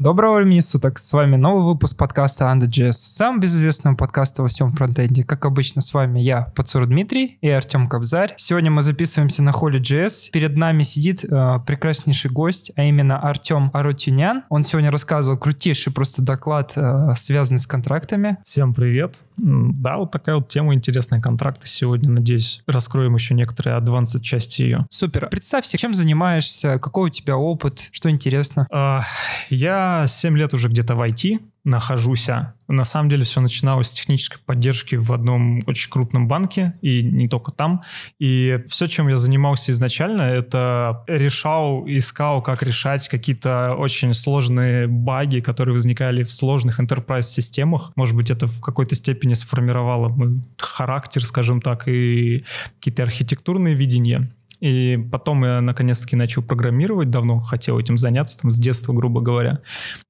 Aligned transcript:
Доброго 0.00 0.36
времени 0.36 0.60
суток, 0.60 0.96
с 0.96 1.12
вами 1.12 1.34
новый 1.34 1.64
выпуск 1.64 1.96
подкаста 1.96 2.44
Under.js, 2.44 2.92
самого 2.92 3.40
безызвестного 3.40 3.96
подкаста 3.96 4.42
во 4.42 4.48
всем 4.48 4.70
фронтенде. 4.70 5.24
Как 5.24 5.44
обычно, 5.44 5.80
с 5.80 5.92
вами 5.92 6.20
я, 6.20 6.52
Пацур 6.54 6.86
Дмитрий 6.86 7.36
и 7.40 7.48
Артем 7.48 7.88
Кобзарь. 7.88 8.32
Сегодня 8.36 8.70
мы 8.70 8.82
записываемся 8.82 9.42
на 9.42 9.50
холле 9.50 9.80
JS. 9.80 10.30
Перед 10.30 10.56
нами 10.56 10.84
сидит 10.84 11.24
э, 11.24 11.58
прекраснейший 11.66 12.30
гость, 12.30 12.70
а 12.76 12.84
именно 12.84 13.18
Артем 13.18 13.72
Арутюнян. 13.74 14.44
Он 14.50 14.62
сегодня 14.62 14.92
рассказывал 14.92 15.36
крутейший 15.36 15.92
просто 15.92 16.22
доклад, 16.22 16.74
э, 16.76 17.14
связанный 17.16 17.58
с 17.58 17.66
контрактами. 17.66 18.38
Всем 18.44 18.74
привет. 18.74 19.24
Да, 19.36 19.96
вот 19.96 20.12
такая 20.12 20.36
вот 20.36 20.46
тема 20.46 20.74
интересная 20.74 21.20
контракты 21.20 21.66
сегодня. 21.66 22.08
Надеюсь, 22.08 22.62
раскроем 22.68 23.16
еще 23.16 23.34
некоторые 23.34 23.76
адвансed 23.76 24.20
части 24.20 24.62
ее. 24.62 24.86
Супер. 24.90 25.26
Представься, 25.28 25.76
чем 25.76 25.92
занимаешься, 25.92 26.78
какой 26.78 27.08
у 27.08 27.10
тебя 27.10 27.36
опыт, 27.36 27.88
что 27.90 28.08
интересно? 28.08 28.68
Uh, 28.72 29.02
я 29.50 29.87
7 30.06 30.36
лет 30.36 30.54
уже 30.54 30.68
где-то 30.68 30.94
в 30.94 31.02
IT 31.02 31.40
нахожусь. 31.64 32.28
На 32.66 32.84
самом 32.84 33.10
деле 33.10 33.24
все 33.24 33.40
начиналось 33.40 33.88
с 33.88 33.92
технической 33.92 34.40
поддержки 34.44 34.96
в 34.96 35.12
одном 35.12 35.60
очень 35.66 35.90
крупном 35.90 36.26
банке, 36.26 36.74
и 36.80 37.02
не 37.02 37.28
только 37.28 37.52
там. 37.52 37.82
И 38.18 38.64
все, 38.68 38.86
чем 38.86 39.08
я 39.08 39.16
занимался 39.16 39.72
изначально, 39.72 40.22
это 40.22 41.04
решал, 41.06 41.84
искал, 41.86 42.42
как 42.42 42.62
решать 42.62 43.08
какие-то 43.08 43.74
очень 43.76 44.14
сложные 44.14 44.86
баги, 44.86 45.40
которые 45.40 45.74
возникали 45.74 46.22
в 46.22 46.32
сложных 46.32 46.80
enterprise-системах. 46.80 47.92
Может 47.96 48.16
быть, 48.16 48.30
это 48.30 48.46
в 48.46 48.60
какой-то 48.60 48.94
степени 48.94 49.34
сформировало 49.34 50.08
мой 50.08 50.40
характер, 50.58 51.24
скажем 51.24 51.60
так, 51.60 51.86
и 51.88 52.44
какие-то 52.76 53.02
архитектурные 53.02 53.74
видения. 53.74 54.30
И 54.60 54.98
потом 55.12 55.44
я 55.44 55.60
наконец-таки 55.60 56.16
начал 56.16 56.42
программировать, 56.42 57.10
давно 57.10 57.38
хотел 57.40 57.78
этим 57.78 57.96
заняться, 57.96 58.40
там, 58.40 58.50
с 58.50 58.58
детства, 58.58 58.92
грубо 58.92 59.20
говоря. 59.20 59.60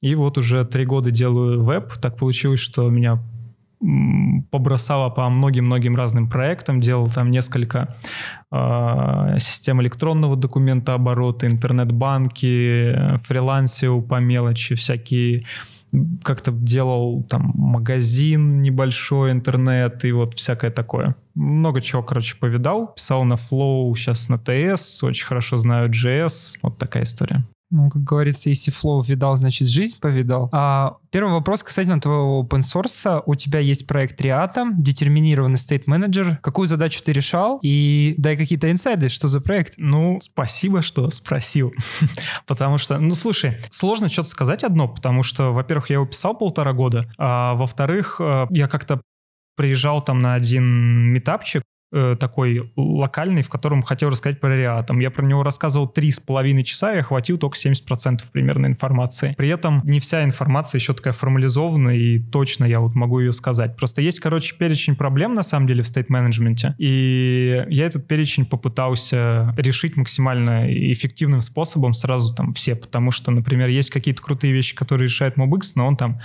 И 0.00 0.14
вот 0.14 0.38
уже 0.38 0.64
три 0.64 0.84
года 0.86 1.10
делаю 1.10 1.62
веб. 1.62 1.92
Так 2.00 2.16
получилось, 2.16 2.60
что 2.60 2.88
меня 2.88 3.22
побросало 4.50 5.08
по 5.10 5.28
многим-многим 5.28 5.94
разным 5.94 6.28
проектам, 6.28 6.80
делал 6.80 7.08
там 7.08 7.30
несколько 7.30 7.96
э, 8.50 9.36
систем 9.38 9.80
электронного 9.80 10.34
документа 10.34 10.94
оборота, 10.94 11.46
интернет-банки, 11.46 13.18
фрилансил 13.24 14.02
по 14.02 14.16
мелочи, 14.16 14.74
всякие 14.74 15.44
как-то 16.22 16.52
делал 16.52 17.22
там 17.24 17.52
магазин 17.54 18.62
небольшой, 18.62 19.32
интернет 19.32 20.04
и 20.04 20.12
вот 20.12 20.38
всякое 20.38 20.70
такое. 20.70 21.16
Много 21.34 21.80
чего, 21.80 22.02
короче, 22.02 22.36
повидал. 22.36 22.94
Писал 22.94 23.24
на 23.24 23.34
Flow, 23.34 23.94
сейчас 23.94 24.28
на 24.28 24.34
TS, 24.34 25.04
очень 25.06 25.26
хорошо 25.26 25.56
знаю 25.56 25.90
JS. 25.90 26.58
Вот 26.62 26.78
такая 26.78 27.04
история. 27.04 27.44
Ну, 27.70 27.90
как 27.90 28.02
говорится, 28.02 28.48
если 28.48 28.70
флоу 28.70 29.02
видал, 29.02 29.36
значит, 29.36 29.68
жизнь 29.68 29.98
повидал. 30.00 30.48
А 30.52 30.96
первый 31.10 31.32
вопрос 31.32 31.62
касательно 31.62 32.00
твоего 32.00 32.42
open 32.42 32.60
source. 32.60 33.22
У 33.26 33.34
тебя 33.34 33.60
есть 33.60 33.86
проект 33.86 34.20
Reatom, 34.20 34.72
детерминированный 34.78 35.56
state 35.56 35.84
manager. 35.86 36.38
Какую 36.42 36.66
задачу 36.66 37.02
ты 37.04 37.12
решал? 37.12 37.58
И 37.62 38.14
дай 38.16 38.38
какие-то 38.38 38.70
инсайды, 38.70 39.10
что 39.10 39.28
за 39.28 39.40
проект? 39.42 39.74
Ну, 39.76 40.18
спасибо, 40.22 40.80
что 40.80 41.10
спросил. 41.10 41.72
потому 42.46 42.78
что, 42.78 42.98
ну, 42.98 43.14
слушай, 43.14 43.58
сложно 43.70 44.08
что-то 44.08 44.30
сказать 44.30 44.64
одно, 44.64 44.88
потому 44.88 45.22
что, 45.22 45.52
во-первых, 45.52 45.90
я 45.90 45.94
его 45.94 46.06
писал 46.06 46.36
полтора 46.36 46.72
года, 46.72 47.04
а 47.18 47.54
во-вторых, 47.54 48.16
э, 48.20 48.46
я 48.50 48.68
как-то 48.68 49.02
приезжал 49.56 50.02
там 50.02 50.20
на 50.20 50.34
один 50.34 50.64
метапчик, 51.12 51.62
такой 51.90 52.72
локальный, 52.76 53.42
в 53.42 53.48
котором 53.48 53.82
хотел 53.82 54.10
рассказать 54.10 54.40
про 54.40 54.54
Реатом. 54.56 54.98
Я 55.00 55.10
про 55.10 55.24
него 55.24 55.42
рассказывал 55.42 55.88
три 55.88 56.10
с 56.10 56.20
половиной 56.20 56.64
часа 56.64 56.94
и 56.94 56.98
охватил 56.98 57.38
только 57.38 57.56
70% 57.56 58.20
примерно 58.32 58.66
информации. 58.66 59.34
При 59.36 59.48
этом 59.48 59.82
не 59.84 60.00
вся 60.00 60.24
информация 60.24 60.78
еще 60.78 60.94
такая 60.94 61.12
формализована 61.12 61.90
и 61.90 62.18
точно 62.18 62.64
я 62.64 62.80
вот 62.80 62.94
могу 62.94 63.20
ее 63.20 63.32
сказать. 63.32 63.76
Просто 63.76 64.02
есть, 64.02 64.20
короче, 64.20 64.54
перечень 64.56 64.96
проблем 64.96 65.34
на 65.34 65.42
самом 65.42 65.66
деле 65.66 65.82
в 65.82 65.86
стейт-менеджменте, 65.86 66.74
и 66.78 67.64
я 67.68 67.86
этот 67.86 68.06
перечень 68.06 68.46
попытался 68.46 69.54
решить 69.56 69.96
максимально 69.96 70.66
эффективным 70.92 71.40
способом 71.40 71.92
сразу 71.94 72.34
там 72.34 72.54
все, 72.54 72.74
потому 72.74 73.10
что, 73.10 73.30
например, 73.30 73.68
есть 73.68 73.90
какие-то 73.90 74.22
крутые 74.22 74.52
вещи, 74.52 74.74
которые 74.74 75.06
решает 75.06 75.36
MobX, 75.36 75.72
но 75.76 75.86
он 75.86 75.96
там 75.96 76.18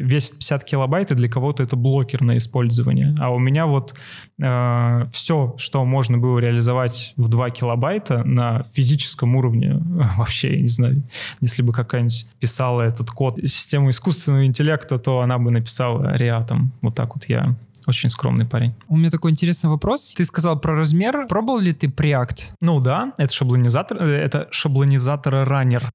весит 0.00 0.38
50 0.38 0.64
килобайт, 0.64 1.10
и 1.10 1.14
для 1.14 1.28
кого-то 1.28 1.62
это 1.62 1.76
блокер 1.76 2.22
на 2.22 2.36
использование. 2.36 3.14
А 3.18 3.30
у 3.30 3.38
меня 3.38 3.66
вот 3.66 3.94
э, 4.40 5.06
все, 5.12 5.54
что 5.58 5.84
можно 5.84 6.18
было 6.18 6.38
реализовать 6.38 7.14
в 7.16 7.28
2 7.28 7.50
килобайта 7.50 8.24
на 8.24 8.66
физическом 8.72 9.36
уровне, 9.36 9.74
вообще, 10.16 10.56
я 10.56 10.62
не 10.62 10.68
знаю, 10.68 11.02
если 11.40 11.62
бы 11.62 11.72
какая-нибудь 11.72 12.26
писала 12.40 12.82
этот 12.82 13.10
код 13.10 13.38
систему 13.38 13.90
искусственного 13.90 14.46
интеллекта, 14.46 14.98
то 14.98 15.20
она 15.20 15.38
бы 15.38 15.50
написала 15.50 16.16
реатом. 16.16 16.72
Вот 16.82 16.94
так 16.94 17.14
вот 17.14 17.24
я 17.26 17.56
очень 17.86 18.08
скромный 18.08 18.46
парень. 18.46 18.74
У 18.88 18.96
меня 18.96 19.10
такой 19.10 19.30
интересный 19.30 19.68
вопрос. 19.68 20.14
Ты 20.16 20.24
сказал 20.24 20.58
про 20.58 20.74
размер. 20.74 21.26
Пробовал 21.28 21.58
ли 21.58 21.72
ты 21.72 21.86
Preact? 21.88 22.52
Ну 22.60 22.80
да, 22.80 23.12
это 23.18 23.32
шаблонизатор, 23.32 23.98
э, 24.00 24.06
это 24.06 24.48
шаблонизатор 24.50 25.46
раннер. 25.46 25.90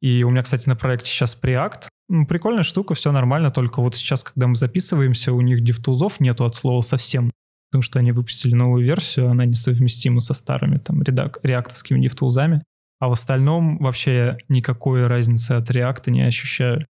И 0.00 0.22
у 0.22 0.30
меня, 0.30 0.42
кстати, 0.42 0.68
на 0.68 0.76
проекте 0.76 1.10
сейчас 1.10 1.38
Preact. 1.40 1.88
Прикольная 2.28 2.64
штука, 2.64 2.94
все 2.94 3.12
нормально, 3.12 3.50
только 3.50 3.80
вот 3.80 3.94
сейчас, 3.94 4.24
когда 4.24 4.48
мы 4.48 4.56
записываемся, 4.56 5.32
у 5.32 5.40
них 5.40 5.60
дифтузов 5.62 6.18
нету 6.18 6.44
от 6.44 6.56
слова 6.56 6.80
совсем, 6.80 7.30
потому 7.70 7.82
что 7.82 8.00
они 8.00 8.10
выпустили 8.10 8.54
новую 8.54 8.84
версию, 8.84 9.30
она 9.30 9.44
несовместима 9.44 10.18
со 10.18 10.34
старыми 10.34 10.78
там 10.78 11.02
редак, 11.02 11.38
реактовскими 11.44 12.02
дифтузами. 12.02 12.64
А 12.98 13.08
в 13.08 13.12
остальном 13.12 13.78
вообще 13.78 14.36
никакой 14.48 15.06
разницы 15.06 15.52
от 15.52 15.70
реакта 15.70 16.10
не 16.10 16.22
ощущаю. 16.22 16.84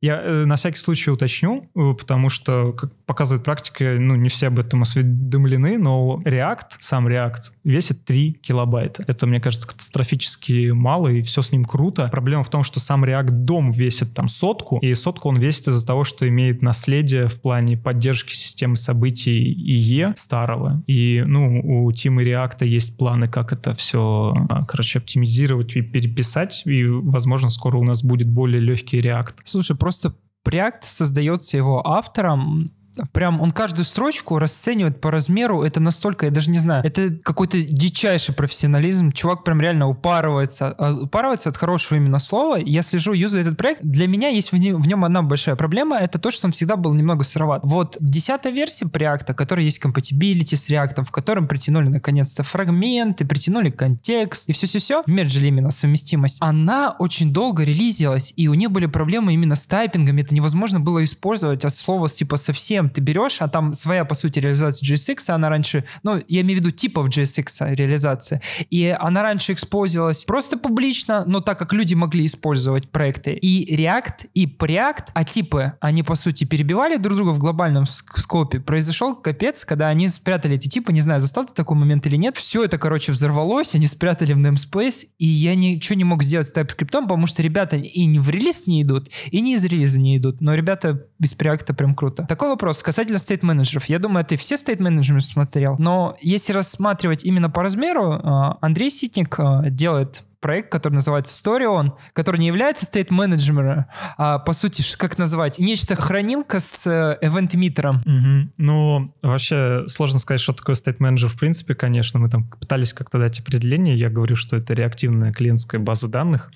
Я 0.00 0.22
э, 0.22 0.44
на 0.46 0.56
всякий 0.56 0.78
случай 0.78 1.10
уточню, 1.10 1.70
э, 1.74 1.94
потому 1.98 2.30
что, 2.30 2.72
как 2.72 2.92
показывает 3.10 3.44
практика, 3.44 3.96
ну, 3.98 4.14
не 4.14 4.28
все 4.28 4.46
об 4.46 4.60
этом 4.60 4.82
осведомлены, 4.82 5.78
но 5.78 6.20
React, 6.24 6.76
сам 6.78 7.08
React, 7.08 7.50
весит 7.64 8.04
3 8.04 8.34
килобайта. 8.34 9.02
Это, 9.04 9.26
мне 9.26 9.40
кажется, 9.40 9.66
катастрофически 9.66 10.70
мало, 10.70 11.08
и 11.08 11.22
все 11.22 11.42
с 11.42 11.50
ним 11.50 11.64
круто. 11.64 12.06
Проблема 12.06 12.44
в 12.44 12.50
том, 12.50 12.62
что 12.62 12.78
сам 12.78 13.04
React 13.04 13.30
дом 13.30 13.72
весит 13.72 14.14
там 14.14 14.28
сотку, 14.28 14.78
и 14.78 14.94
сотку 14.94 15.28
он 15.28 15.40
весит 15.40 15.66
из-за 15.66 15.84
того, 15.84 16.04
что 16.04 16.28
имеет 16.28 16.62
наследие 16.62 17.26
в 17.26 17.40
плане 17.40 17.76
поддержки 17.76 18.32
системы 18.32 18.76
событий 18.76 19.42
IE 19.42 20.12
старого. 20.14 20.84
И, 20.86 21.24
ну, 21.26 21.62
у 21.64 21.90
Тима 21.90 22.22
React 22.22 22.64
есть 22.64 22.96
планы, 22.96 23.26
как 23.26 23.52
это 23.52 23.74
все, 23.74 24.32
а, 24.50 24.64
короче, 24.64 25.00
оптимизировать 25.00 25.74
и 25.74 25.82
переписать, 25.82 26.62
и, 26.64 26.84
возможно, 26.84 27.48
скоро 27.48 27.76
у 27.76 27.82
нас 27.82 28.04
будет 28.04 28.30
более 28.30 28.60
легкий 28.60 29.00
React. 29.00 29.34
Слушай, 29.42 29.76
просто 29.76 30.14
Preact 30.46 30.82
создается 30.82 31.56
его 31.56 31.84
автором 31.86 32.70
прям 33.12 33.40
он 33.40 33.50
каждую 33.50 33.84
строчку 33.84 34.38
расценивает 34.38 35.00
по 35.00 35.10
размеру, 35.10 35.62
это 35.62 35.80
настолько, 35.80 36.26
я 36.26 36.32
даже 36.32 36.50
не 36.50 36.58
знаю, 36.58 36.84
это 36.84 37.10
какой-то 37.10 37.60
дичайший 37.60 38.34
профессионализм, 38.34 39.12
чувак 39.12 39.44
прям 39.44 39.60
реально 39.60 39.88
упарывается, 39.88 40.74
а, 40.78 40.92
упарывается 40.92 41.48
от 41.48 41.56
хорошего 41.56 41.98
именно 41.98 42.18
слова, 42.18 42.56
я 42.56 42.82
слежу, 42.82 43.12
юзаю 43.12 43.44
этот 43.44 43.56
проект, 43.56 43.82
для 43.82 44.06
меня 44.06 44.28
есть 44.28 44.52
в, 44.52 44.56
в 44.56 44.86
нем 44.86 45.04
одна 45.04 45.22
большая 45.22 45.56
проблема, 45.56 45.98
это 45.98 46.18
то, 46.18 46.30
что 46.30 46.46
он 46.46 46.52
всегда 46.52 46.76
был 46.76 46.94
немного 46.94 47.24
сыроват. 47.24 47.62
Вот 47.64 47.96
десятая 48.00 48.52
версия 48.52 48.86
Preact, 48.86 49.34
которая 49.34 49.64
есть 49.64 49.82
compatibility 49.82 50.56
с 50.56 50.68
React, 50.70 51.04
в 51.04 51.10
котором 51.10 51.48
притянули 51.48 51.88
наконец-то 51.88 52.42
фрагменты, 52.42 53.24
притянули 53.24 53.70
контекст 53.70 54.48
и 54.48 54.52
все-все-все, 54.52 55.02
мерджили 55.06 55.48
именно 55.48 55.70
совместимость, 55.70 56.38
она 56.40 56.94
очень 56.98 57.32
долго 57.32 57.64
релизилась, 57.64 58.32
и 58.36 58.48
у 58.48 58.54
нее 58.54 58.68
были 58.68 58.86
проблемы 58.86 59.32
именно 59.34 59.54
с 59.54 59.66
тайпингами, 59.66 60.22
это 60.22 60.34
невозможно 60.34 60.80
было 60.80 61.02
использовать 61.02 61.64
от 61.64 61.74
слова 61.74 62.08
типа 62.08 62.36
совсем 62.36 62.89
ты 62.90 63.00
берешь, 63.00 63.40
а 63.40 63.48
там 63.48 63.72
своя, 63.72 64.04
по 64.04 64.14
сути, 64.14 64.38
реализация 64.38 64.86
JSX, 64.86 65.30
она 65.30 65.48
раньше, 65.48 65.84
ну, 66.02 66.22
я 66.28 66.40
имею 66.42 66.60
в 66.60 66.64
виду 66.64 66.70
типов 66.70 67.08
JSX 67.08 67.74
реализация, 67.74 68.40
и 68.70 68.96
она 68.98 69.22
раньше 69.22 69.52
экспозилась 69.52 70.24
просто 70.24 70.56
публично, 70.56 71.24
но 71.26 71.40
так 71.40 71.58
как 71.58 71.72
люди 71.72 71.94
могли 71.94 72.26
использовать 72.26 72.90
проекты 72.90 73.32
и 73.32 73.76
React, 73.76 74.28
и 74.34 74.46
Preact, 74.46 75.06
а 75.14 75.24
типы, 75.24 75.74
они, 75.80 76.02
по 76.02 76.14
сути, 76.14 76.44
перебивали 76.44 76.96
друг 76.96 77.16
друга 77.16 77.30
в 77.30 77.38
глобальном 77.38 77.86
скопе, 77.86 78.60
произошел 78.60 79.14
капец, 79.14 79.64
когда 79.64 79.88
они 79.88 80.08
спрятали 80.08 80.56
эти 80.56 80.68
типы, 80.68 80.92
не 80.92 81.00
знаю, 81.00 81.20
застал 81.20 81.46
ты 81.46 81.54
такой 81.54 81.76
момент 81.76 82.06
или 82.06 82.16
нет, 82.16 82.36
все 82.36 82.64
это, 82.64 82.78
короче, 82.78 83.12
взорвалось, 83.12 83.74
они 83.74 83.86
спрятали 83.86 84.32
в 84.32 84.38
namespace, 84.38 85.06
и 85.18 85.26
я 85.26 85.54
ничего 85.54 85.96
не 85.96 86.04
мог 86.04 86.22
сделать 86.22 86.48
с 86.48 86.56
TypeScript, 86.56 86.90
потому 86.90 87.26
что 87.26 87.42
ребята 87.42 87.76
и 87.76 88.04
не 88.06 88.18
в 88.18 88.28
релиз 88.30 88.66
не 88.66 88.82
идут, 88.82 89.08
и 89.30 89.40
не 89.40 89.54
из 89.54 89.64
релиза 89.64 90.00
не 90.00 90.16
идут, 90.16 90.40
но 90.40 90.54
ребята 90.54 91.06
без 91.18 91.34
Preact 91.36 91.74
прям 91.74 91.94
круто. 91.94 92.24
Такой 92.24 92.48
вопрос, 92.48 92.79
вопрос 92.80 92.82
касательно 92.82 93.18
стейт-менеджеров. 93.18 93.86
Я 93.86 93.98
думаю, 93.98 94.24
ты 94.24 94.36
все 94.36 94.56
стейт-менеджеры 94.56 95.20
смотрел. 95.20 95.76
Но 95.78 96.16
если 96.20 96.52
рассматривать 96.52 97.24
именно 97.24 97.50
по 97.50 97.62
размеру, 97.62 98.12
а, 98.12 98.58
Андрей 98.60 98.90
Ситник 98.90 99.38
а, 99.38 99.68
делает 99.70 100.24
проект, 100.40 100.72
который 100.72 100.94
называется 100.94 101.34
Storion, 101.34 101.92
который 102.14 102.38
не 102.38 102.46
является 102.46 102.86
стейт 102.86 103.10
менеджером 103.10 103.84
а 104.16 104.38
по 104.38 104.54
сути, 104.54 104.82
как 104.96 105.18
назвать, 105.18 105.58
нечто 105.58 105.96
хранилка 105.96 106.60
с 106.60 106.86
event-митером. 107.20 107.96
Угу. 107.96 108.52
Ну, 108.56 109.12
вообще 109.20 109.84
сложно 109.86 110.18
сказать, 110.18 110.40
что 110.40 110.54
такое 110.54 110.76
стейт 110.76 110.98
менеджер 110.98 111.28
в 111.28 111.38
принципе, 111.38 111.74
конечно. 111.74 112.18
Мы 112.18 112.30
там 112.30 112.48
пытались 112.48 112.94
как-то 112.94 113.18
дать 113.18 113.38
определение. 113.40 113.98
Я 113.98 114.08
говорю, 114.08 114.34
что 114.34 114.56
это 114.56 114.72
реактивная 114.72 115.32
клиентская 115.32 115.78
база 115.78 116.08
данных. 116.08 116.50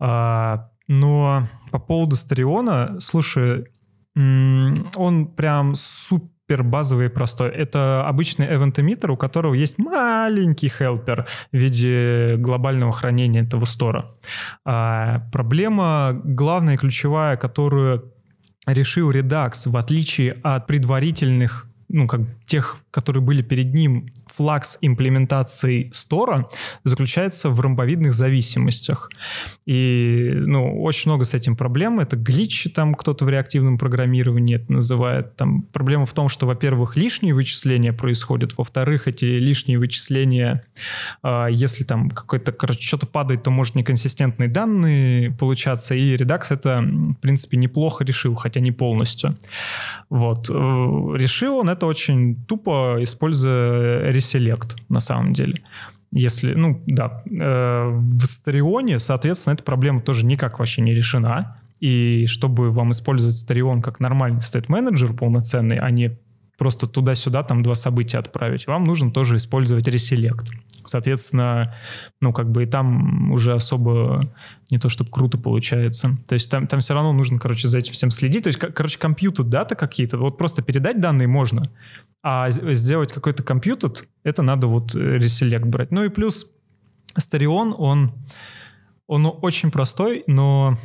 А, 0.00 0.70
Но 0.88 1.46
по 1.70 1.78
поводу 1.78 2.16
Стариона, 2.16 2.96
слушай, 2.98 3.66
он 4.96 5.26
прям 5.26 5.74
супер 5.74 6.62
базовый 6.62 7.06
и 7.06 7.08
простой. 7.08 7.50
Это 7.50 8.06
обычный 8.06 8.46
event-эмиттер, 8.46 9.12
у 9.12 9.16
которого 9.16 9.54
есть 9.54 9.78
маленький 9.78 10.68
хелпер 10.68 11.26
в 11.52 11.56
виде 11.56 12.36
глобального 12.36 12.92
хранения 12.92 13.42
этого 13.42 13.64
стора. 13.64 14.16
А 14.64 15.28
проблема 15.32 16.20
главная 16.24 16.74
и 16.74 16.78
ключевая, 16.78 17.36
которую 17.36 18.12
решил 18.66 19.10
Redux, 19.10 19.68
в 19.70 19.76
отличие 19.76 20.32
от 20.42 20.66
предварительных 20.66 21.66
ну, 21.92 22.06
как 22.06 22.20
тех, 22.46 22.76
которые 22.90 23.20
были 23.20 23.42
перед 23.42 23.74
ним 23.74 24.06
флакс 24.34 24.78
имплементации 24.80 25.90
стора 25.92 26.48
заключается 26.84 27.50
в 27.50 27.60
ромбовидных 27.60 28.12
зависимостях. 28.12 29.10
И, 29.66 30.30
ну, 30.34 30.82
очень 30.82 31.10
много 31.10 31.24
с 31.24 31.34
этим 31.34 31.56
проблем. 31.56 32.00
Это 32.00 32.16
гличи, 32.16 32.68
там 32.68 32.94
кто-то 32.94 33.24
в 33.24 33.28
реактивном 33.28 33.78
программировании 33.78 34.56
это 34.56 34.72
называет. 34.72 35.36
Там 35.36 35.62
проблема 35.62 36.06
в 36.06 36.12
том, 36.12 36.28
что, 36.28 36.46
во-первых, 36.46 36.96
лишние 36.96 37.34
вычисления 37.34 37.92
происходят, 37.92 38.56
во-вторых, 38.56 39.08
эти 39.08 39.24
лишние 39.24 39.78
вычисления, 39.78 40.64
э, 41.22 41.46
если 41.50 41.84
там 41.84 42.10
какой-то, 42.10 42.52
короче, 42.52 42.82
что-то 42.82 43.06
падает, 43.06 43.42
то 43.42 43.50
может 43.50 43.74
неконсистентные 43.74 44.48
данные 44.48 45.30
получаться, 45.32 45.94
и 45.94 46.16
Redux 46.16 46.46
это, 46.50 46.80
в 46.82 47.14
принципе, 47.20 47.56
неплохо 47.56 48.04
решил, 48.04 48.34
хотя 48.34 48.60
не 48.60 48.72
полностью. 48.72 49.36
Вот. 50.08 50.50
Э, 50.50 50.52
решил 50.52 51.58
он 51.58 51.68
это 51.68 51.86
очень 51.86 52.44
тупо, 52.46 52.98
используя 53.00 54.10
Reselect 54.20 54.76
на 54.88 55.00
самом 55.00 55.32
деле. 55.32 55.56
Если, 56.12 56.54
ну, 56.54 56.82
да, 56.86 57.22
э, 57.30 57.88
в 57.90 58.24
Старионе, 58.26 58.98
соответственно, 58.98 59.54
эта 59.54 59.62
проблема 59.62 60.00
тоже 60.00 60.26
никак 60.26 60.58
вообще 60.58 60.82
не 60.82 60.94
решена. 60.94 61.56
И 61.80 62.26
чтобы 62.26 62.72
вам 62.72 62.90
использовать 62.90 63.36
Старион 63.36 63.80
как 63.80 64.00
нормальный 64.00 64.42
стейт-менеджер 64.42 65.14
полноценный, 65.14 65.78
а 65.78 65.90
не 65.90 66.18
просто 66.58 66.86
туда-сюда 66.86 67.42
там 67.42 67.62
два 67.62 67.74
события 67.74 68.18
отправить, 68.18 68.66
вам 68.66 68.84
нужно 68.84 69.10
тоже 69.10 69.36
использовать 69.36 69.88
Reselect. 69.88 70.46
Соответственно, 70.84 71.74
ну, 72.20 72.32
как 72.32 72.50
бы 72.50 72.62
и 72.62 72.66
там 72.66 73.32
уже 73.32 73.52
особо 73.54 74.22
не 74.70 74.78
то, 74.78 74.88
чтобы 74.88 75.10
круто 75.10 75.38
получается. 75.38 76.16
То 76.28 76.34
есть 76.34 76.50
там, 76.50 76.66
там 76.66 76.80
все 76.80 76.94
равно 76.94 77.12
нужно, 77.12 77.38
короче, 77.38 77.68
за 77.68 77.78
этим 77.78 77.92
всем 77.92 78.10
следить. 78.10 78.44
То 78.44 78.48
есть, 78.48 78.58
короче, 78.58 78.98
компьютер 78.98 79.44
дата 79.44 79.74
какие-то, 79.74 80.18
вот 80.18 80.38
просто 80.38 80.62
передать 80.62 81.00
данные 81.00 81.28
можно, 81.28 81.64
а 82.22 82.50
сделать 82.50 83.12
какой-то 83.12 83.42
компьютер, 83.42 83.90
это 84.24 84.42
надо 84.42 84.66
вот 84.66 84.94
реселект 84.94 85.66
брать. 85.66 85.90
Ну 85.90 86.04
и 86.04 86.08
плюс 86.08 86.52
Старион, 87.16 87.74
он 87.76 88.12
он 89.10 89.26
очень 89.42 89.72
простой, 89.72 90.22
но, 90.28 90.76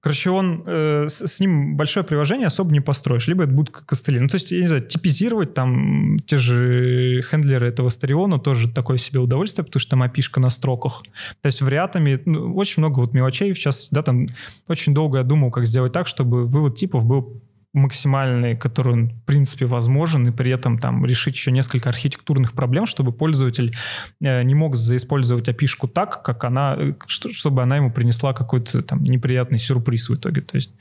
короче, 0.00 0.28
он 0.28 0.62
э, 0.66 1.08
с, 1.08 1.26
с 1.26 1.40
ним 1.40 1.74
большое 1.74 2.04
приложение 2.04 2.46
особо 2.46 2.72
не 2.72 2.80
построишь, 2.80 3.26
либо 3.26 3.44
это 3.44 3.52
будет 3.52 3.70
как 3.70 3.86
костыли. 3.86 4.20
Ну, 4.20 4.28
то 4.28 4.34
есть, 4.34 4.52
я 4.52 4.60
не 4.60 4.66
знаю, 4.66 4.82
типизировать 4.82 5.54
там 5.54 6.18
те 6.26 6.36
же 6.36 7.22
хендлеры 7.22 7.68
этого 7.68 7.88
Стариона 7.88 8.38
тоже 8.38 8.68
такое 8.70 8.98
себе 8.98 9.20
удовольствие, 9.20 9.64
потому 9.64 9.80
что 9.80 9.90
там 9.92 10.02
опишка 10.02 10.40
на 10.40 10.50
строках. 10.50 11.04
То 11.40 11.46
есть 11.46 11.62
в 11.62 11.68
Реатами 11.68 12.20
ну, 12.26 12.54
очень 12.54 12.82
много 12.82 13.00
вот 13.00 13.14
мелочей, 13.14 13.54
сейчас, 13.54 13.88
да, 13.90 14.02
там 14.02 14.26
очень 14.68 14.92
долго 14.92 15.16
я 15.16 15.24
думал, 15.24 15.50
как 15.50 15.64
сделать 15.64 15.92
так, 15.92 16.08
чтобы 16.08 16.44
вывод 16.44 16.76
типов 16.76 17.06
был 17.06 17.40
максимальный, 17.76 18.56
который, 18.56 18.92
он, 18.94 19.08
в 19.10 19.24
принципе, 19.24 19.66
возможен, 19.66 20.26
и 20.26 20.30
при 20.30 20.50
этом 20.50 20.78
там 20.78 21.04
решить 21.04 21.36
еще 21.36 21.52
несколько 21.52 21.88
архитектурных 21.88 22.52
проблем, 22.52 22.86
чтобы 22.86 23.12
пользователь 23.12 23.74
э, 24.22 24.42
не 24.42 24.54
мог 24.54 24.76
заиспользовать 24.76 25.48
api 25.48 25.66
так, 25.92 26.22
как 26.22 26.44
она, 26.44 26.76
э, 26.78 26.92
чтобы 27.06 27.62
она 27.62 27.76
ему 27.76 27.90
принесла 27.90 28.32
какой-то 28.32 28.82
там 28.82 29.04
неприятный 29.04 29.58
сюрприз 29.58 30.08
в 30.08 30.14
итоге. 30.14 30.40
То 30.40 30.56
есть, 30.56 30.72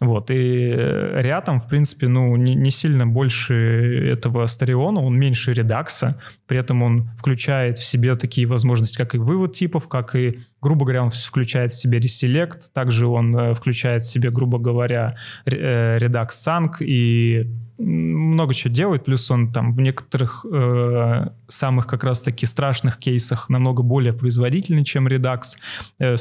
вот. 0.00 0.30
И 0.30 0.34
э, 0.34 1.22
рядом, 1.22 1.60
в 1.60 1.68
принципе, 1.68 2.08
ну, 2.08 2.36
не, 2.36 2.54
не 2.54 2.70
сильно 2.70 3.06
больше 3.06 3.54
этого 4.12 4.46
Стариона, 4.46 5.00
он 5.00 5.18
меньше 5.18 5.52
редакса, 5.52 6.20
при 6.46 6.58
этом 6.58 6.82
он 6.82 7.02
включает 7.18 7.78
в 7.78 7.84
себе 7.84 8.14
такие 8.14 8.46
возможности, 8.46 8.96
как 8.96 9.14
и 9.14 9.18
вывод 9.18 9.54
типов, 9.54 9.88
как 9.88 10.14
и 10.14 10.38
грубо 10.60 10.84
говоря, 10.84 11.04
он 11.04 11.10
включает 11.10 11.70
в 11.70 11.80
себе 11.80 11.98
Reselect, 11.98 12.70
также 12.72 13.06
он 13.06 13.54
включает 13.54 14.02
в 14.02 14.10
себе, 14.10 14.30
грубо 14.30 14.58
говоря, 14.58 15.16
Redux 15.46 16.27
Sang 16.32 16.74
и 16.80 17.44
много 17.78 18.54
чего 18.54 18.72
делает, 18.72 19.04
плюс 19.04 19.30
он 19.30 19.52
там 19.52 19.72
в 19.72 19.80
некоторых 19.80 20.44
э, 20.50 21.28
самых 21.48 21.86
как 21.86 22.04
раз-таки 22.04 22.46
страшных 22.46 22.98
кейсах 22.98 23.48
намного 23.48 23.82
более 23.82 24.12
производительный, 24.12 24.84
чем 24.84 25.06
Redux. 25.06 25.56
Э, 25.98 26.16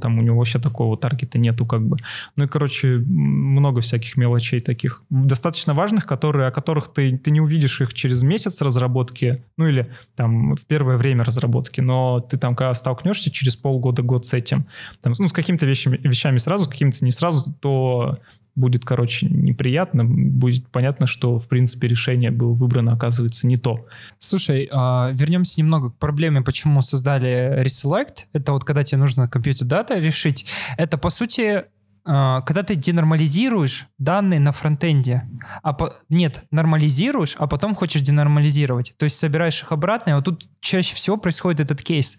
там 0.00 0.18
у 0.18 0.22
него 0.22 0.38
вообще 0.38 0.58
такого 0.58 0.96
таргета 0.96 1.38
нету 1.38 1.66
как 1.66 1.86
бы. 1.86 1.96
Ну 2.36 2.44
и, 2.44 2.46
короче, 2.46 2.98
много 3.06 3.80
всяких 3.80 4.16
мелочей 4.16 4.60
таких, 4.60 5.02
достаточно 5.10 5.74
важных, 5.74 6.06
которые, 6.06 6.48
о 6.48 6.50
которых 6.50 6.88
ты, 6.88 7.16
ты 7.18 7.30
не 7.30 7.40
увидишь 7.40 7.80
их 7.80 7.92
через 7.94 8.22
месяц 8.22 8.62
разработки, 8.62 9.44
ну 9.56 9.66
или 9.66 9.90
там 10.16 10.54
в 10.54 10.64
первое 10.66 10.96
время 10.96 11.24
разработки, 11.24 11.80
но 11.80 12.20
ты 12.20 12.38
там 12.38 12.54
когда 12.54 12.74
столкнешься 12.74 13.30
через 13.30 13.56
полгода, 13.56 14.02
год 14.02 14.26
с 14.26 14.34
этим, 14.34 14.66
там, 15.02 15.12
ну 15.18 15.28
с 15.28 15.32
какими-то 15.32 15.66
вещами, 15.66 15.98
вещами 16.02 16.38
сразу, 16.38 16.64
с 16.64 16.68
какими-то 16.68 17.04
не 17.04 17.10
сразу, 17.10 17.52
то 17.60 18.16
будет, 18.54 18.84
короче, 18.84 19.26
неприятно, 19.26 20.04
будет 20.04 20.66
понятно, 20.68 20.99
что, 21.06 21.38
в 21.38 21.48
принципе, 21.48 21.88
решение 21.88 22.30
было 22.30 22.52
выбрано, 22.52 22.92
оказывается, 22.92 23.46
не 23.46 23.56
то. 23.56 23.86
Слушай, 24.18 24.68
а, 24.70 25.10
вернемся 25.12 25.60
немного 25.60 25.90
к 25.90 25.98
проблеме, 25.98 26.42
почему 26.42 26.82
создали 26.82 27.62
Reselect. 27.64 28.26
Это 28.32 28.52
вот 28.52 28.64
когда 28.64 28.84
тебе 28.84 28.98
нужно 28.98 29.28
компьютер 29.28 29.66
дата 29.66 29.98
решить. 29.98 30.46
Это, 30.76 30.98
по 30.98 31.10
сути, 31.10 31.64
а, 32.12 32.40
когда 32.40 32.62
ты 32.62 32.76
денормализируешь 32.76 33.86
данные 33.98 34.40
на 34.40 34.52
фронтенде, 34.52 35.28
а 35.62 35.72
по... 35.74 35.94
нет, 36.08 36.44
нормализируешь, 36.50 37.36
а 37.38 37.46
потом 37.46 37.74
хочешь 37.74 38.02
денормализировать, 38.02 38.94
то 38.96 39.04
есть 39.04 39.18
собираешь 39.18 39.62
их 39.62 39.70
обратно, 39.70 40.10
и 40.10 40.14
вот 40.14 40.24
тут 40.24 40.48
чаще 40.60 40.94
всего 40.94 41.18
происходит 41.18 41.60
этот 41.60 41.82
кейс. 41.82 42.16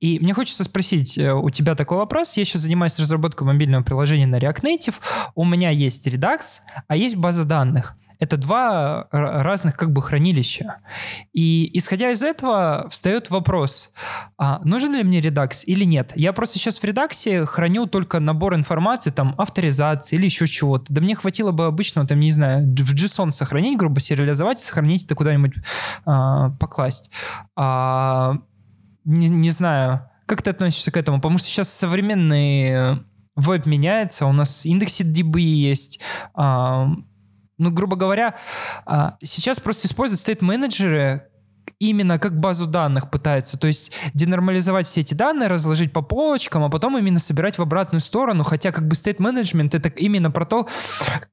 И 0.00 0.18
мне 0.20 0.34
хочется 0.34 0.64
спросить 0.64 1.16
э, 1.16 1.32
у 1.32 1.48
тебя 1.48 1.74
такой 1.74 1.98
вопрос. 1.98 2.36
Я 2.36 2.44
сейчас 2.44 2.62
занимаюсь 2.62 2.98
разработкой 2.98 3.46
мобильного 3.46 3.82
приложения 3.82 4.26
на 4.26 4.36
React 4.36 4.62
Native, 4.62 4.94
у 5.34 5.44
меня 5.44 5.70
есть 5.70 6.06
Redux, 6.06 6.60
а 6.86 6.96
есть 6.96 7.16
база 7.16 7.44
данных 7.44 7.96
это 8.22 8.36
два 8.36 9.08
разных 9.10 9.76
как 9.76 9.92
бы 9.92 10.00
хранилища. 10.00 10.76
И 11.32 11.68
исходя 11.76 12.12
из 12.12 12.22
этого 12.22 12.86
встает 12.88 13.30
вопрос, 13.30 13.92
а 14.38 14.60
нужен 14.62 14.94
ли 14.94 15.02
мне 15.02 15.20
редакс 15.20 15.64
или 15.66 15.82
нет? 15.82 16.12
Я 16.14 16.32
просто 16.32 16.60
сейчас 16.60 16.78
в 16.78 16.84
редаксе 16.84 17.44
храню 17.44 17.86
только 17.86 18.20
набор 18.20 18.54
информации, 18.54 19.10
там, 19.10 19.34
авторизации 19.38 20.14
или 20.14 20.26
еще 20.26 20.46
чего-то. 20.46 20.94
Да 20.94 21.00
мне 21.00 21.16
хватило 21.16 21.50
бы 21.50 21.66
обычного, 21.66 22.06
там, 22.06 22.20
не 22.20 22.30
знаю, 22.30 22.64
в 22.64 22.94
JSON 22.94 23.32
сохранить, 23.32 23.76
грубо 23.76 23.98
сериализовать, 23.98 24.60
сохранить 24.60 25.04
это 25.04 25.16
куда-нибудь 25.16 25.54
а, 26.04 26.50
покласть. 26.60 27.10
А, 27.56 28.38
не, 29.04 29.28
не 29.30 29.50
знаю, 29.50 30.08
как 30.26 30.42
ты 30.42 30.50
относишься 30.50 30.92
к 30.92 30.96
этому? 30.96 31.16
Потому 31.16 31.38
что 31.38 31.48
сейчас 31.48 31.72
современный 31.72 33.00
веб 33.34 33.66
меняется, 33.66 34.26
у 34.26 34.32
нас 34.32 34.64
индексы 34.64 35.02
DB 35.02 35.40
есть, 35.40 35.98
а, 36.34 36.86
ну, 37.62 37.70
грубо 37.70 37.96
говоря, 37.96 38.34
а, 38.86 39.16
сейчас 39.22 39.60
просто 39.60 39.86
используют 39.86 40.20
стейт-менеджеры 40.20 41.28
именно 41.78 42.18
как 42.18 42.38
базу 42.38 42.66
данных 42.66 43.10
пытаются, 43.10 43.58
то 43.58 43.66
есть 43.66 43.92
денормализовать 44.14 44.86
все 44.86 45.00
эти 45.00 45.14
данные, 45.14 45.48
разложить 45.48 45.92
по 45.92 46.00
полочкам, 46.00 46.62
а 46.62 46.68
потом 46.68 46.96
именно 46.96 47.18
собирать 47.18 47.58
в 47.58 47.62
обратную 47.62 48.00
сторону, 48.00 48.44
хотя 48.44 48.70
как 48.70 48.86
бы 48.86 48.94
state 48.94 49.18
management 49.18 49.70
это 49.72 49.88
именно 49.88 50.30
про 50.30 50.46
то, 50.46 50.68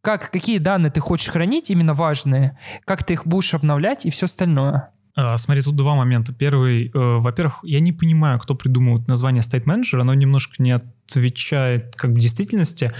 как, 0.01 0.29
какие 0.31 0.57
данные 0.57 0.91
ты 0.91 1.00
хочешь 1.01 1.29
хранить, 1.29 1.69
именно 1.69 1.93
важные, 1.93 2.57
как 2.86 3.03
ты 3.03 3.13
их 3.13 3.27
будешь 3.27 3.53
обновлять 3.53 4.05
и 4.05 4.09
все 4.09 4.25
остальное. 4.25 4.91
А, 5.15 5.38
смотри, 5.38 5.62
тут 5.62 5.75
два 5.75 5.95
момента. 5.95 6.33
Первый, 6.33 6.88
э, 6.88 6.91
во-первых, 6.93 7.59
я 7.63 7.79
не 7.79 7.91
понимаю, 7.91 8.39
кто 8.39 8.55
придумывает 8.55 9.07
название 9.07 9.41
State 9.41 9.65
Manager, 9.65 10.01
оно 10.01 10.13
немножко 10.13 10.55
не 10.59 10.71
отвечает 11.10 11.96
как 11.96 12.13
бы 12.13 12.20
действительности. 12.20 12.92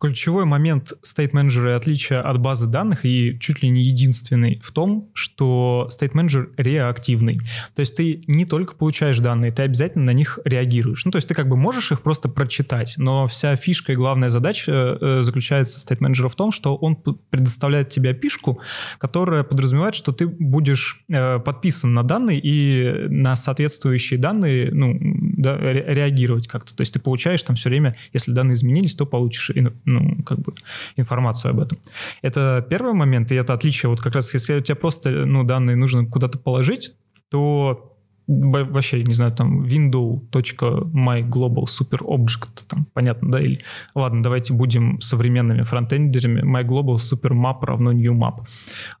Ключевой 0.00 0.44
момент 0.44 0.92
State 1.04 1.32
Manager 1.32 1.70
и 1.70 1.72
отличие 1.72 2.20
от 2.20 2.38
базы 2.40 2.66
данных 2.66 3.04
и 3.04 3.38
чуть 3.38 3.62
ли 3.62 3.68
не 3.68 3.82
единственный 3.84 4.60
в 4.62 4.72
том, 4.72 5.10
что 5.14 5.88
State 5.90 6.12
Manager 6.12 6.46
реактивный. 6.56 7.40
То 7.74 7.80
есть 7.80 7.96
ты 7.96 8.22
не 8.26 8.44
только 8.44 8.74
получаешь 8.74 9.18
данные, 9.18 9.52
ты 9.52 9.62
обязательно 9.62 10.06
на 10.06 10.12
них 10.12 10.38
реагируешь. 10.44 11.04
Ну, 11.04 11.10
то 11.10 11.16
есть 11.16 11.28
ты 11.28 11.34
как 11.34 11.48
бы 11.48 11.56
можешь 11.56 11.92
их 11.92 12.02
просто 12.02 12.28
прочитать, 12.28 12.94
но 12.96 13.26
вся 13.26 13.56
фишка 13.56 13.92
и 13.92 13.96
главная 13.96 14.28
задача 14.28 14.98
э, 15.00 15.20
заключается 15.22 15.78
State 15.78 15.98
Manager 15.98 16.28
в 16.28 16.34
том, 16.34 16.50
что 16.52 16.74
он 16.74 16.96
предоставляет 16.96 17.90
тебе 17.90 18.14
пишку, 18.14 18.60
которая 18.98 19.42
подразумевает, 19.42 19.94
что 19.94 20.12
ты 20.12 20.26
будешь 20.26 21.04
э, 21.08 21.38
подписан 21.38 21.94
на 21.94 22.02
данные 22.02 22.40
и 22.42 23.08
на 23.08 23.36
соответствующие 23.36 24.18
данные 24.18 24.70
ну, 24.72 24.98
да, 25.00 25.56
реагировать 25.58 26.48
как-то. 26.48 26.74
То 26.74 26.82
есть 26.82 26.92
ты 26.92 27.00
получаешь 27.00 27.42
там 27.42 27.56
все 27.58 27.68
время, 27.68 27.96
если 28.12 28.32
данные 28.32 28.54
изменились, 28.54 28.94
то 28.94 29.06
получишь 29.06 29.50
ну, 29.84 30.22
как 30.24 30.38
бы 30.38 30.54
информацию 30.96 31.50
об 31.50 31.60
этом. 31.60 31.78
Это 32.22 32.66
первый 32.68 32.94
момент, 32.94 33.30
и 33.32 33.34
это 33.34 33.52
отличие. 33.52 33.90
Вот 33.90 34.00
как 34.00 34.14
раз 34.14 34.32
если 34.34 34.54
у 34.54 34.60
тебя 34.60 34.76
просто 34.76 35.10
ну, 35.10 35.44
данные 35.44 35.76
нужно 35.76 36.06
куда-то 36.06 36.38
положить, 36.38 36.94
то 37.30 37.97
вообще, 38.28 39.02
не 39.02 39.14
знаю, 39.14 39.32
там 39.32 39.64
window.myGlobalSuperObject, 39.64 42.64
там, 42.68 42.86
понятно, 42.92 43.30
да? 43.30 43.40
Или, 43.40 43.62
ладно, 43.94 44.22
давайте 44.22 44.52
будем 44.52 45.00
современными 45.00 45.62
фронтендерами. 45.62 46.42
MyGlobalSuperMap 46.42 47.64
равно 47.64 47.92
NewMap. 47.92 48.42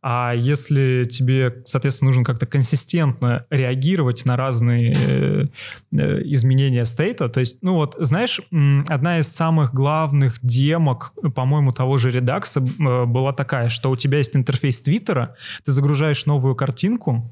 А 0.02 0.32
если 0.34 1.04
тебе, 1.04 1.62
соответственно, 1.66 2.08
нужно 2.08 2.24
как-то 2.24 2.46
консистентно 2.46 3.44
реагировать 3.50 4.24
на 4.24 4.36
разные 4.36 4.94
э, 4.96 5.44
э, 5.92 6.22
изменения 6.24 6.86
стейта, 6.86 7.28
то 7.28 7.40
есть, 7.40 7.58
ну 7.62 7.74
вот, 7.74 7.96
знаешь, 7.98 8.40
одна 8.88 9.18
из 9.18 9.28
самых 9.28 9.74
главных 9.74 10.38
демок, 10.42 11.12
по-моему, 11.34 11.72
того 11.72 11.98
же 11.98 12.10
редакса 12.10 12.60
э, 12.60 13.04
была 13.04 13.34
такая, 13.34 13.68
что 13.68 13.90
у 13.90 13.96
тебя 13.96 14.16
есть 14.18 14.34
интерфейс 14.34 14.80
Твиттера, 14.80 15.34
ты 15.66 15.72
загружаешь 15.72 16.24
новую 16.24 16.54
картинку, 16.54 17.30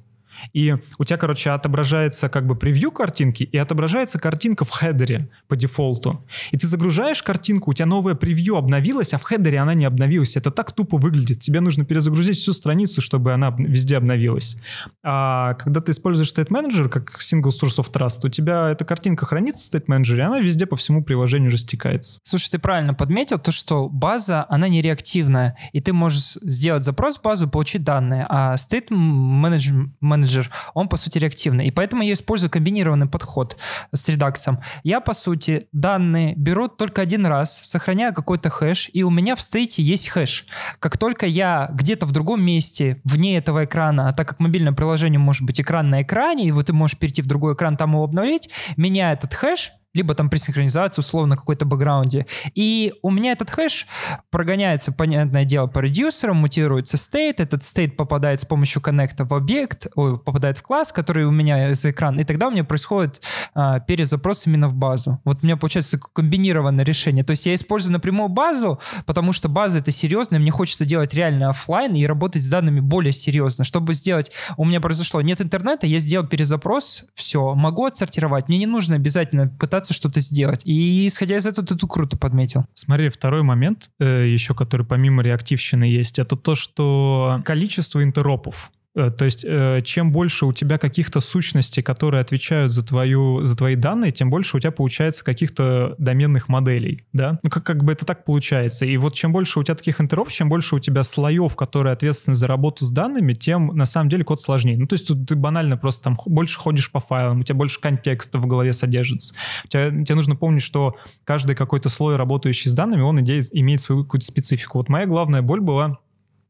и 0.52 0.76
у 0.98 1.04
тебя, 1.04 1.16
короче, 1.16 1.50
отображается 1.50 2.28
как 2.28 2.46
бы 2.46 2.56
превью 2.56 2.90
картинки 2.90 3.42
и 3.42 3.56
отображается 3.56 4.18
картинка 4.18 4.64
в 4.64 4.70
хедере 4.70 5.28
по 5.48 5.56
дефолту. 5.56 6.24
И 6.50 6.58
ты 6.58 6.66
загружаешь 6.66 7.22
картинку, 7.22 7.70
у 7.70 7.74
тебя 7.74 7.86
новое 7.86 8.14
превью 8.14 8.56
обновилось, 8.56 9.14
а 9.14 9.18
в 9.18 9.22
хедере 9.22 9.58
она 9.58 9.74
не 9.74 9.84
обновилась. 9.84 10.36
Это 10.36 10.50
так 10.50 10.72
тупо 10.72 10.98
выглядит. 10.98 11.40
Тебе 11.40 11.60
нужно 11.60 11.84
перезагрузить 11.84 12.38
всю 12.38 12.52
страницу, 12.52 13.00
чтобы 13.00 13.32
она 13.32 13.54
везде 13.58 13.96
обновилась. 13.96 14.56
А 15.02 15.54
когда 15.54 15.80
ты 15.80 15.92
используешь 15.92 16.32
State 16.32 16.48
Manager 16.48 16.88
как 16.88 17.18
single 17.20 17.50
source 17.50 17.78
of 17.78 17.90
trust, 17.92 18.24
у 18.24 18.28
тебя 18.28 18.70
эта 18.70 18.84
картинка 18.84 19.26
хранится 19.26 19.70
в 19.70 19.74
State 19.74 19.86
Manager, 19.86 20.16
и 20.16 20.20
она 20.20 20.40
везде 20.40 20.66
по 20.66 20.76
всему 20.76 21.02
приложению 21.04 21.50
растекается. 21.50 22.20
Слушай, 22.22 22.50
ты 22.50 22.58
правильно 22.58 22.94
подметил 22.94 23.38
то, 23.38 23.52
что 23.52 23.88
база, 23.88 24.46
она 24.48 24.68
не 24.68 24.82
реактивная, 24.82 25.56
и 25.72 25.80
ты 25.80 25.92
можешь 25.92 26.36
сделать 26.42 26.84
запрос 26.84 27.18
в 27.18 27.22
базу, 27.22 27.48
получить 27.48 27.84
данные, 27.84 28.26
а 28.28 28.54
State 28.54 28.88
Manager 28.88 30.35
менеджер, 30.36 30.50
он, 30.74 30.88
по 30.88 30.96
сути, 30.96 31.18
реактивный. 31.18 31.66
И 31.66 31.70
поэтому 31.70 32.02
я 32.02 32.12
использую 32.12 32.50
комбинированный 32.50 33.06
подход 33.06 33.56
с 33.92 34.08
Redux 34.08 34.41
ом. 34.41 34.60
Я, 34.84 35.00
по 35.00 35.14
сути, 35.14 35.68
данные 35.72 36.34
беру 36.36 36.68
только 36.68 37.02
один 37.02 37.26
раз, 37.26 37.60
сохраняю 37.62 38.14
какой-то 38.14 38.50
хэш, 38.50 38.90
и 38.92 39.02
у 39.02 39.10
меня 39.10 39.36
в 39.36 39.42
state 39.42 39.76
е 39.76 39.82
есть 39.82 40.08
хэш. 40.08 40.46
Как 40.78 40.98
только 40.98 41.26
я 41.26 41.70
где-то 41.72 42.06
в 42.06 42.12
другом 42.12 42.42
месте, 42.42 43.00
вне 43.04 43.36
этого 43.36 43.64
экрана, 43.64 44.08
а 44.08 44.12
так 44.12 44.28
как 44.28 44.40
мобильное 44.40 44.72
приложение 44.72 45.18
может 45.18 45.42
быть 45.42 45.60
экран 45.60 45.90
на 45.90 46.02
экране, 46.02 46.48
и 46.48 46.52
вот 46.52 46.66
ты 46.66 46.72
можешь 46.72 46.98
перейти 46.98 47.22
в 47.22 47.26
другой 47.26 47.54
экран, 47.54 47.76
там 47.76 47.92
его 47.92 48.04
обновить, 48.04 48.50
меня 48.76 49.12
этот 49.12 49.34
хэш 49.34 49.72
либо 49.96 50.14
там 50.14 50.30
при 50.30 50.38
синхронизации 50.38 51.00
условно 51.00 51.36
какой-то 51.36 51.64
бэкграунде. 51.64 52.26
И 52.54 52.94
у 53.02 53.10
меня 53.10 53.32
этот 53.32 53.50
хэш 53.50 53.86
прогоняется, 54.30 54.92
понятное 54.92 55.44
дело, 55.44 55.66
по 55.66 55.80
reducer 55.80 56.20
ам, 56.20 56.36
мутируется 56.36 56.96
state, 56.96 57.36
этот 57.38 57.62
state 57.62 57.92
попадает 57.92 58.40
с 58.40 58.44
помощью 58.44 58.82
connect 58.82 59.19
а 59.19 59.24
в 59.24 59.32
объект, 59.34 59.86
ой, 59.94 60.18
попадает 60.18 60.58
в 60.58 60.62
класс, 60.62 60.92
который 60.92 61.24
у 61.24 61.30
меня 61.30 61.74
за 61.74 61.90
экран, 61.90 62.20
и 62.20 62.24
тогда 62.24 62.48
у 62.48 62.50
меня 62.50 62.64
происходит 62.64 63.20
а, 63.54 63.80
перезапрос 63.80 64.46
именно 64.46 64.68
в 64.68 64.74
базу. 64.74 65.20
Вот 65.24 65.38
у 65.42 65.46
меня 65.46 65.56
получается 65.56 65.98
комбинированное 65.98 66.84
решение. 66.84 67.24
То 67.24 67.32
есть 67.32 67.46
я 67.46 67.54
использую 67.54 67.92
напрямую 67.92 68.28
базу, 68.28 68.80
потому 69.06 69.32
что 69.32 69.48
база 69.48 69.78
это 69.78 69.90
серьезно, 69.90 70.38
мне 70.38 70.50
хочется 70.50 70.84
делать 70.84 71.14
реально 71.14 71.50
офлайн 71.50 71.94
и 71.94 72.06
работать 72.06 72.42
с 72.42 72.48
данными 72.48 72.80
более 72.80 73.12
серьезно. 73.12 73.64
Чтобы 73.64 73.94
сделать, 73.94 74.30
у 74.56 74.64
меня 74.64 74.80
произошло, 74.80 75.20
нет 75.22 75.40
интернета, 75.40 75.86
я 75.86 75.98
сделал 75.98 76.26
перезапрос, 76.26 77.04
все, 77.14 77.54
могу 77.54 77.86
отсортировать, 77.86 78.48
мне 78.48 78.58
не 78.58 78.66
нужно 78.66 78.96
обязательно 78.96 79.48
пытаться 79.48 79.85
пытаться 79.86 79.94
что-то 79.94 80.20
сделать. 80.20 80.62
И 80.64 81.06
исходя 81.06 81.36
из 81.36 81.46
этого, 81.46 81.66
ты 81.66 81.76
тут 81.76 81.90
круто 81.90 82.16
подметил. 82.16 82.66
Смотри, 82.74 83.08
второй 83.08 83.42
момент 83.42 83.90
э, 84.00 84.26
еще, 84.26 84.54
который 84.54 84.84
помимо 84.84 85.22
реактивщины 85.22 85.84
есть, 85.84 86.18
это 86.18 86.36
то, 86.36 86.54
что 86.54 87.40
количество 87.44 88.02
интеропов 88.02 88.70
то 88.96 89.26
есть, 89.26 89.44
э, 89.46 89.82
чем 89.84 90.10
больше 90.10 90.46
у 90.46 90.52
тебя 90.52 90.78
каких-то 90.78 91.20
сущностей, 91.20 91.82
которые 91.82 92.22
отвечают 92.22 92.72
за, 92.72 92.82
твою, 92.82 93.44
за 93.44 93.54
твои 93.54 93.76
данные, 93.76 94.10
тем 94.10 94.30
больше 94.30 94.56
у 94.56 94.60
тебя 94.60 94.70
получается 94.70 95.22
каких-то 95.22 95.94
доменных 95.98 96.48
моделей, 96.48 97.04
да? 97.12 97.38
Ну, 97.42 97.50
как, 97.50 97.64
как 97.64 97.84
бы 97.84 97.92
это 97.92 98.06
так 98.06 98.24
получается. 98.24 98.86
И 98.86 98.96
вот 98.96 99.12
чем 99.12 99.32
больше 99.32 99.60
у 99.60 99.62
тебя 99.62 99.74
таких 99.74 100.00
интероп, 100.00 100.30
чем 100.30 100.48
больше 100.48 100.76
у 100.76 100.78
тебя 100.78 101.02
слоев, 101.02 101.56
которые 101.56 101.92
ответственны 101.92 102.34
за 102.34 102.46
работу 102.46 102.86
с 102.86 102.90
данными, 102.90 103.34
тем 103.34 103.66
на 103.76 103.84
самом 103.84 104.08
деле 104.08 104.24
код 104.24 104.40
сложнее. 104.40 104.78
Ну, 104.78 104.86
то 104.86 104.94
есть 104.94 105.08
тут 105.08 105.26
ты 105.26 105.36
банально 105.36 105.76
просто 105.76 106.04
там 106.04 106.18
больше 106.24 106.58
ходишь 106.58 106.90
по 106.90 107.00
файлам, 107.00 107.40
у 107.40 107.42
тебя 107.42 107.56
больше 107.56 107.80
контекста 107.80 108.38
в 108.38 108.46
голове 108.46 108.72
содержится. 108.72 109.34
Тебя, 109.68 109.90
тебе 109.90 110.14
нужно 110.14 110.36
помнить, 110.36 110.62
что 110.62 110.96
каждый 111.24 111.54
какой-то 111.54 111.90
слой, 111.90 112.16
работающий 112.16 112.70
с 112.70 112.72
данными, 112.72 113.02
он 113.02 113.20
идеет, 113.20 113.48
имеет 113.52 113.82
свою 113.82 114.04
какую-то 114.04 114.26
специфику. 114.26 114.78
Вот 114.78 114.88
моя 114.88 115.04
главная 115.04 115.42
боль 115.42 115.60
была 115.60 115.98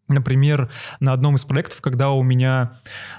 Например, 0.08 0.70
на 1.00 1.12
одном 1.12 1.34
из 1.34 1.44
проектов, 1.44 1.80
когда 1.80 2.10
у 2.10 2.22
меня 2.22 2.74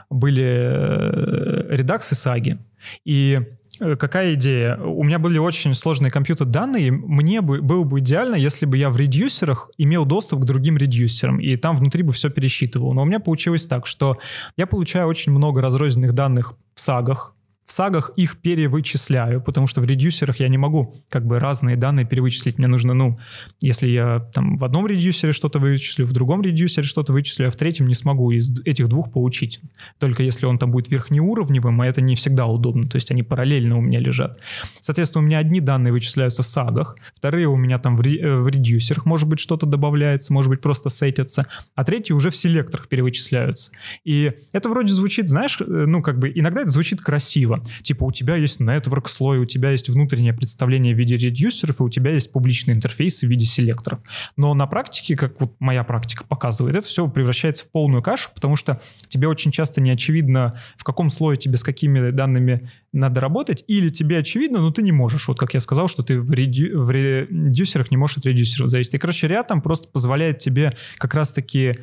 были 0.10 0.44
э, 0.44 1.75
редаксы 1.75 2.15
саги, 2.15 2.58
и 3.03 3.39
э, 3.79 3.96
Какая 3.96 4.34
идея? 4.36 4.77
У 4.77 5.03
меня 5.03 5.20
были 5.20 5.38
очень 5.38 5.74
сложные 5.75 6.12
компьютер 6.12 6.48
данные. 6.48 6.91
Мне 6.91 7.41
бы 7.41 7.62
было 7.62 7.84
бы 7.84 8.00
идеально, 8.00 8.36
если 8.36 8.65
бы 8.65 8.77
я 8.77 8.89
в 8.89 8.98
редюсерах 8.98 9.70
имел 9.77 10.06
доступ 10.06 10.41
к 10.41 10.46
другим 10.46 10.77
редюсерам, 10.77 11.39
и 11.39 11.56
там 11.58 11.75
внутри 11.75 12.03
бы 12.03 12.13
все 12.13 12.29
пересчитывал. 12.29 12.94
Но 12.94 13.03
у 13.03 13.06
меня 13.06 13.20
получилось 13.20 13.65
так, 13.65 13.86
что 13.86 14.17
я 14.56 14.65
получаю 14.65 15.08
очень 15.08 15.32
много 15.32 15.62
разрозненных 15.62 16.13
данных 16.13 16.56
в 16.74 16.79
сагах, 16.79 17.36
в 17.68 17.74
сагах 17.74 18.12
их 18.16 18.38
перевычисляю, 18.38 19.42
потому 19.42 19.68
что 19.68 19.82
в 19.82 19.84
редюсерах 19.84 20.40
я 20.40 20.48
не 20.48 20.58
могу 20.58 20.96
как 21.10 21.28
бы 21.28 21.38
разные 21.38 21.76
данные 21.76 22.06
перевычислить. 22.06 22.58
Мне 22.58 22.68
нужно, 22.68 22.94
ну, 22.94 23.20
если 23.60 23.90
я 23.90 24.22
там 24.34 24.58
в 24.58 24.64
одном 24.64 24.88
редюсере 24.88 25.34
что-то 25.34 25.60
вычислю, 25.60 26.06
в 26.06 26.14
другом 26.14 26.42
редюсере 26.42 26.88
что-то 26.88 27.12
вычислю, 27.12 27.50
а 27.50 27.52
в 27.52 27.58
третьем 27.58 27.88
не 27.88 27.94
смогу 27.94 28.32
из 28.32 28.62
этих 28.62 28.88
двух 28.88 29.12
получить. 29.12 29.60
Только 30.00 30.24
если 30.24 30.46
он 30.46 30.58
там 30.58 30.72
будет 30.72 30.88
верхнеуровневым, 30.88 31.82
а 31.82 31.86
это 31.86 32.00
не 32.00 32.16
всегда 32.16 32.46
удобно, 32.46 32.88
то 32.88 32.96
есть 32.96 33.12
они 33.12 33.22
параллельно 33.22 33.78
у 33.78 33.82
меня 33.82 34.00
лежат. 34.00 34.40
Соответственно, 34.80 35.26
у 35.26 35.28
меня 35.28 35.40
одни 35.40 35.60
данные 35.60 35.92
вычисляются 35.92 36.44
в 36.44 36.46
сагах, 36.46 36.96
вторые 37.16 37.50
у 37.50 37.58
меня 37.58 37.80
там 37.80 37.98
в, 37.98 38.02
э, 38.02 38.40
в 38.40 38.48
редюсерах, 38.48 39.06
может 39.06 39.28
быть, 39.28 39.40
что-то 39.40 39.66
добавляется, 39.66 40.32
может 40.32 40.50
быть, 40.50 40.62
просто 40.62 40.90
сетятся, 40.90 41.48
а 41.76 41.84
третьи 41.84 42.14
уже 42.14 42.30
в 42.30 42.36
селекторах 42.38 42.88
перевычисляются. 42.88 43.74
И 44.06 44.32
это 44.54 44.70
вроде 44.70 44.94
звучит, 44.94 45.28
знаешь, 45.28 45.58
э, 45.60 45.66
ну, 45.66 46.02
как 46.02 46.18
бы 46.18 46.32
иногда 46.34 46.62
это 46.62 46.70
звучит 46.70 47.02
красиво, 47.02 47.57
Типа 47.82 48.04
у 48.04 48.12
тебя 48.12 48.36
есть 48.36 48.60
network 48.60 49.08
слой, 49.08 49.40
у 49.40 49.46
тебя 49.46 49.72
есть 49.72 49.90
внутреннее 49.90 50.34
представление 50.34 50.94
в 50.94 50.98
виде 50.98 51.18
редюсеров, 51.18 51.80
и 51.80 51.84
у 51.84 51.90
тебя 51.90 52.12
есть 52.12 52.32
публичный 52.32 52.74
интерфейс 52.74 53.22
в 53.22 53.28
виде 53.28 53.46
селекторов. 53.46 54.00
Но 54.36 54.54
на 54.54 54.68
практике, 54.68 55.16
как 55.16 55.40
вот 55.40 55.56
моя 55.60 55.84
практика 55.84 56.24
показывает, 56.24 56.76
это 56.76 56.88
все 56.88 57.08
превращается 57.08 57.66
в 57.66 57.72
полную 57.72 58.02
кашу, 58.02 58.30
потому 58.34 58.56
что 58.56 58.82
тебе 59.08 59.28
очень 59.28 59.52
часто 59.52 59.82
не 59.82 59.92
очевидно, 59.92 60.60
в 60.78 60.84
каком 60.84 61.10
слое 61.10 61.38
тебе 61.38 61.58
с 61.58 61.64
какими 61.64 62.12
данными 62.12 62.70
надо 62.94 63.22
работать, 63.22 63.64
или 63.68 63.90
тебе 63.90 64.18
очевидно, 64.18 64.60
но 64.60 64.72
ты 64.72 64.82
не 64.82 64.92
можешь. 64.92 65.28
Вот 65.28 65.40
как 65.40 65.54
я 65.54 65.60
сказал, 65.60 65.88
что 65.88 66.04
ты 66.04 66.20
в, 66.20 66.32
редю, 66.32 66.82
в 66.84 66.92
редюсерах 66.92 67.92
не 67.92 67.98
можешь 67.98 68.18
от 68.18 68.26
редюсеров 68.26 68.70
зависеть. 68.70 68.94
И, 68.94 68.98
короче, 68.98 69.28
ряд 69.28 69.48
там 69.48 69.62
просто 69.62 69.88
позволяет 69.88 70.40
тебе 70.40 70.74
как 70.98 71.14
раз-таки 71.14 71.76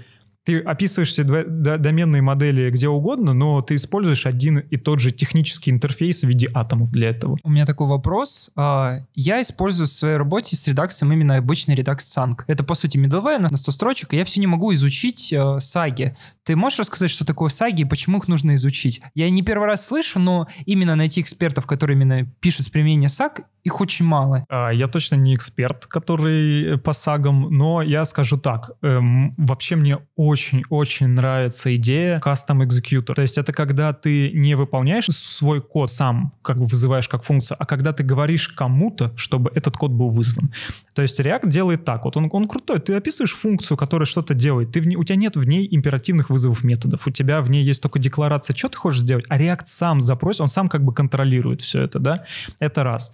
ты 0.45 0.61
описываешь 0.61 1.09
все 1.09 1.25
доменные 1.25 2.23
модели 2.23 2.71
где 2.71 2.89
угодно, 2.89 3.33
но 3.33 3.63
ты 3.63 3.77
используешь 3.77 4.27
один 4.27 4.59
и 4.59 4.77
тот 4.77 5.01
же 5.01 5.11
технический 5.11 5.71
интерфейс 5.71 6.23
в 6.23 6.29
виде 6.29 6.51
атомов 6.53 6.91
для 6.91 7.11
этого. 7.11 7.39
У 7.43 7.51
меня 7.51 7.65
такой 7.65 7.87
вопрос. 7.87 8.51
А, 8.55 8.99
я 9.15 9.41
использую 9.41 9.87
в 9.87 9.91
своей 9.91 10.17
работе 10.17 10.57
с 10.57 10.69
редакцией 10.69 11.11
именно 11.13 11.37
обычный 11.37 11.75
редакс 11.75 12.17
Sang. 12.17 12.35
Это, 12.47 12.63
по 12.63 12.75
сути, 12.75 12.99
middleware 12.99 13.39
на 13.39 13.57
100 13.57 13.73
строчек, 13.73 14.15
и 14.15 14.17
я 14.17 14.25
все 14.25 14.41
не 14.41 14.47
могу 14.47 14.73
изучить 14.75 15.33
э, 15.33 15.61
саги. 15.61 16.17
Ты 16.45 16.57
можешь 16.57 16.79
рассказать, 16.79 17.11
что 17.11 17.25
такое 17.25 17.49
саги 17.49 17.83
и 17.83 17.85
почему 17.85 18.19
их 18.19 18.29
нужно 18.29 18.55
изучить? 18.57 19.01
Я 19.15 19.31
не 19.31 19.43
первый 19.43 19.67
раз 19.67 19.87
слышу, 19.87 20.19
но 20.19 20.47
именно 20.67 20.95
найти 20.95 21.21
экспертов, 21.21 21.67
которые 21.67 21.97
именно 21.97 22.27
пишут 22.41 22.67
с 22.67 22.69
применения 22.69 23.09
саг, 23.09 23.43
их 23.65 23.81
очень 23.81 24.05
мало. 24.05 24.45
А, 24.51 24.71
я 24.71 24.87
точно 24.89 25.17
не 25.17 25.35
эксперт, 25.35 25.87
который 25.87 26.79
по 26.79 26.93
сагам, 26.93 27.49
но 27.51 27.81
я 27.81 28.05
скажу 28.05 28.37
так. 28.37 28.73
Эм, 28.83 29.33
вообще 29.39 29.77
мне 29.77 29.99
очень-очень 30.35 31.07
нравится 31.07 31.75
идея 31.77 32.19
Custom 32.19 32.67
Executor. 32.67 33.15
То 33.15 33.23
есть 33.23 33.39
это 33.39 33.53
когда 33.53 33.93
ты 33.93 34.33
не 34.33 34.57
выполняешь 34.57 35.07
свой 35.07 35.63
код 35.63 35.91
сам, 35.91 36.33
как 36.43 36.59
бы 36.59 36.67
вызываешь 36.67 37.09
как 37.09 37.23
функцию, 37.23 37.57
а 37.61 37.67
когда 37.67 37.93
ты 37.93 38.03
говоришь 38.03 38.49
кому-то, 38.49 39.13
чтобы 39.17 39.53
этот 39.55 39.77
код 39.77 39.93
был 39.93 40.11
вызван. 40.11 40.53
То 40.95 41.03
есть 41.03 41.21
React 41.21 41.49
делает 41.49 41.85
так. 41.85 42.05
Вот 42.05 42.17
он, 42.17 42.29
он 42.33 42.49
крутой. 42.49 42.81
Ты 42.81 42.95
описываешь 42.95 43.35
функцию, 43.35 43.77
которая 43.77 44.07
что-то 44.07 44.35
делает. 44.35 44.73
Ты 44.73 44.81
в 44.81 44.87
ней, 44.87 44.97
у 44.97 45.05
тебя 45.05 45.17
нет 45.17 45.37
в 45.37 45.45
ней 45.45 45.69
императивных 45.71 46.31
вызовов 46.31 46.65
методов. 46.65 47.07
У 47.07 47.11
тебя 47.11 47.41
в 47.41 47.51
ней 47.51 47.63
есть 47.63 47.81
только 47.81 48.01
декларация, 48.01 48.57
что 48.57 48.69
ты 48.69 48.77
хочешь 48.77 49.01
сделать, 49.01 49.25
а 49.29 49.39
React 49.39 49.67
сам 49.67 50.01
запросит, 50.01 50.41
он 50.41 50.49
сам 50.49 50.69
как 50.69 50.85
бы 50.85 50.93
контролирует 50.93 51.63
все 51.63 51.83
это, 51.83 52.01
да? 52.01 52.25
Это 52.59 52.83
раз. 52.83 53.13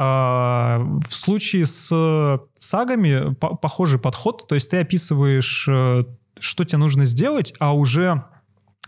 А, 0.00 0.78
в 1.08 1.12
случае 1.12 1.66
с 1.66 2.40
сагами 2.58 3.34
похожий 3.34 3.98
подход, 3.98 4.46
то 4.46 4.54
есть 4.54 4.70
ты 4.70 4.76
описываешь, 4.78 5.66
э, 5.68 6.04
что 6.40 6.64
тебе 6.64 6.78
нужно 6.78 7.04
сделать, 7.04 7.54
а 7.58 7.74
уже 7.74 8.24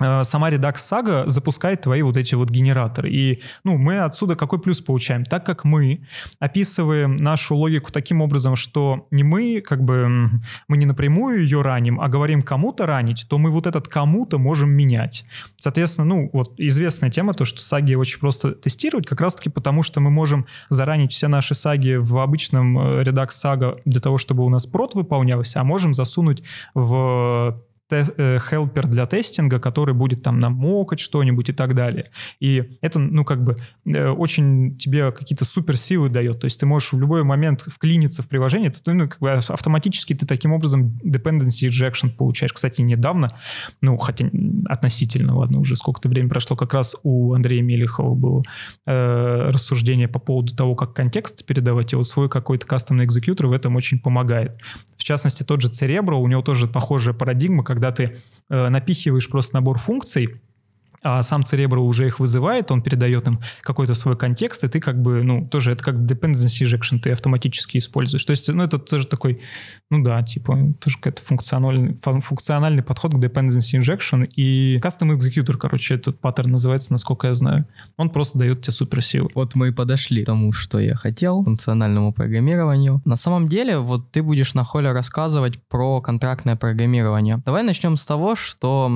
сама 0.01 0.51
Redux 0.51 0.75
Saga 0.75 1.29
запускает 1.29 1.83
твои 1.83 2.03
вот 2.03 2.17
эти 2.17 2.35
вот 2.35 2.51
генераторы. 2.51 3.11
И 3.11 3.43
ну, 3.65 3.77
мы 3.77 4.01
отсюда 4.01 4.35
какой 4.37 4.61
плюс 4.61 4.81
получаем? 4.81 5.25
Так 5.25 5.45
как 5.45 5.65
мы 5.65 6.05
описываем 6.39 7.17
нашу 7.17 7.57
логику 7.57 7.93
таким 7.93 8.21
образом, 8.21 8.57
что 8.57 9.07
не 9.11 9.23
мы 9.23 9.61
как 9.61 9.83
бы 9.83 10.31
мы 10.69 10.77
не 10.77 10.87
напрямую 10.87 11.43
ее 11.43 11.63
раним, 11.63 12.01
а 12.01 12.09
говорим 12.09 12.43
кому-то 12.43 12.87
ранить, 12.87 13.27
то 13.29 13.39
мы 13.39 13.51
вот 13.51 13.67
этот 13.67 13.89
кому-то 13.89 14.39
можем 14.39 14.71
менять. 14.71 15.25
Соответственно, 15.57 16.07
ну 16.07 16.31
вот 16.33 16.55
известная 16.59 17.11
тема, 17.11 17.35
то, 17.35 17.45
что 17.45 17.61
саги 17.61 17.95
очень 17.95 18.21
просто 18.21 18.53
тестировать, 18.53 19.07
как 19.07 19.21
раз-таки 19.21 19.51
потому, 19.51 19.83
что 19.83 20.01
мы 20.01 20.11
можем 20.11 20.47
заранить 20.69 21.13
все 21.13 21.29
наши 21.29 21.55
саги 21.55 21.97
в 21.97 22.19
обычном 22.19 22.79
э, 22.79 23.03
Redux 23.03 23.29
Saga 23.29 23.79
для 23.85 24.01
того, 24.01 24.19
чтобы 24.19 24.45
у 24.45 24.49
нас 24.49 24.67
прот 24.67 24.95
выполнялся, 24.95 25.61
а 25.61 25.65
можем 25.65 25.95
засунуть 25.95 26.43
в 26.75 27.61
хелпер 27.91 28.87
для 28.87 29.07
тестинга, 29.07 29.59
который 29.59 29.95
будет 29.95 30.23
там 30.23 30.39
намокать 30.39 31.01
что-нибудь 31.01 31.49
и 31.49 31.53
так 31.53 31.75
далее. 31.75 32.11
И 32.41 32.71
это, 32.81 32.99
ну, 32.99 33.25
как 33.25 33.43
бы 33.43 33.57
э, 33.87 34.09
очень 34.09 34.77
тебе 34.77 35.13
какие-то 35.13 35.45
суперсилы 35.45 36.09
дает. 36.09 36.41
То 36.41 36.47
есть 36.47 36.61
ты 36.61 36.67
можешь 36.67 36.93
в 36.93 37.01
любой 37.01 37.25
момент 37.25 37.63
вклиниться 37.67 38.23
в 38.23 38.29
приложение, 38.29 38.71
ты, 38.71 38.93
ну, 38.93 39.09
как 39.09 39.21
бы 39.21 39.31
автоматически 39.31 40.15
ты 40.15 40.27
таким 40.27 40.53
образом 40.53 40.99
dependency 41.05 41.69
injection 41.69 42.11
получаешь. 42.11 42.53
Кстати, 42.53 42.83
недавно, 42.83 43.31
ну, 43.81 43.97
хотя 43.97 44.31
относительно, 44.67 45.37
ладно, 45.37 45.61
уже 45.61 45.77
сколько-то 45.77 46.09
времени 46.09 46.29
прошло, 46.29 46.57
как 46.57 46.75
раз 46.75 46.97
у 47.03 47.35
Андрея 47.35 47.63
Мелехова 47.63 48.15
было 48.15 48.43
э, 48.87 49.51
рассуждение 49.51 50.09
по 50.09 50.19
поводу 50.19 50.55
того, 50.55 50.75
как 50.75 50.95
контекст 50.95 51.47
передавать, 51.47 51.93
и 51.93 51.97
вот 51.97 52.07
свой 52.07 52.29
какой-то 52.29 52.67
кастомный 52.67 53.05
экзекьютор 53.05 53.47
в 53.47 53.53
этом 53.53 53.77
очень 53.77 53.99
помогает. 53.99 54.59
В 54.97 55.03
частности, 55.03 55.43
тот 55.43 55.63
же 55.63 55.69
Cerebro, 55.69 56.17
у 56.17 56.29
него 56.29 56.43
тоже 56.43 56.67
похожая 56.67 57.15
парадигма, 57.15 57.65
когда 57.65 57.80
когда 57.81 57.93
ты 57.93 58.17
э, 58.51 58.69
напихиваешь 58.69 59.29
просто 59.29 59.55
набор 59.55 59.79
функций, 59.79 60.41
а 61.03 61.23
сам 61.23 61.43
Cerebro 61.43 61.79
уже 61.79 62.07
их 62.07 62.21
вызывает, 62.21 62.71
он 62.71 62.83
передает 62.83 63.27
им 63.27 63.41
какой-то 63.63 63.95
свой 63.95 64.17
контекст, 64.17 64.65
и 64.65 64.69
ты 64.69 64.81
как 64.81 65.01
бы, 65.01 65.23
ну, 65.23 65.47
тоже 65.49 65.73
это 65.73 65.83
как 65.83 65.95
dependency 65.97 66.65
injection 66.65 66.99
ты 66.99 67.11
автоматически 67.11 67.79
используешь. 67.79 68.25
То 68.25 68.33
есть, 68.33 68.49
ну, 68.49 68.63
это 68.63 68.79
тоже 68.79 69.07
такой, 69.07 69.41
ну 69.91 70.03
да, 70.03 70.23
типа, 70.23 70.75
тоже 70.81 70.97
какой-то 70.97 71.23
функциональный, 71.23 71.99
функциональный 72.21 72.83
подход 72.83 73.15
к 73.15 73.17
dependency 73.17 73.81
injection, 73.81 74.27
и 74.37 74.79
custom 74.79 75.17
executor, 75.17 75.57
короче, 75.57 75.95
этот 75.95 76.21
паттерн 76.21 76.53
называется, 76.53 76.93
насколько 76.93 77.29
я 77.29 77.35
знаю. 77.35 77.67
Он 77.97 78.11
просто 78.11 78.39
дает 78.39 78.61
тебе 78.61 78.73
суперсилу. 78.73 79.31
Вот 79.35 79.55
мы 79.55 79.69
и 79.69 79.73
подошли 79.73 80.23
к 80.23 80.27
тому, 80.27 80.53
что 80.53 80.79
я 80.79 80.95
хотел, 80.97 81.43
функциональному 81.43 82.13
программированию. 82.13 83.01
На 83.05 83.17
самом 83.17 83.47
деле, 83.47 83.79
вот 83.79 84.11
ты 84.11 84.23
будешь 84.23 84.55
на 84.55 84.65
холле 84.65 84.93
рассказывать 84.93 85.63
про 85.69 86.01
контрактное 86.01 86.57
программирование. 86.57 87.41
Давай 87.45 87.63
начнем 87.63 87.97
с 87.97 88.05
того, 88.05 88.35
что 88.35 88.91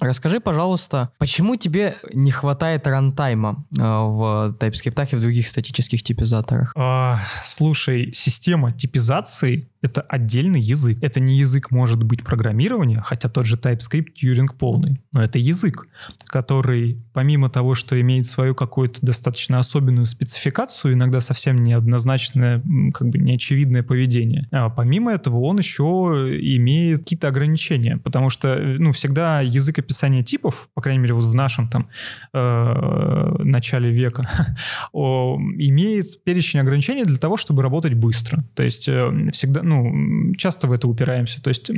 расскажи, 0.00 0.40
пожалуйста, 0.40 1.10
почему 1.18 1.33
Почему 1.34 1.56
тебе 1.56 1.96
не 2.12 2.30
хватает 2.30 2.86
рантайма 2.86 3.66
э, 3.76 3.82
в 3.82 4.56
TypeScript 4.60 5.08
и 5.10 5.16
в 5.16 5.20
других 5.20 5.48
статических 5.48 6.00
типизаторах? 6.00 6.72
А, 6.76 7.18
слушай, 7.44 8.12
система 8.14 8.72
типизации 8.72 9.68
это 9.84 10.00
отдельный 10.00 10.60
язык. 10.60 10.98
Это 11.02 11.20
не 11.20 11.36
язык 11.36 11.70
может 11.70 12.02
быть 12.02 12.24
программирования, 12.24 13.02
хотя 13.04 13.28
тот 13.28 13.44
же 13.44 13.56
TypeScript 13.56 14.14
Turing 14.22 14.48
полный, 14.58 15.02
но 15.12 15.22
это 15.22 15.38
язык, 15.38 15.86
который 16.26 17.04
помимо 17.12 17.50
того, 17.50 17.74
что 17.74 18.00
имеет 18.00 18.26
свою 18.26 18.54
какую-то 18.54 19.04
достаточно 19.04 19.58
особенную 19.58 20.06
спецификацию, 20.06 20.94
иногда 20.94 21.20
совсем 21.20 21.62
неоднозначное, 21.62 22.62
как 22.94 23.08
бы 23.08 23.18
неочевидное 23.18 23.82
поведение, 23.82 24.48
а 24.50 24.70
помимо 24.70 25.12
этого 25.12 25.40
он 25.40 25.58
еще 25.58 25.84
имеет 25.84 27.00
какие-то 27.00 27.28
ограничения, 27.28 27.98
потому 27.98 28.30
что 28.30 28.56
ну, 28.78 28.92
всегда 28.92 29.42
язык 29.42 29.78
описания 29.78 30.22
типов, 30.22 30.68
по 30.74 30.80
крайней 30.80 31.02
мере 31.02 31.14
вот 31.14 31.24
в 31.24 31.34
нашем 31.34 31.68
там 31.68 31.88
э, 32.32 33.34
начале 33.40 33.90
века, 33.90 34.28
имеет 34.94 36.24
перечень 36.24 36.60
ограничений 36.60 37.04
для 37.04 37.18
того, 37.18 37.36
чтобы 37.36 37.62
работать 37.62 37.94
быстро. 37.94 38.44
То 38.54 38.62
есть 38.62 38.88
э, 38.88 39.30
всегда, 39.32 39.62
ну, 39.62 39.73
ну, 39.82 40.34
часто 40.34 40.68
в 40.68 40.72
это 40.72 40.88
упираемся. 40.88 41.42
То 41.42 41.48
есть, 41.48 41.70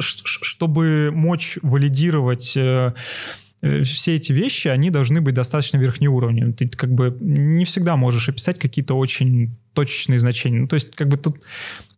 чтобы 0.00 1.10
мочь 1.12 1.58
валидировать 1.62 2.56
э, 2.56 2.94
э, 3.62 3.82
все 3.82 4.14
эти 4.14 4.32
вещи, 4.32 4.68
они 4.68 4.90
должны 4.90 5.20
быть 5.20 5.34
достаточно 5.34 5.78
верхнеуровневыми. 5.78 6.52
Ты 6.52 6.68
как 6.68 6.92
бы 6.92 7.16
не 7.20 7.64
всегда 7.64 7.96
можешь 7.96 8.28
описать 8.28 8.58
какие-то 8.58 8.94
очень 8.94 9.56
точечные 9.72 10.18
значения. 10.18 10.60
Ну, 10.60 10.68
то 10.68 10.74
есть, 10.74 10.94
как 10.94 11.08
бы 11.08 11.16
тут 11.16 11.42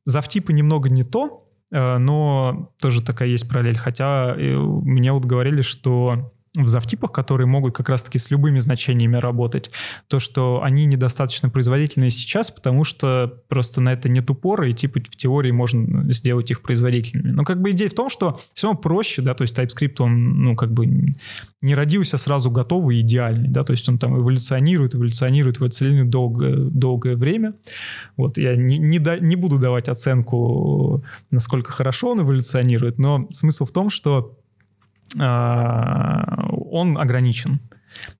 завтипы 0.05 0.53
немного 0.53 0.89
не 0.89 1.03
то, 1.03 1.49
э, 1.71 1.99
но 1.99 2.73
тоже 2.81 3.03
такая 3.03 3.29
есть 3.29 3.49
параллель. 3.49 3.77
Хотя 3.77 4.35
мне 4.37 5.13
вот 5.13 5.25
говорили, 5.25 5.63
что 5.63 6.33
в 6.65 6.69
завтипах, 6.69 7.13
которые 7.13 7.47
могут 7.47 7.77
как 7.77 7.89
раз-таки 7.89 8.19
с 8.19 8.31
любыми 8.31 8.59
значениями 8.59 9.17
работать, 9.17 9.71
то, 10.09 10.19
что 10.19 10.63
они 10.63 10.85
недостаточно 10.85 11.49
производительные 11.51 12.11
сейчас, 12.11 12.51
потому 12.51 12.85
что 12.85 13.43
просто 13.49 13.81
на 13.81 13.93
это 13.93 14.09
нет 14.09 14.31
упора, 14.31 14.69
и 14.69 14.75
типа 14.75 15.01
в 15.01 15.17
теории 15.17 15.51
можно 15.51 16.13
сделать 16.13 16.51
их 16.51 16.63
производительными. 16.63 17.31
Но 17.31 17.45
как 17.45 17.61
бы 17.61 17.71
идея 17.71 17.89
в 17.89 17.95
том, 17.95 18.11
что 18.11 18.41
все 18.55 18.69
равно 18.69 18.81
проще, 18.81 19.23
да, 19.23 19.35
то 19.35 19.43
есть 19.43 19.57
TypeScript, 19.57 19.97
он, 19.99 20.43
ну, 20.43 20.57
как 20.57 20.73
бы 20.73 20.87
не 21.61 21.75
родился 21.75 22.19
сразу 22.19 22.51
готовый 22.51 22.99
и 22.99 23.01
идеальный, 23.01 23.49
да, 23.49 23.65
то 23.65 23.73
есть 23.73 23.89
он 23.89 23.99
там 23.99 24.19
эволюционирует, 24.19 24.95
эволюционирует 24.95 25.61
в 25.61 25.69
целое 25.69 26.05
долгое, 26.05 26.57
долгое 26.57 27.17
время. 27.17 27.55
Вот 28.17 28.39
я 28.39 28.57
не, 28.57 28.79
не, 28.79 28.99
да, 28.99 29.19
не 29.19 29.37
буду 29.37 29.59
давать 29.59 29.89
оценку, 29.89 31.05
насколько 31.31 31.73
хорошо 31.73 32.11
он 32.13 32.21
эволюционирует, 32.21 32.99
но 32.99 33.27
смысл 33.31 33.65
в 33.65 33.73
том, 33.73 33.91
что 33.91 34.38
он 35.17 36.99
ограничен. 36.99 37.61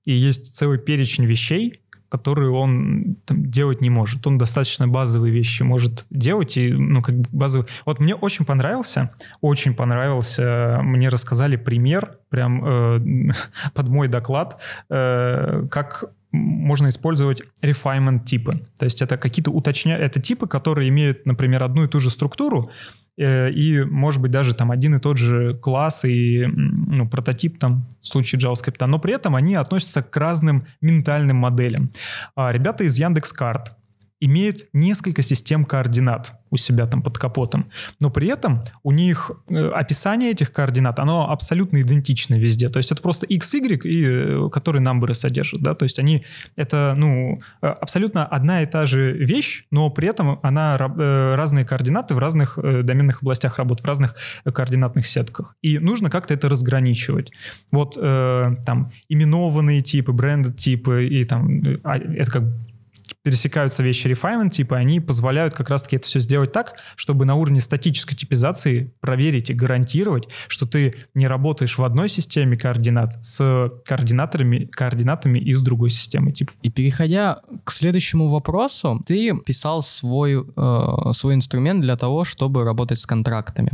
И 0.05 0.13
есть 0.13 0.55
целый 0.55 0.79
перечень 0.79 1.25
вещей, 1.25 1.81
которые 2.09 2.49
он 2.49 3.17
там, 3.25 3.49
делать 3.49 3.81
не 3.81 3.89
может. 3.89 4.25
Он 4.25 4.37
достаточно 4.37 4.87
базовые 4.87 5.31
вещи 5.31 5.63
может 5.63 6.05
делать, 6.09 6.57
и, 6.57 6.73
ну, 6.73 7.01
как 7.01 7.15
бы 7.15 7.29
базовые... 7.31 7.67
Вот 7.85 7.99
мне 7.99 8.15
очень 8.15 8.45
понравился, 8.45 9.11
очень 9.41 9.75
понравился, 9.75 10.79
мне 10.81 11.09
рассказали 11.09 11.55
пример, 11.55 12.17
прям 12.29 12.65
э, 12.65 13.31
под 13.73 13.89
мой 13.89 14.07
доклад, 14.07 14.59
э, 14.89 15.67
как 15.69 16.05
можно 16.31 16.89
использовать 16.89 17.41
refinement 17.61 18.23
типы. 18.23 18.61
То 18.77 18.85
есть 18.85 19.01
это 19.01 19.17
какие-то 19.17 19.51
уточня... 19.51 19.97
Это 19.97 20.19
типы, 20.21 20.47
которые 20.47 20.89
имеют, 20.89 21.25
например, 21.25 21.63
одну 21.63 21.85
и 21.85 21.87
ту 21.87 21.99
же 21.99 22.09
структуру, 22.09 22.69
Э, 22.71 22.98
и, 23.19 23.83
может 23.83 24.21
быть, 24.21 24.31
даже 24.31 24.55
там 24.55 24.71
один 24.71 24.95
и 24.95 24.99
тот 24.99 25.17
же 25.17 25.53
класс 25.55 26.05
и 26.05 26.45
ну, 26.45 27.07
прототип 27.07 27.59
там 27.59 27.87
в 28.01 28.07
случае 28.07 28.39
JavaScript, 28.39 28.85
но 28.85 28.97
при 28.97 29.13
этом 29.13 29.35
они 29.35 29.55
относятся 29.55 30.01
к 30.01 30.15
разным 30.15 30.65
ментальным 30.79 31.35
моделям. 31.35 31.91
А 32.35 32.51
ребята 32.53 32.85
из 32.85 32.97
Яндекс.Карт, 32.97 33.73
имеют 34.19 34.67
несколько 34.73 35.21
систем 35.21 35.65
координат 35.65 36.33
у 36.51 36.57
себя 36.57 36.87
там 36.87 37.01
под 37.01 37.17
капотом, 37.17 37.69
но 37.99 38.09
при 38.09 38.27
этом 38.27 38.63
у 38.83 38.91
них 38.91 39.31
э, 39.49 39.69
описание 39.69 40.31
этих 40.31 40.51
координат, 40.51 40.99
оно 40.99 41.29
абсолютно 41.31 41.81
идентично 41.81 42.35
везде, 42.35 42.69
то 42.69 42.77
есть 42.77 42.91
это 42.91 43.01
просто 43.01 43.25
x, 43.25 43.53
y, 43.53 43.85
и, 43.85 44.03
э, 44.05 44.49
которые 44.51 44.81
намберы 44.81 45.13
содержат, 45.13 45.61
да, 45.61 45.75
то 45.75 45.83
есть 45.83 45.99
они, 45.99 46.25
это, 46.55 46.95
ну, 46.97 47.39
э, 47.61 47.67
абсолютно 47.67 48.25
одна 48.25 48.63
и 48.63 48.65
та 48.65 48.85
же 48.85 49.13
вещь, 49.13 49.65
но 49.71 49.89
при 49.89 50.07
этом 50.07 50.39
она 50.41 50.77
разные 50.77 51.65
координаты 51.65 52.15
в 52.15 52.19
разных 52.19 52.57
доменных 52.57 53.21
областях 53.21 53.57
работ, 53.57 53.81
в 53.81 53.85
разных 53.85 54.15
координатных 54.43 55.05
сетках, 55.05 55.55
и 55.61 55.77
нужно 55.79 56.09
как-то 56.09 56.33
это 56.33 56.49
разграничивать. 56.49 57.31
Вот 57.71 57.95
там 57.95 58.91
именованные 59.07 59.81
типы, 59.81 60.11
бренды 60.11 60.51
типы, 60.51 61.07
и 61.07 61.23
там, 61.23 61.61
а, 61.83 61.97
это 61.97 62.31
как 62.31 62.43
пересекаются 63.23 63.83
вещи 63.83 64.07
refinement 64.07 64.49
типа, 64.49 64.77
они 64.77 64.99
позволяют 64.99 65.53
как 65.53 65.69
раз-таки 65.69 65.97
это 65.97 66.07
все 66.07 66.19
сделать 66.19 66.51
так, 66.51 66.77
чтобы 66.95 67.25
на 67.25 67.35
уровне 67.35 67.61
статической 67.61 68.15
типизации 68.15 68.93
проверить 69.01 69.49
и 69.49 69.53
гарантировать, 69.53 70.29
что 70.47 70.65
ты 70.65 70.95
не 71.13 71.27
работаешь 71.27 71.77
в 71.77 71.83
одной 71.83 72.09
системе 72.09 72.57
координат 72.57 73.23
с 73.23 73.71
координаторами, 73.85 74.65
координатами 74.65 75.39
из 75.39 75.61
другой 75.61 75.89
системы 75.89 76.31
типа. 76.31 76.53
И 76.61 76.69
переходя 76.69 77.41
к 77.63 77.71
следующему 77.71 78.29
вопросу, 78.29 79.03
ты 79.05 79.35
писал 79.45 79.83
свой, 79.83 80.45
э, 80.55 81.11
свой 81.13 81.33
инструмент 81.33 81.81
для 81.81 81.97
того, 81.97 82.23
чтобы 82.23 82.63
работать 82.63 82.99
с 82.99 83.05
контрактами. 83.05 83.71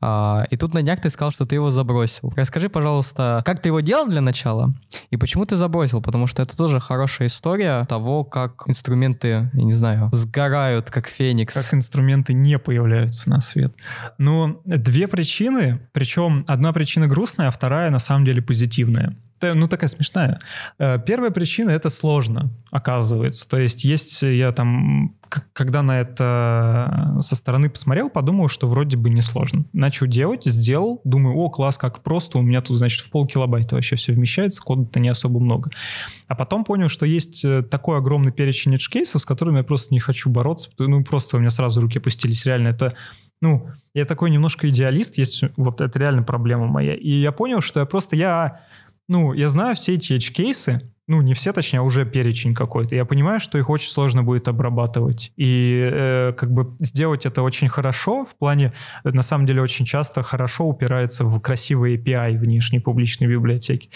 Э, 0.00 0.44
и 0.50 0.56
тут 0.56 0.74
на 0.74 0.82
днях 0.82 1.00
ты 1.00 1.10
сказал, 1.10 1.32
что 1.32 1.44
ты 1.44 1.56
его 1.56 1.70
забросил. 1.70 2.32
Расскажи, 2.34 2.68
пожалуйста, 2.68 3.42
как 3.44 3.60
ты 3.60 3.68
его 3.68 3.80
делал 3.80 4.08
для 4.08 4.20
начала 4.20 4.74
и 5.10 5.16
почему 5.16 5.44
ты 5.44 5.56
забросил? 5.56 6.00
Потому 6.00 6.26
что 6.26 6.42
это 6.42 6.56
тоже 6.56 6.80
хорошая 6.80 7.28
история 7.28 7.84
того, 7.86 8.24
как 8.24 8.69
инструменты, 8.70 9.50
я 9.52 9.62
не 9.62 9.72
знаю, 9.72 10.10
сгорают, 10.12 10.90
как 10.90 11.08
феникс. 11.08 11.54
Как 11.54 11.74
инструменты 11.74 12.32
не 12.32 12.58
появляются 12.58 13.28
на 13.28 13.40
свет. 13.40 13.74
Ну, 14.18 14.62
две 14.64 15.08
причины, 15.08 15.80
причем 15.92 16.44
одна 16.48 16.72
причина 16.72 17.06
грустная, 17.06 17.48
а 17.48 17.50
вторая 17.50 17.90
на 17.90 17.98
самом 17.98 18.24
деле 18.24 18.42
позитивная. 18.42 19.16
Ну, 19.42 19.68
такая 19.68 19.88
смешная. 19.88 20.38
Э, 20.78 20.98
первая 21.04 21.30
причина— 21.30 21.70
это 21.70 21.90
сложно, 21.90 22.50
оказывается. 22.70 23.48
То 23.48 23.58
есть 23.58 23.84
есть 23.84 24.22
я 24.22 24.52
там, 24.52 25.16
когда 25.52 25.82
на 25.82 26.00
это 26.00 27.16
со 27.20 27.36
стороны 27.36 27.70
посмотрел, 27.70 28.10
подумал, 28.10 28.48
что 28.48 28.68
вроде 28.68 28.96
бы 28.96 29.10
не 29.10 29.22
сложно. 29.22 29.64
Начал 29.72 30.06
делать, 30.06 30.44
сделал, 30.44 31.00
думаю, 31.04 31.36
о, 31.36 31.50
класс, 31.50 31.78
как 31.78 32.02
просто, 32.02 32.38
у 32.38 32.42
меня 32.42 32.60
тут, 32.60 32.78
значит, 32.78 33.00
в 33.00 33.10
пол 33.10 33.26
килобайта 33.26 33.74
вообще 33.74 33.96
все 33.96 34.12
вмещается, 34.12 34.62
кода-то 34.62 35.00
не 35.00 35.08
особо 35.08 35.40
много. 35.40 35.70
А 36.28 36.34
потом 36.34 36.64
понял, 36.64 36.88
что 36.88 37.06
есть 37.06 37.44
э, 37.44 37.62
такой 37.62 37.98
огромный 37.98 38.32
перечень 38.32 38.74
edge-кейсов, 38.74 39.22
с 39.22 39.24
которыми 39.24 39.58
я 39.58 39.64
просто 39.64 39.94
не 39.94 40.00
хочу 40.00 40.30
бороться, 40.30 40.70
ну, 40.78 41.04
просто 41.04 41.36
у 41.36 41.40
меня 41.40 41.50
сразу 41.50 41.80
руки 41.80 41.98
опустились. 41.98 42.44
Реально, 42.46 42.68
это 42.68 42.94
ну, 43.40 43.68
я 43.94 44.04
такой 44.04 44.30
немножко 44.30 44.68
идеалист, 44.68 45.16
есть 45.16 45.44
вот 45.56 45.80
это 45.80 45.98
реально 45.98 46.22
проблема 46.22 46.66
моя. 46.66 46.94
И 46.94 47.10
я 47.10 47.32
понял, 47.32 47.60
что 47.60 47.80
я 47.80 47.86
просто, 47.86 48.14
я, 48.14 48.60
ну, 49.10 49.32
я 49.32 49.48
знаю 49.48 49.74
все 49.74 49.94
эти 49.94 50.12
edge-кейсы, 50.12 50.80
ну, 51.08 51.20
не 51.22 51.34
все, 51.34 51.52
точнее, 51.52 51.80
а 51.80 51.82
уже 51.82 52.06
перечень 52.06 52.54
какой-то. 52.54 52.94
Я 52.94 53.04
понимаю, 53.04 53.40
что 53.40 53.58
их 53.58 53.68
очень 53.68 53.90
сложно 53.90 54.22
будет 54.22 54.46
обрабатывать. 54.46 55.32
И 55.36 55.90
э, 55.92 56.32
как 56.36 56.52
бы 56.52 56.76
сделать 56.78 57.26
это 57.26 57.42
очень 57.42 57.66
хорошо, 57.66 58.24
в 58.24 58.36
плане, 58.36 58.72
на 59.02 59.22
самом 59.22 59.46
деле, 59.46 59.60
очень 59.60 59.84
часто 59.84 60.22
хорошо 60.22 60.66
упирается 60.68 61.24
в 61.24 61.40
красивые 61.40 61.96
API 61.96 62.38
внешней 62.38 62.78
публичной 62.78 63.26
библиотеки. 63.26 63.90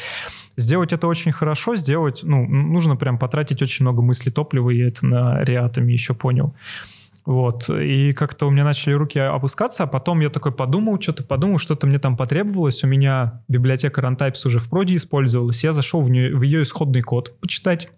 Сделать 0.56 0.92
это 0.92 1.06
очень 1.06 1.30
хорошо, 1.30 1.76
сделать, 1.76 2.22
ну, 2.24 2.44
нужно 2.48 2.96
прям 2.96 3.16
потратить 3.16 3.62
очень 3.62 3.84
много 3.84 4.02
мысли 4.02 4.30
топлива, 4.30 4.70
и 4.70 4.80
это 4.80 5.06
на 5.06 5.44
реатами 5.44 5.92
еще 5.92 6.14
понял. 6.14 6.56
Вот. 7.26 7.70
И 7.70 8.12
как-то 8.12 8.46
у 8.46 8.50
меня 8.50 8.64
начали 8.64 8.92
руки 8.92 9.18
опускаться, 9.18 9.84
а 9.84 9.86
потом 9.86 10.20
я 10.20 10.28
такой 10.28 10.52
подумал, 10.52 11.00
что-то 11.00 11.24
подумал, 11.24 11.58
что-то 11.58 11.86
мне 11.86 11.98
там 11.98 12.16
потребовалось. 12.16 12.84
У 12.84 12.86
меня 12.86 13.42
библиотека 13.48 14.00
Runtypes 14.02 14.46
уже 14.46 14.58
в 14.58 14.68
проде 14.68 14.96
использовалась. 14.96 15.64
Я 15.64 15.72
зашел 15.72 16.02
в, 16.02 16.10
нее, 16.10 16.36
в 16.36 16.42
ее 16.42 16.62
исходный 16.62 17.02
код 17.02 17.38
почитать. 17.40 17.88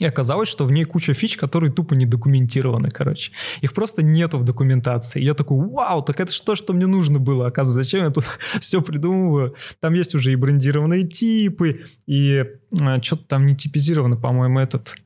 И 0.00 0.04
оказалось, 0.06 0.48
что 0.48 0.64
в 0.64 0.72
ней 0.72 0.84
куча 0.84 1.12
фич, 1.12 1.36
которые 1.36 1.70
тупо 1.70 1.92
не 1.92 2.06
документированы, 2.06 2.88
короче. 2.88 3.32
Их 3.60 3.74
просто 3.74 4.02
нету 4.02 4.38
в 4.38 4.44
документации. 4.44 5.22
Я 5.22 5.34
такой, 5.34 5.58
вау, 5.68 6.02
так 6.02 6.20
это 6.20 6.32
что, 6.32 6.54
что 6.54 6.72
мне 6.72 6.86
нужно 6.86 7.18
было? 7.18 7.46
Оказывается, 7.46 7.82
зачем 7.82 8.06
я 8.06 8.10
тут 8.10 8.24
все 8.60 8.80
придумываю? 8.80 9.54
Там 9.80 9.92
есть 9.92 10.14
уже 10.14 10.32
и 10.32 10.36
брендированные 10.36 11.06
типы, 11.06 11.82
и 12.06 12.46
а, 12.80 13.02
что-то 13.02 13.24
там 13.24 13.46
не 13.46 13.54
типизировано, 13.54 14.16
по-моему, 14.16 14.58
этот 14.58 14.96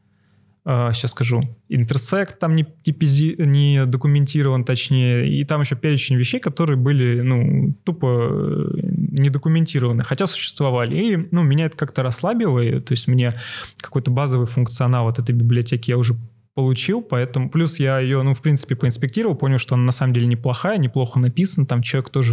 сейчас 0.67 1.05
а, 1.05 1.09
скажу, 1.09 1.43
интерсект 1.69 2.39
там 2.39 2.57
не, 2.57 2.65
типизи, 2.65 3.37
не 3.39 3.85
документирован, 3.85 4.65
точнее, 4.65 5.29
и 5.29 5.45
там 5.45 5.61
еще 5.61 5.77
перечень 5.77 6.17
вещей, 6.17 6.41
которые 6.41 6.79
были, 6.79 7.21
ну, 7.21 7.75
тупо 7.85 8.31
э, 8.31 8.81
не 8.83 9.29
документированы, 9.29 10.05
хотя 10.05 10.27
существовали. 10.27 10.97
И, 10.97 11.29
ну, 11.33 11.43
меня 11.43 11.67
это 11.67 11.77
как-то 11.77 12.03
расслабило, 12.03 12.61
и, 12.61 12.81
то 12.81 12.93
есть 12.93 13.09
мне 13.09 13.35
какой-то 13.77 14.11
базовый 14.11 14.47
функционал 14.47 15.09
от 15.09 15.19
этой 15.19 15.35
библиотеки 15.35 15.91
я 15.91 15.99
уже 15.99 16.17
получил, 16.55 17.03
поэтому 17.03 17.51
плюс 17.51 17.81
я 17.81 17.99
ее, 17.99 18.23
ну, 18.23 18.33
в 18.33 18.41
принципе, 18.41 18.77
поинспектировал, 18.77 19.35
понял, 19.35 19.59
что 19.59 19.75
она 19.75 19.85
на 19.85 19.93
самом 19.93 20.15
деле 20.15 20.27
неплохая, 20.27 20.79
неплохо 20.79 21.19
написана, 21.19 21.67
там 21.67 21.83
человек 21.83 22.11
тоже 22.11 22.33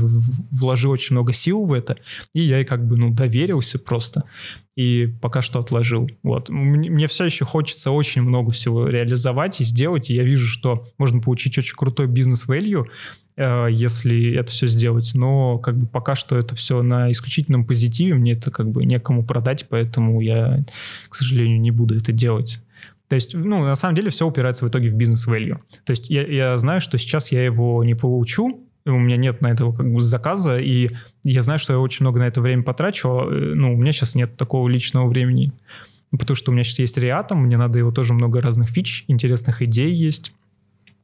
вложил 0.52 0.92
очень 0.92 1.16
много 1.16 1.34
сил 1.34 1.66
в 1.66 1.74
это, 1.74 1.98
и 2.34 2.42
я 2.42 2.58
ей 2.58 2.66
как 2.66 2.86
бы, 2.86 2.98
ну, 2.98 3.10
доверился 3.10 3.80
просто, 3.80 4.26
и 4.76 5.08
пока 5.22 5.42
что 5.42 5.60
отложил. 5.60 6.08
Вот. 6.22 6.50
Мне 6.50 7.08
все 7.08 7.26
еще 7.26 7.46
хочется 7.46 7.90
очень 7.90 8.22
много 8.22 8.52
всего 8.52 8.88
реализовать 8.88 9.60
и 9.60 9.64
сделать, 9.64 10.12
и 10.12 10.16
я 10.16 10.24
вижу, 10.24 10.48
что 10.48 10.86
можно 11.00 11.20
получить 11.20 11.58
очень 11.58 11.76
крутой 11.76 12.06
бизнес-value, 12.06 12.86
э, 13.38 13.68
если 13.72 14.36
это 14.36 14.52
все 14.52 14.68
сделать, 14.68 15.12
но 15.16 15.58
как 15.58 15.78
бы 15.78 15.88
пока 15.88 16.14
что 16.14 16.38
это 16.38 16.56
все 16.56 16.84
на 16.84 17.12
исключительном 17.12 17.66
позитиве, 17.66 18.14
мне 18.14 18.34
это 18.34 18.52
как 18.52 18.70
бы 18.70 18.86
некому 18.86 19.26
продать, 19.26 19.66
поэтому 19.68 20.22
я, 20.22 20.64
к 21.10 21.16
сожалению, 21.16 21.60
не 21.60 21.72
буду 21.72 21.96
это 21.96 22.12
делать. 22.12 22.60
То 23.12 23.16
есть, 23.16 23.34
ну, 23.34 23.62
на 23.62 23.76
самом 23.76 23.96
деле 23.96 24.10
все 24.10 24.26
упирается 24.26 24.64
в 24.64 24.70
итоге 24.70 24.90
в 24.90 24.94
бизнес-value. 24.94 25.58
То 25.84 25.92
есть 25.92 26.10
я, 26.10 26.26
я 26.26 26.58
знаю, 26.58 26.80
что 26.80 26.98
сейчас 26.98 27.30
я 27.34 27.44
его 27.44 27.84
не 27.84 27.94
получу, 27.94 28.66
у 28.86 28.92
меня 28.92 29.18
нет 29.18 29.42
на 29.42 29.50
этого 29.52 29.74
как 29.74 29.92
бы 29.92 30.00
заказа, 30.00 30.58
и 30.58 30.88
я 31.26 31.42
знаю, 31.42 31.60
что 31.60 31.74
я 31.74 31.80
очень 31.80 32.06
много 32.06 32.20
на 32.20 32.28
это 32.28 32.40
время 32.40 32.64
потрачу, 32.64 33.10
а, 33.10 33.30
ну, 33.30 33.74
у 33.74 33.76
меня 33.76 33.92
сейчас 33.92 34.16
нет 34.16 34.38
такого 34.38 34.70
личного 34.70 35.10
времени, 35.10 35.52
потому 36.18 36.38
что 36.38 36.52
у 36.52 36.54
меня 36.54 36.64
сейчас 36.64 36.80
есть 36.80 36.98
Reatom, 37.00 37.36
мне 37.36 37.58
надо 37.58 37.80
его 37.80 37.92
тоже 37.92 38.14
много 38.14 38.40
разных 38.40 38.70
фич, 38.70 39.04
интересных 39.10 39.62
идей 39.62 39.92
есть, 39.92 40.34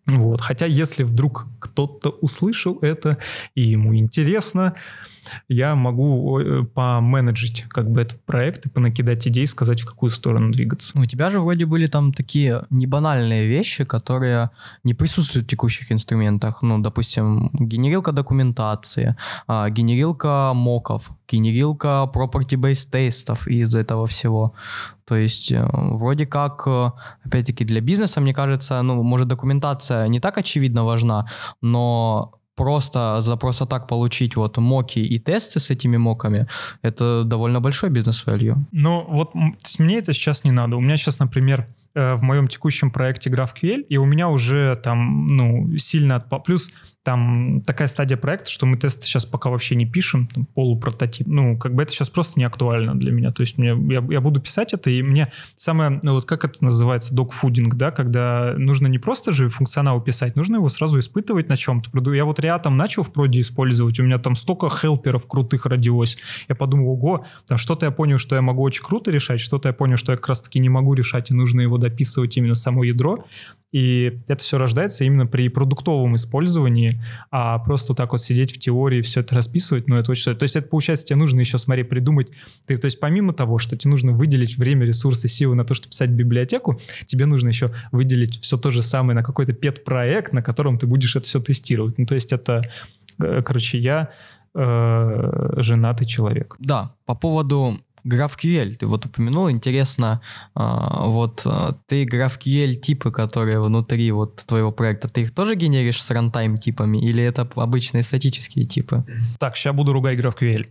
вот. 0.07 0.41
Хотя 0.41 0.65
если 0.65 1.03
вдруг 1.03 1.47
кто-то 1.59 2.09
услышал 2.09 2.79
это 2.81 3.17
и 3.55 3.61
ему 3.61 3.95
интересно, 3.95 4.73
я 5.49 5.75
могу 5.75 6.39
э, 6.39 6.63
поменеджить 6.63 7.65
как 7.67 7.91
бы 7.91 8.01
этот 8.01 8.21
проект 8.23 8.65
и 8.65 8.69
понакидать 8.69 9.27
идей, 9.27 9.45
сказать, 9.47 9.81
в 9.81 9.85
какую 9.85 10.09
сторону 10.09 10.51
двигаться. 10.51 10.97
У 10.97 11.05
тебя 11.05 11.29
же 11.29 11.41
вроде 11.41 11.65
были 11.65 11.87
там 11.87 12.13
такие 12.13 12.63
небанальные 12.69 13.47
вещи, 13.47 13.83
которые 13.83 14.49
не 14.85 14.93
присутствуют 14.93 15.47
в 15.47 15.49
текущих 15.49 15.91
инструментах. 15.91 16.61
Ну, 16.61 16.79
допустим, 16.79 17.49
генерилка 17.53 18.13
документации, 18.13 19.15
а, 19.47 19.69
генерилка 19.69 20.53
моков, 20.53 21.11
генерилка 21.27 22.09
property-based 22.13 22.89
тестов 22.89 23.47
из 23.47 23.75
этого 23.75 24.07
всего. 24.07 24.53
То 25.07 25.15
есть 25.15 25.51
э, 25.51 25.65
вроде 25.71 26.25
как, 26.25 26.63
э, 26.67 26.91
опять-таки, 27.23 27.65
для 27.65 27.81
бизнеса, 27.81 28.21
мне 28.21 28.33
кажется, 28.33 28.81
ну, 28.81 29.03
может, 29.03 29.27
документация 29.27 30.07
не 30.07 30.19
так 30.19 30.37
очевидно 30.37 30.83
важна, 30.83 31.27
но 31.61 32.33
просто 32.57 33.21
за 33.21 33.37
просто 33.37 33.65
так 33.65 33.87
получить 33.87 34.35
вот 34.35 34.57
моки 34.57 34.99
и 34.99 35.19
тесты 35.19 35.59
с 35.59 35.69
этими 35.69 35.97
моками, 35.97 36.47
это 36.81 37.23
довольно 37.23 37.61
большой 37.61 37.89
бизнес-value. 37.89 38.55
Ну, 38.71 39.05
вот 39.09 39.33
мне 39.79 39.97
это 39.97 40.13
сейчас 40.13 40.43
не 40.43 40.51
надо. 40.51 40.75
У 40.75 40.81
меня 40.81 40.97
сейчас, 40.97 41.19
например, 41.19 41.67
э, 41.95 42.15
в 42.15 42.23
моем 42.23 42.47
текущем 42.47 42.91
проекте 42.91 43.29
GraphQL, 43.29 43.85
и 43.89 43.97
у 43.97 44.05
меня 44.05 44.27
уже 44.27 44.75
там, 44.75 45.27
ну, 45.27 45.77
сильно. 45.77 46.19
Плюс 46.19 46.71
там 47.07 47.61
такая 47.65 47.87
стадия 47.87 48.17
проекта, 48.17 48.51
что 48.51 48.65
мы 48.65 48.75
тесты 48.75 49.05
сейчас 49.05 49.25
пока 49.25 49.49
вообще 49.49 49.75
не 49.75 49.85
пишем, 49.85 50.27
там, 50.27 50.45
полупрототип. 50.45 51.25
Ну, 51.25 51.57
как 51.57 51.73
бы 51.73 51.83
это 51.83 51.93
сейчас 51.93 52.09
просто 52.09 52.37
не 52.37 52.43
актуально 52.43 52.99
для 52.99 53.13
меня. 53.13 53.31
То 53.31 53.43
есть 53.43 53.57
мне, 53.57 53.69
я, 53.93 54.05
я 54.09 54.19
буду 54.19 54.41
писать 54.41 54.73
это, 54.73 54.89
и 54.89 55.01
мне 55.01 55.31
самое, 55.55 56.01
ну 56.03 56.15
вот 56.15 56.25
как 56.25 56.43
это 56.43 56.61
называется, 56.61 57.15
докфудинг, 57.15 57.75
да, 57.75 57.91
когда 57.91 58.55
нужно 58.57 58.87
не 58.87 58.99
просто 58.99 59.31
же 59.31 59.47
функционал 59.47 60.01
писать, 60.01 60.35
нужно 60.35 60.57
его 60.57 60.67
сразу 60.67 60.99
испытывать 60.99 61.47
на 61.47 61.55
чем-то. 61.55 61.91
Я 62.13 62.25
вот 62.25 62.41
Reatom 62.41 62.71
начал 62.71 63.03
в 63.03 63.13
проде 63.13 63.39
использовать, 63.39 64.01
у 64.01 64.03
меня 64.03 64.17
там 64.17 64.35
столько 64.35 64.69
хелперов 64.69 65.27
крутых 65.27 65.65
родилось. 65.65 66.17
Я 66.49 66.55
подумал, 66.55 66.89
ого, 66.89 67.25
там 67.47 67.57
что-то 67.57 67.85
я 67.85 67.91
понял, 67.93 68.17
что 68.17 68.35
я 68.35 68.41
могу 68.41 68.63
очень 68.63 68.83
круто 68.83 69.11
решать, 69.11 69.39
что-то 69.39 69.69
я 69.69 69.73
понял, 69.73 69.95
что 69.95 70.11
я 70.11 70.17
как 70.17 70.27
раз-таки 70.27 70.59
не 70.59 70.67
могу 70.67 70.93
решать, 70.93 71.31
и 71.31 71.33
нужно 71.33 71.61
его 71.61 71.77
дописывать 71.77 72.35
именно 72.35 72.53
само 72.53 72.83
ядро. 72.83 73.23
И 73.71 74.21
это 74.27 74.43
все 74.43 74.57
рождается 74.57 75.03
именно 75.03 75.27
при 75.27 75.49
продуктовом 75.49 76.15
использовании, 76.15 76.96
а 77.31 77.59
просто 77.59 77.93
так 77.93 78.11
вот 78.11 78.21
сидеть 78.21 78.53
в 78.53 78.59
теории, 78.59 79.01
все 79.01 79.21
это 79.21 79.35
расписывать, 79.35 79.87
ну 79.87 79.97
это 79.97 80.11
очень... 80.11 80.35
То 80.35 80.43
есть 80.43 80.55
это 80.55 80.67
получается, 80.67 81.05
тебе 81.05 81.17
нужно 81.17 81.39
еще, 81.39 81.57
смотри, 81.57 81.83
придумать... 81.83 82.31
Ты, 82.65 82.77
то 82.77 82.85
есть 82.85 82.99
помимо 82.99 83.33
того, 83.33 83.57
что 83.57 83.77
тебе 83.77 83.91
нужно 83.91 84.13
выделить 84.13 84.57
время, 84.57 84.85
ресурсы, 84.85 85.27
силы 85.27 85.55
на 85.55 85.65
то, 85.65 85.73
чтобы 85.73 85.89
писать 85.91 86.09
библиотеку, 86.09 86.79
тебе 87.05 87.25
нужно 87.25 87.49
еще 87.49 87.71
выделить 87.91 88.41
все 88.41 88.57
то 88.57 88.71
же 88.71 88.81
самое 88.81 89.17
на 89.17 89.23
какой-то 89.23 89.53
пет-проект, 89.53 90.33
на 90.33 90.41
котором 90.41 90.77
ты 90.77 90.87
будешь 90.87 91.15
это 91.15 91.25
все 91.25 91.39
тестировать. 91.39 91.97
Ну 91.97 92.05
то 92.05 92.15
есть 92.15 92.33
это... 92.33 92.61
Э, 93.19 93.41
короче, 93.41 93.79
я 93.79 94.09
э, 94.53 95.53
женатый 95.57 96.07
человек. 96.07 96.55
Да, 96.59 96.91
по 97.05 97.15
поводу 97.15 97.79
GraphQL, 98.07 98.75
ты 98.75 98.87
вот 98.87 99.05
упомянул, 99.05 99.51
интересно, 99.51 100.21
а, 100.55 101.05
вот 101.07 101.43
а, 101.45 101.77
ты 101.87 102.05
GraphQL 102.05 102.75
типы, 102.75 103.11
которые 103.11 103.59
внутри 103.59 104.11
вот 104.11 104.37
твоего 104.45 104.71
проекта, 104.71 105.09
ты 105.09 105.21
их 105.21 105.33
тоже 105.33 105.55
генеришь 105.55 106.01
с 106.01 106.11
рантайм 106.11 106.57
типами 106.57 106.97
или 106.97 107.23
это 107.23 107.47
обычные 107.55 108.03
статические 108.03 108.65
типы? 108.65 109.05
Так, 109.39 109.55
сейчас 109.55 109.75
буду 109.75 109.93
ругать 109.93 110.19
GraphQL. 110.19 110.67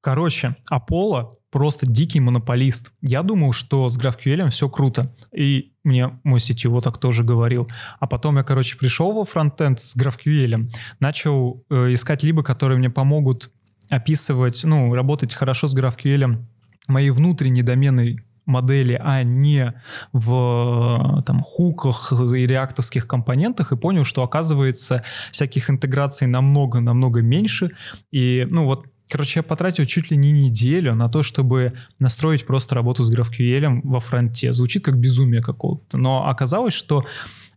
Короче, 0.00 0.56
Apollo 0.72 1.36
просто 1.50 1.86
дикий 1.86 2.20
монополист. 2.20 2.92
Я 3.00 3.22
думал, 3.22 3.52
что 3.52 3.88
с 3.88 3.98
GraphQL 3.98 4.50
все 4.50 4.68
круто. 4.68 5.14
И 5.34 5.72
мне 5.84 6.18
мой 6.22 6.38
сетевой 6.38 6.82
так 6.82 6.98
тоже 6.98 7.24
говорил. 7.24 7.68
А 7.98 8.06
потом 8.06 8.36
я, 8.36 8.42
короче, 8.42 8.76
пришел 8.76 9.12
во 9.12 9.24
фронтенд 9.24 9.80
с 9.80 9.96
GraphQL, 9.96 10.70
начал 11.00 11.64
э, 11.70 11.94
искать 11.94 12.22
либо, 12.22 12.42
которые 12.42 12.78
мне 12.78 12.90
помогут 12.90 13.50
описывать, 13.88 14.64
ну, 14.64 14.92
работать 14.94 15.32
хорошо 15.32 15.66
с 15.66 15.76
GraphQL 15.76 16.44
мои 16.86 17.10
внутренние 17.10 17.64
домены 17.64 18.18
модели, 18.46 18.98
а 19.02 19.22
не 19.22 19.74
в 20.12 21.22
там, 21.26 21.40
хуках 21.42 22.12
и 22.12 22.46
реактовских 22.46 23.06
компонентах, 23.06 23.72
и 23.72 23.76
понял, 23.76 24.04
что 24.04 24.22
оказывается 24.22 25.02
всяких 25.32 25.68
интеграций 25.68 26.26
намного-намного 26.28 27.22
меньше. 27.22 27.70
И, 28.12 28.46
ну 28.48 28.64
вот, 28.64 28.86
короче, 29.08 29.40
я 29.40 29.42
потратил 29.42 29.84
чуть 29.84 30.10
ли 30.10 30.16
не 30.16 30.32
неделю 30.32 30.94
на 30.94 31.08
то, 31.08 31.22
чтобы 31.22 31.74
настроить 31.98 32.46
просто 32.46 32.76
работу 32.76 33.02
с 33.02 33.12
GraphQL 33.12 33.80
во 33.82 34.00
фронте. 34.00 34.52
Звучит 34.52 34.84
как 34.84 34.96
безумие 34.96 35.42
какого-то, 35.42 35.98
но 35.98 36.28
оказалось, 36.28 36.74
что 36.74 37.04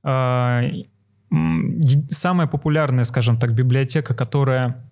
э, 0.04 0.72
самая 2.10 2.48
популярная, 2.48 3.04
скажем 3.04 3.38
так, 3.38 3.54
библиотека, 3.54 4.16
которая 4.16 4.89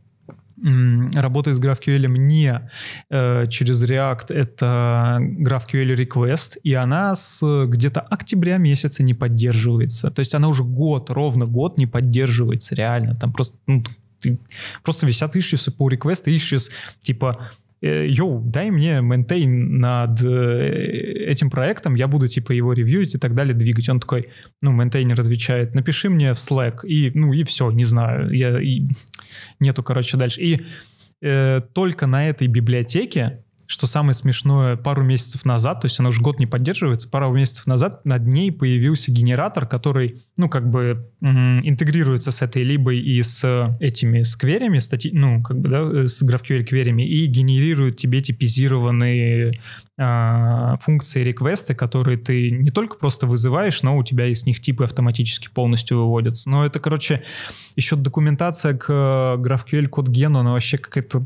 работает 0.61 1.57
с 1.57 1.59
GraphQL 1.59 2.07
не 2.07 2.69
э, 3.09 3.45
через 3.47 3.83
React, 3.83 4.33
это 4.33 5.19
GraphQL 5.21 5.95
Request, 5.95 6.57
и 6.63 6.73
она 6.73 7.13
с 7.15 7.65
где-то 7.67 8.01
октября 8.01 8.57
месяца 8.57 9.03
не 9.03 9.13
поддерживается. 9.13 10.09
То 10.11 10.19
есть 10.19 10.33
она 10.33 10.47
уже 10.47 10.63
год, 10.63 11.09
ровно 11.09 11.45
год 11.45 11.77
не 11.77 11.85
поддерживается, 11.85 12.75
реально. 12.75 13.15
Там 13.15 13.31
просто, 13.33 13.57
ну, 13.67 13.83
ты- 14.19 14.39
просто 14.83 15.05
висят 15.05 15.35
issues, 15.35 15.69
pull 15.71 15.89
request, 15.91 16.25
issues 16.25 16.71
типа 16.99 17.51
yo, 17.81 18.41
дай 18.41 18.71
мне 18.71 19.01
maintain 19.01 19.79
над 19.79 20.21
э, 20.23 21.27
этим 21.27 21.49
проектом, 21.49 21.95
я 21.95 22.07
буду, 22.07 22.27
типа, 22.27 22.51
его 22.51 22.73
review 22.73 23.01
ить 23.01 23.15
и 23.15 23.17
так 23.17 23.35
далее, 23.35 23.53
двигать. 23.53 23.89
Он 23.89 23.99
такой, 23.99 24.29
ну, 24.61 24.71
мейнтейнер 24.71 25.19
отвечает, 25.19 25.75
напиши 25.75 26.09
мне 26.09 26.33
в 26.33 26.37
Slack, 26.37 26.85
и, 26.85 27.11
ну, 27.13 27.33
и 27.33 27.43
все, 27.43 27.69
не 27.71 27.85
знаю, 27.85 28.31
я, 28.31 28.59
и 28.59 28.87
нету, 29.59 29.83
короче, 29.83 30.17
дальше. 30.17 30.41
И 30.41 30.61
э, 31.21 31.61
только 31.73 32.07
на 32.07 32.27
этой 32.27 32.47
библиотеке, 32.47 33.43
что 33.67 33.85
самое 33.85 34.13
смешное, 34.13 34.77
пару 34.77 35.03
месяцев 35.03 35.45
назад, 35.45 35.81
то 35.81 35.85
есть 35.85 35.99
она 35.99 36.09
уже 36.09 36.21
год 36.21 36.39
не 36.39 36.47
поддерживается, 36.47 37.09
пару 37.09 37.31
месяцев 37.33 37.67
назад 37.67 38.05
над 38.05 38.25
ней 38.25 38.51
появился 38.51 39.11
генератор, 39.11 39.67
который, 39.67 40.23
ну, 40.37 40.49
как 40.49 40.69
бы 40.69 41.11
м, 41.21 41.59
интегрируется 41.61 42.31
с 42.31 42.41
этой 42.41 42.63
либой 42.63 42.99
и 42.99 43.21
с 43.21 43.77
этими 43.79 44.23
скверями, 44.23 44.79
стати... 44.79 45.11
ну, 45.13 45.43
как 45.43 45.59
бы, 45.59 45.69
да, 45.69 45.81
э, 45.81 46.07
с 46.07 46.23
GraphQL 46.23 46.63
кверями, 46.63 47.03
и 47.03 47.25
генерирует 47.25 47.97
тебе 47.97 48.21
типизированные 48.21 49.51
а, 49.99 50.77
функции 50.77 51.23
реквесты, 51.23 51.73
которые 51.73 52.17
ты 52.17 52.51
не 52.51 52.69
только 52.69 52.97
просто 52.97 53.25
вызываешь, 53.25 53.81
но 53.81 53.97
у 53.97 54.03
тебя 54.03 54.27
из 54.27 54.45
них 54.45 54.61
типы 54.61 54.83
автоматически 54.83 55.49
полностью 55.49 55.97
выводятся. 55.97 56.49
Но 56.49 56.63
это, 56.63 56.79
короче, 56.79 57.23
еще 57.75 57.95
документация 57.95 58.77
к 58.77 58.85
э, 58.89 59.41
GraphQL 59.41 59.87
код 59.87 60.07
гену, 60.07 60.39
она 60.39 60.51
вообще 60.51 60.77
какая-то 60.77 61.25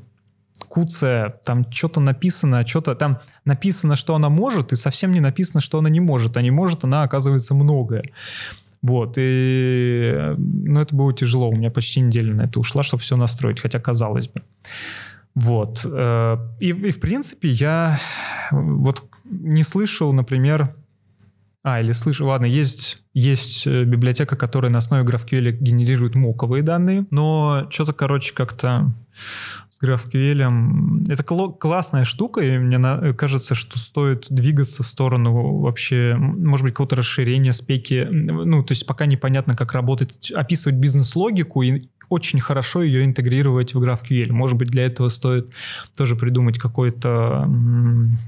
куция, 0.71 1.29
там 1.43 1.69
что-то 1.69 1.99
написано, 1.99 2.65
что-то 2.65 2.95
там 2.95 3.19
написано, 3.43 3.97
что 3.97 4.15
она 4.15 4.29
может, 4.29 4.71
и 4.71 4.77
совсем 4.77 5.11
не 5.11 5.19
написано, 5.19 5.59
что 5.59 5.79
она 5.79 5.89
не 5.89 5.99
может. 5.99 6.37
А 6.37 6.41
не 6.41 6.51
может, 6.51 6.85
она 6.85 7.03
оказывается 7.03 7.53
многое. 7.53 8.03
Вот, 8.81 9.15
и 9.17 10.33
ну, 10.37 10.79
это 10.79 10.95
было 10.95 11.13
тяжело. 11.13 11.49
У 11.49 11.55
меня 11.55 11.69
почти 11.69 11.99
неделя 11.99 12.33
на 12.33 12.43
это 12.43 12.59
ушла, 12.59 12.83
чтобы 12.83 13.03
все 13.03 13.17
настроить, 13.17 13.59
хотя 13.59 13.79
казалось 13.79 14.29
бы. 14.29 14.41
Вот. 15.35 15.85
э, 15.85 16.37
И, 16.61 16.69
и 16.69 16.91
в 16.91 16.99
принципе 16.99 17.49
я 17.49 17.99
вот 18.51 19.03
не 19.25 19.63
слышал, 19.63 20.13
например, 20.13 20.73
а, 21.63 21.79
или 21.81 21.91
слышу, 21.91 22.25
ладно, 22.25 22.45
есть, 22.45 23.03
есть 23.13 23.67
э, 23.67 23.83
библиотека, 23.83 24.35
которая 24.35 24.71
на 24.71 24.79
основе 24.79 25.03
GraphQL 25.03 25.51
генерирует 25.51 26.15
моковые 26.15 26.63
данные, 26.63 27.05
но 27.11 27.67
что-то, 27.69 27.93
короче, 27.93 28.33
как-то 28.33 28.91
GraphQL... 29.81 31.05
Это 31.09 31.23
кло- 31.23 31.57
классная 31.57 32.03
штука, 32.03 32.41
и 32.41 32.57
мне 32.57 33.13
кажется, 33.13 33.55
что 33.55 33.79
стоит 33.79 34.27
двигаться 34.29 34.83
в 34.83 34.87
сторону 34.87 35.59
вообще, 35.59 36.15
может 36.17 36.63
быть, 36.63 36.73
какого-то 36.73 36.95
расширения 36.95 37.53
спеки. 37.53 38.07
Ну, 38.09 38.63
то 38.63 38.71
есть 38.71 38.85
пока 38.85 39.05
непонятно, 39.05 39.55
как 39.55 39.73
работать, 39.73 40.31
описывать 40.31 40.77
бизнес-логику 40.77 41.61
и 41.61 41.89
очень 42.11 42.41
хорошо 42.41 42.83
ее 42.83 43.05
интегрировать 43.05 43.73
в 43.73 43.81
GraphQL. 43.81 44.33
Может 44.33 44.57
быть, 44.57 44.67
для 44.67 44.83
этого 44.83 45.07
стоит 45.07 45.53
тоже 45.95 46.17
придумать 46.17 46.59
какую-то 46.59 47.47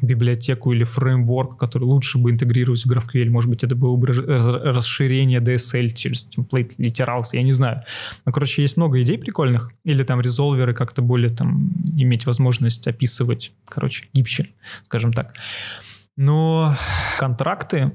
библиотеку 0.02 0.72
или 0.72 0.86
фреймворк, 0.86 1.60
который 1.60 1.84
лучше 1.84 2.18
бы 2.18 2.32
интегрировать 2.32 2.86
в 2.86 2.90
GraphQL. 2.90 3.30
Может 3.30 3.50
быть, 3.50 3.64
это 3.66 3.76
было 3.76 3.98
бы 3.98 4.08
расширение 4.08 5.42
DSL 5.42 5.90
через 5.90 6.30
template 6.30 6.78
literals, 6.78 7.32
я 7.34 7.44
не 7.44 7.52
знаю. 7.52 7.82
Ну, 8.26 8.32
короче, 8.32 8.62
есть 8.62 8.78
много 8.78 9.02
идей 9.02 9.18
прикольных. 9.18 9.72
Или 9.84 10.04
там 10.04 10.22
резолверы 10.22 10.74
как-то 10.74 11.02
более 11.02 11.30
там 11.30 11.74
иметь 11.94 12.26
возможность 12.26 12.88
описывать, 12.88 13.52
короче, 13.66 14.08
гибче, 14.14 14.48
скажем 14.86 15.12
так. 15.12 15.34
Но 16.16 16.74
контракты 17.20 17.92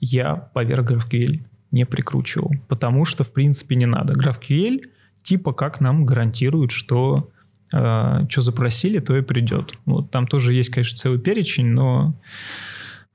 я 0.00 0.34
поверх 0.34 0.90
GraphQL 0.90 1.40
не 1.70 1.86
прикручивал, 1.86 2.50
потому 2.66 3.04
что, 3.04 3.22
в 3.22 3.32
принципе, 3.32 3.76
не 3.76 3.86
надо. 3.86 4.14
GraphQL 4.14 4.80
типа 5.24 5.52
как 5.52 5.80
нам 5.80 6.06
гарантирует, 6.06 6.70
что 6.70 7.30
э, 7.72 8.26
что 8.28 8.40
запросили, 8.40 9.00
то 9.00 9.16
и 9.16 9.22
придет. 9.22 9.74
Вот 9.86 10.12
там 10.12 10.28
тоже 10.28 10.52
есть, 10.52 10.70
конечно, 10.70 10.96
целый 10.96 11.18
перечень, 11.18 11.66
но 11.66 12.14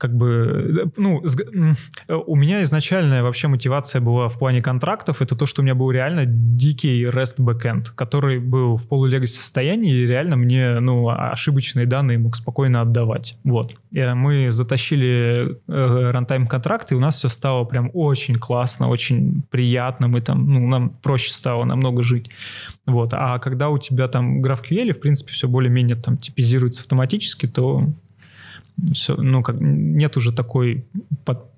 как 0.00 0.16
бы, 0.16 0.86
э, 0.86 0.90
ну, 0.96 1.22
э, 1.22 2.14
у 2.14 2.34
меня 2.34 2.62
изначальная 2.62 3.22
вообще 3.22 3.48
мотивация 3.48 4.00
была 4.00 4.30
в 4.30 4.38
плане 4.38 4.62
контрактов, 4.62 5.20
это 5.20 5.36
то, 5.36 5.44
что 5.44 5.60
у 5.60 5.64
меня 5.64 5.74
был 5.74 5.90
реально 5.90 6.24
дикий 6.24 7.04
REST 7.04 7.38
backend, 7.38 7.88
который 7.94 8.38
был 8.38 8.78
в 8.78 8.88
полулегаси 8.88 9.36
состоянии, 9.36 9.92
и 9.92 10.06
реально 10.06 10.36
мне, 10.36 10.80
ну, 10.80 11.10
ошибочные 11.10 11.84
данные 11.84 12.16
мог 12.16 12.34
спокойно 12.34 12.80
отдавать. 12.80 13.36
Вот. 13.44 13.74
Э, 13.94 14.14
Мы 14.14 14.50
затащили 14.50 15.58
рантайм 15.68 16.46
контракт, 16.46 16.92
и 16.92 16.94
у 16.94 17.00
нас 17.00 17.16
все 17.16 17.28
стало 17.28 17.64
прям 17.64 17.90
очень 17.92 18.36
классно, 18.36 18.88
очень 18.88 19.42
приятно, 19.50 20.08
мы 20.08 20.22
там, 20.22 20.50
ну, 20.50 20.66
нам 20.66 20.90
проще 21.02 21.30
стало 21.30 21.64
намного 21.64 22.02
жить. 22.02 22.30
Вот. 22.86 23.12
А 23.12 23.38
когда 23.38 23.68
у 23.68 23.76
тебя 23.76 24.08
там 24.08 24.40
GraphQL, 24.40 24.92
в 24.92 25.00
принципе, 25.00 25.32
все 25.32 25.46
более-менее 25.46 25.96
там 25.96 26.16
типизируется 26.16 26.80
автоматически, 26.80 27.44
то 27.44 27.86
все, 28.92 29.16
ну, 29.16 29.42
как, 29.42 29.56
нет 29.60 30.16
уже 30.16 30.32
такой 30.32 30.84
под- 31.24 31.50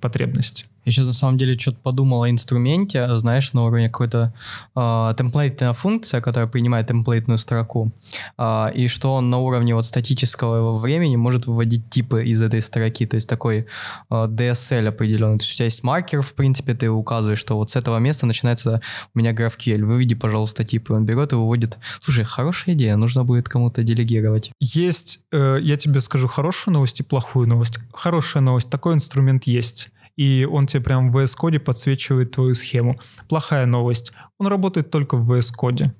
потребности. 0.00 0.66
Я 0.84 0.92
сейчас 0.92 1.06
на 1.06 1.12
самом 1.12 1.38
деле 1.38 1.58
что-то 1.58 1.78
подумал 1.82 2.22
о 2.22 2.30
инструменте, 2.30 3.18
знаешь, 3.18 3.52
на 3.52 3.64
уровне 3.64 3.88
какой-то 3.88 4.32
э, 4.74 5.14
темплейтная 5.16 5.72
функция, 5.72 6.20
которая 6.20 6.48
принимает 6.48 6.86
темплейтную 6.86 7.38
строку, 7.38 7.92
а, 8.36 8.70
и 8.74 8.88
что 8.88 9.14
он 9.14 9.30
на 9.30 9.38
уровне 9.38 9.74
вот 9.74 9.84
статического 9.84 10.74
времени 10.74 11.16
может 11.16 11.46
выводить 11.46 11.90
типы 11.90 12.24
из 12.24 12.42
этой 12.42 12.62
строки, 12.62 13.06
то 13.06 13.16
есть 13.16 13.28
такой 13.28 13.58
э, 13.58 13.64
DSL 14.10 14.88
определенный. 14.88 15.38
То 15.38 15.44
есть 15.44 15.54
у 15.54 15.56
тебя 15.56 15.64
есть 15.66 15.82
маркер, 15.82 16.22
в 16.22 16.34
принципе, 16.34 16.74
ты 16.74 16.88
указываешь, 16.88 17.38
что 17.38 17.56
вот 17.56 17.70
с 17.70 17.76
этого 17.76 17.98
места 17.98 18.26
начинается 18.26 18.80
у 19.14 19.18
меня 19.18 19.32
GraphQL, 19.32 19.84
выведи, 19.84 20.14
пожалуйста, 20.14 20.64
типы. 20.64 20.94
Он 20.94 21.04
берет 21.04 21.32
и 21.32 21.36
выводит. 21.36 21.78
Слушай, 22.00 22.24
хорошая 22.24 22.74
идея, 22.74 22.96
нужно 22.96 23.24
будет 23.24 23.48
кому-то 23.48 23.82
делегировать. 23.82 24.50
Есть, 24.60 25.20
э, 25.32 25.58
я 25.60 25.76
тебе 25.76 26.00
скажу 26.00 26.28
хорошую 26.28 26.74
новость 26.74 27.00
и 27.00 27.02
плохую 27.02 27.48
новость. 27.48 27.78
Хорошая 27.92 28.42
новость, 28.42 28.70
такой 28.70 28.94
инструмент 28.94 29.44
есть. 29.44 29.90
И 30.18 30.48
он 30.50 30.66
тебе 30.66 30.82
прям 30.82 31.12
в 31.12 31.16
VS 31.16 31.36
Code 31.40 31.60
подсвечивает 31.60 32.32
твою 32.32 32.52
схему. 32.54 32.96
Плохая 33.28 33.66
новость, 33.66 34.12
он 34.36 34.48
работает 34.48 34.90
только 34.90 35.16
в 35.16 35.32
VS 35.32 35.52
Code. 35.56 35.92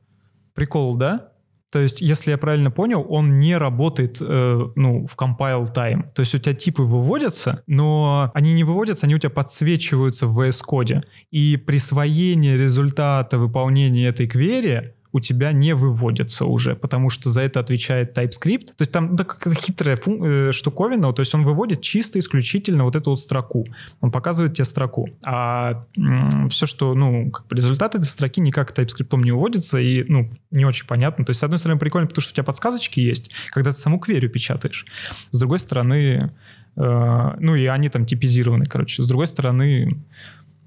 Прикол, 0.54 0.96
да? 0.96 1.28
То 1.70 1.78
есть, 1.78 2.00
если 2.00 2.32
я 2.32 2.38
правильно 2.38 2.72
понял, 2.72 3.06
он 3.08 3.38
не 3.38 3.56
работает 3.56 4.18
э, 4.20 4.68
ну, 4.74 5.06
в 5.06 5.16
compile 5.16 5.72
time. 5.72 6.10
То 6.14 6.20
есть 6.20 6.34
у 6.34 6.38
тебя 6.38 6.54
типы 6.54 6.82
выводятся, 6.82 7.62
но 7.68 8.32
они 8.34 8.54
не 8.54 8.64
выводятся, 8.64 9.06
они 9.06 9.14
у 9.14 9.18
тебя 9.18 9.30
подсвечиваются 9.30 10.26
в 10.26 10.40
VS 10.40 10.62
Code. 10.68 11.02
И 11.30 11.56
присвоение 11.56 12.56
результата 12.56 13.38
выполнения 13.38 14.08
этой 14.08 14.26
квери 14.26 14.94
у 15.18 15.20
тебя 15.20 15.52
не 15.52 15.74
выводится 15.74 16.46
уже, 16.46 16.74
потому 16.74 17.10
что 17.10 17.30
за 17.30 17.42
это 17.42 17.60
отвечает 17.60 18.16
TypeScript. 18.16 18.66
То 18.66 18.82
есть 18.82 18.92
там 18.92 19.16
да, 19.16 19.24
какая-то 19.24 19.60
хитрая 19.60 19.96
фун- 19.96 20.48
э, 20.48 20.52
штуковина, 20.52 21.12
то 21.12 21.20
есть 21.20 21.34
он 21.34 21.44
выводит 21.44 21.82
чисто 21.82 22.18
исключительно 22.18 22.84
вот 22.84 22.96
эту 22.96 23.10
вот 23.10 23.20
строку. 23.20 23.66
Он 24.00 24.10
показывает 24.10 24.54
тебе 24.54 24.64
строку. 24.64 25.10
А 25.24 25.84
все, 26.48 26.66
что, 26.66 26.94
ну, 26.94 27.30
как 27.30 27.46
бы 27.48 27.56
результат 27.56 27.94
этой 27.94 28.04
строки 28.04 28.40
никак 28.40 28.76
TypeScript 28.76 29.22
не 29.22 29.32
выводится, 29.32 29.78
и, 29.78 30.04
ну, 30.04 30.30
не 30.50 30.64
очень 30.64 30.86
понятно. 30.86 31.24
То 31.24 31.30
есть, 31.30 31.40
с 31.40 31.44
одной 31.44 31.58
стороны, 31.58 31.78
прикольно, 31.80 32.06
потому 32.06 32.22
что 32.22 32.32
у 32.32 32.34
тебя 32.34 32.44
подсказочки 32.44 33.00
есть, 33.00 33.30
когда 33.50 33.72
ты 33.72 33.78
саму 33.78 33.98
кверю 33.98 34.30
печатаешь. 34.30 34.86
С 35.30 35.38
другой 35.38 35.58
стороны, 35.58 36.32
э, 36.76 37.34
ну, 37.40 37.54
и 37.56 37.66
они 37.66 37.88
там 37.88 38.06
типизированы, 38.06 38.66
короче. 38.66 39.02
С 39.02 39.08
другой 39.08 39.26
стороны, 39.26 39.98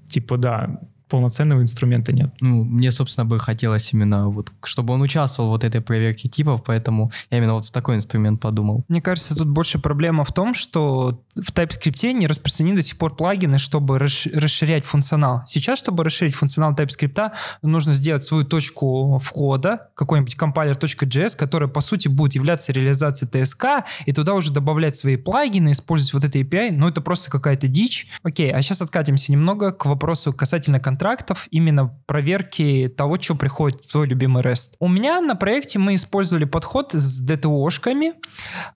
типа, 0.08 0.36
да, 0.36 0.80
полноценного 1.12 1.60
инструмента 1.60 2.10
нет. 2.10 2.30
Ну, 2.40 2.64
мне, 2.64 2.90
собственно, 2.90 3.26
бы 3.26 3.38
хотелось 3.38 3.92
именно 3.92 4.30
вот, 4.30 4.50
чтобы 4.64 4.94
он 4.94 5.02
участвовал 5.02 5.50
в 5.50 5.52
вот 5.52 5.62
этой 5.62 5.82
проверке 5.82 6.26
типов, 6.26 6.64
поэтому 6.64 7.12
я 7.30 7.36
именно 7.36 7.52
вот 7.52 7.66
в 7.66 7.70
такой 7.70 7.96
инструмент 7.96 8.40
подумал. 8.40 8.86
Мне 8.88 9.02
кажется, 9.02 9.36
тут 9.36 9.48
больше 9.48 9.78
проблема 9.78 10.24
в 10.24 10.32
том, 10.32 10.54
что 10.54 11.20
в 11.34 11.52
TypeScript 11.52 12.12
не 12.14 12.26
распространены 12.26 12.76
до 12.76 12.82
сих 12.82 12.96
пор 12.96 13.14
плагины, 13.14 13.58
чтобы 13.58 13.98
расш- 13.98 14.30
расширять 14.32 14.86
функционал. 14.86 15.42
Сейчас, 15.44 15.80
чтобы 15.80 16.02
расширить 16.02 16.34
функционал 16.34 16.72
TypeScript, 16.72 17.32
нужно 17.60 17.92
сделать 17.92 18.24
свою 18.24 18.44
точку 18.44 19.18
входа, 19.18 19.90
какой-нибудь 19.94 20.34
компайлер.js, 20.34 21.36
которая, 21.36 21.68
по 21.68 21.82
сути, 21.82 22.08
будет 22.08 22.36
являться 22.36 22.72
реализацией 22.72 23.30
TSK, 23.30 23.82
и 24.06 24.12
туда 24.12 24.32
уже 24.32 24.50
добавлять 24.50 24.96
свои 24.96 25.16
плагины, 25.16 25.72
использовать 25.72 26.14
вот 26.14 26.24
это 26.24 26.38
API. 26.38 26.70
Ну, 26.72 26.88
это 26.88 27.02
просто 27.02 27.30
какая-то 27.30 27.68
дичь. 27.68 28.08
Окей, 28.22 28.50
а 28.50 28.62
сейчас 28.62 28.80
откатимся 28.80 29.30
немного 29.30 29.72
к 29.72 29.84
вопросу 29.84 30.32
касательно 30.32 30.80
контекста 30.80 31.01
контрактов, 31.02 31.48
именно 31.50 31.88
проверки 32.06 32.88
того, 32.96 33.16
что 33.20 33.34
приходит 33.34 33.84
в 33.84 33.90
твой 33.90 34.06
любимый 34.06 34.42
REST. 34.44 34.76
У 34.78 34.86
меня 34.86 35.20
на 35.20 35.34
проекте 35.34 35.80
мы 35.80 35.96
использовали 35.96 36.44
подход 36.44 36.92
с 36.92 37.28
DTO-шками. 37.28 38.12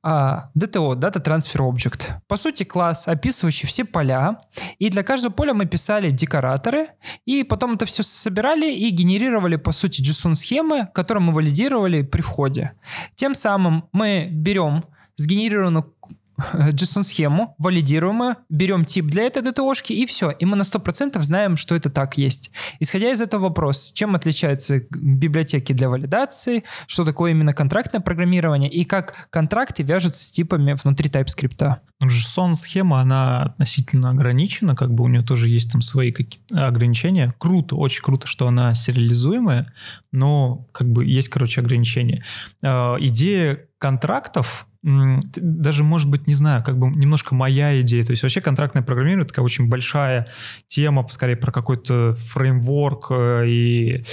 А, 0.02 0.50
DTO, 0.58 0.96
Data 0.96 1.22
Transfer 1.22 1.60
Object. 1.60 2.14
По 2.26 2.36
сути, 2.36 2.64
класс, 2.64 3.06
описывающий 3.06 3.68
все 3.68 3.84
поля. 3.84 4.38
И 4.80 4.90
для 4.90 5.04
каждого 5.04 5.32
поля 5.32 5.54
мы 5.54 5.66
писали 5.66 6.10
декораторы. 6.10 6.88
И 7.26 7.44
потом 7.44 7.74
это 7.74 7.84
все 7.84 8.02
собирали 8.02 8.72
и 8.72 8.90
генерировали, 8.90 9.54
по 9.54 9.70
сути, 9.70 10.02
JSON-схемы, 10.02 10.88
которые 10.92 11.22
мы 11.22 11.32
валидировали 11.32 12.02
при 12.02 12.22
входе. 12.22 12.72
Тем 13.14 13.36
самым 13.36 13.88
мы 13.92 14.28
берем 14.32 14.84
сгенерированную 15.16 15.94
JSON-схему, 16.38 17.54
валидируем 17.58 18.22
ее, 18.22 18.36
берем 18.48 18.84
тип 18.84 19.06
для 19.06 19.24
этой 19.24 19.42
DTO-шки, 19.42 19.92
и 19.92 20.06
все. 20.06 20.30
И 20.30 20.44
мы 20.44 20.56
на 20.56 20.62
100% 20.62 21.20
знаем, 21.22 21.56
что 21.56 21.74
это 21.74 21.90
так 21.90 22.18
есть. 22.18 22.50
Исходя 22.80 23.10
из 23.10 23.20
этого 23.20 23.44
вопрос, 23.44 23.92
чем 23.92 24.14
отличаются 24.14 24.80
библиотеки 24.90 25.72
для 25.72 25.88
валидации, 25.88 26.64
что 26.86 27.04
такое 27.04 27.32
именно 27.32 27.52
контрактное 27.52 28.00
программирование, 28.00 28.70
и 28.70 28.84
как 28.84 29.28
контракты 29.30 29.82
вяжутся 29.82 30.24
с 30.24 30.30
типами 30.30 30.76
внутри 30.82 31.08
TypeScript. 31.08 31.76
Ну, 32.00 32.08
JSON-схема, 32.08 33.00
она 33.00 33.42
относительно 33.44 34.10
ограничена, 34.10 34.74
как 34.74 34.92
бы 34.92 35.04
у 35.04 35.08
нее 35.08 35.22
тоже 35.22 35.48
есть 35.48 35.72
там 35.72 35.80
свои 35.80 36.12
какие-то 36.12 36.66
ограничения. 36.66 37.34
Круто, 37.38 37.76
очень 37.76 38.02
круто, 38.02 38.26
что 38.26 38.46
она 38.48 38.74
сериализуемая, 38.74 39.72
но 40.12 40.66
как 40.72 40.90
бы 40.90 41.06
есть, 41.06 41.28
короче, 41.28 41.60
ограничения. 41.60 42.24
Э, 42.62 42.96
идея 43.00 43.66
контрактов 43.78 44.66
даже, 44.86 45.82
может 45.82 46.08
быть, 46.08 46.28
не 46.28 46.34
знаю, 46.34 46.62
как 46.62 46.78
бы 46.78 46.88
немножко 46.88 47.34
моя 47.34 47.80
идея. 47.80 48.04
То 48.04 48.12
есть 48.12 48.22
вообще 48.22 48.40
контрактное 48.40 48.82
программирование 48.82 49.26
такая 49.26 49.44
очень 49.44 49.68
большая 49.68 50.28
тема, 50.68 51.04
скорее 51.10 51.36
про 51.36 51.50
какой-то 51.50 52.14
фреймворк 52.14 53.06
э, 53.10 53.48
и 53.48 54.04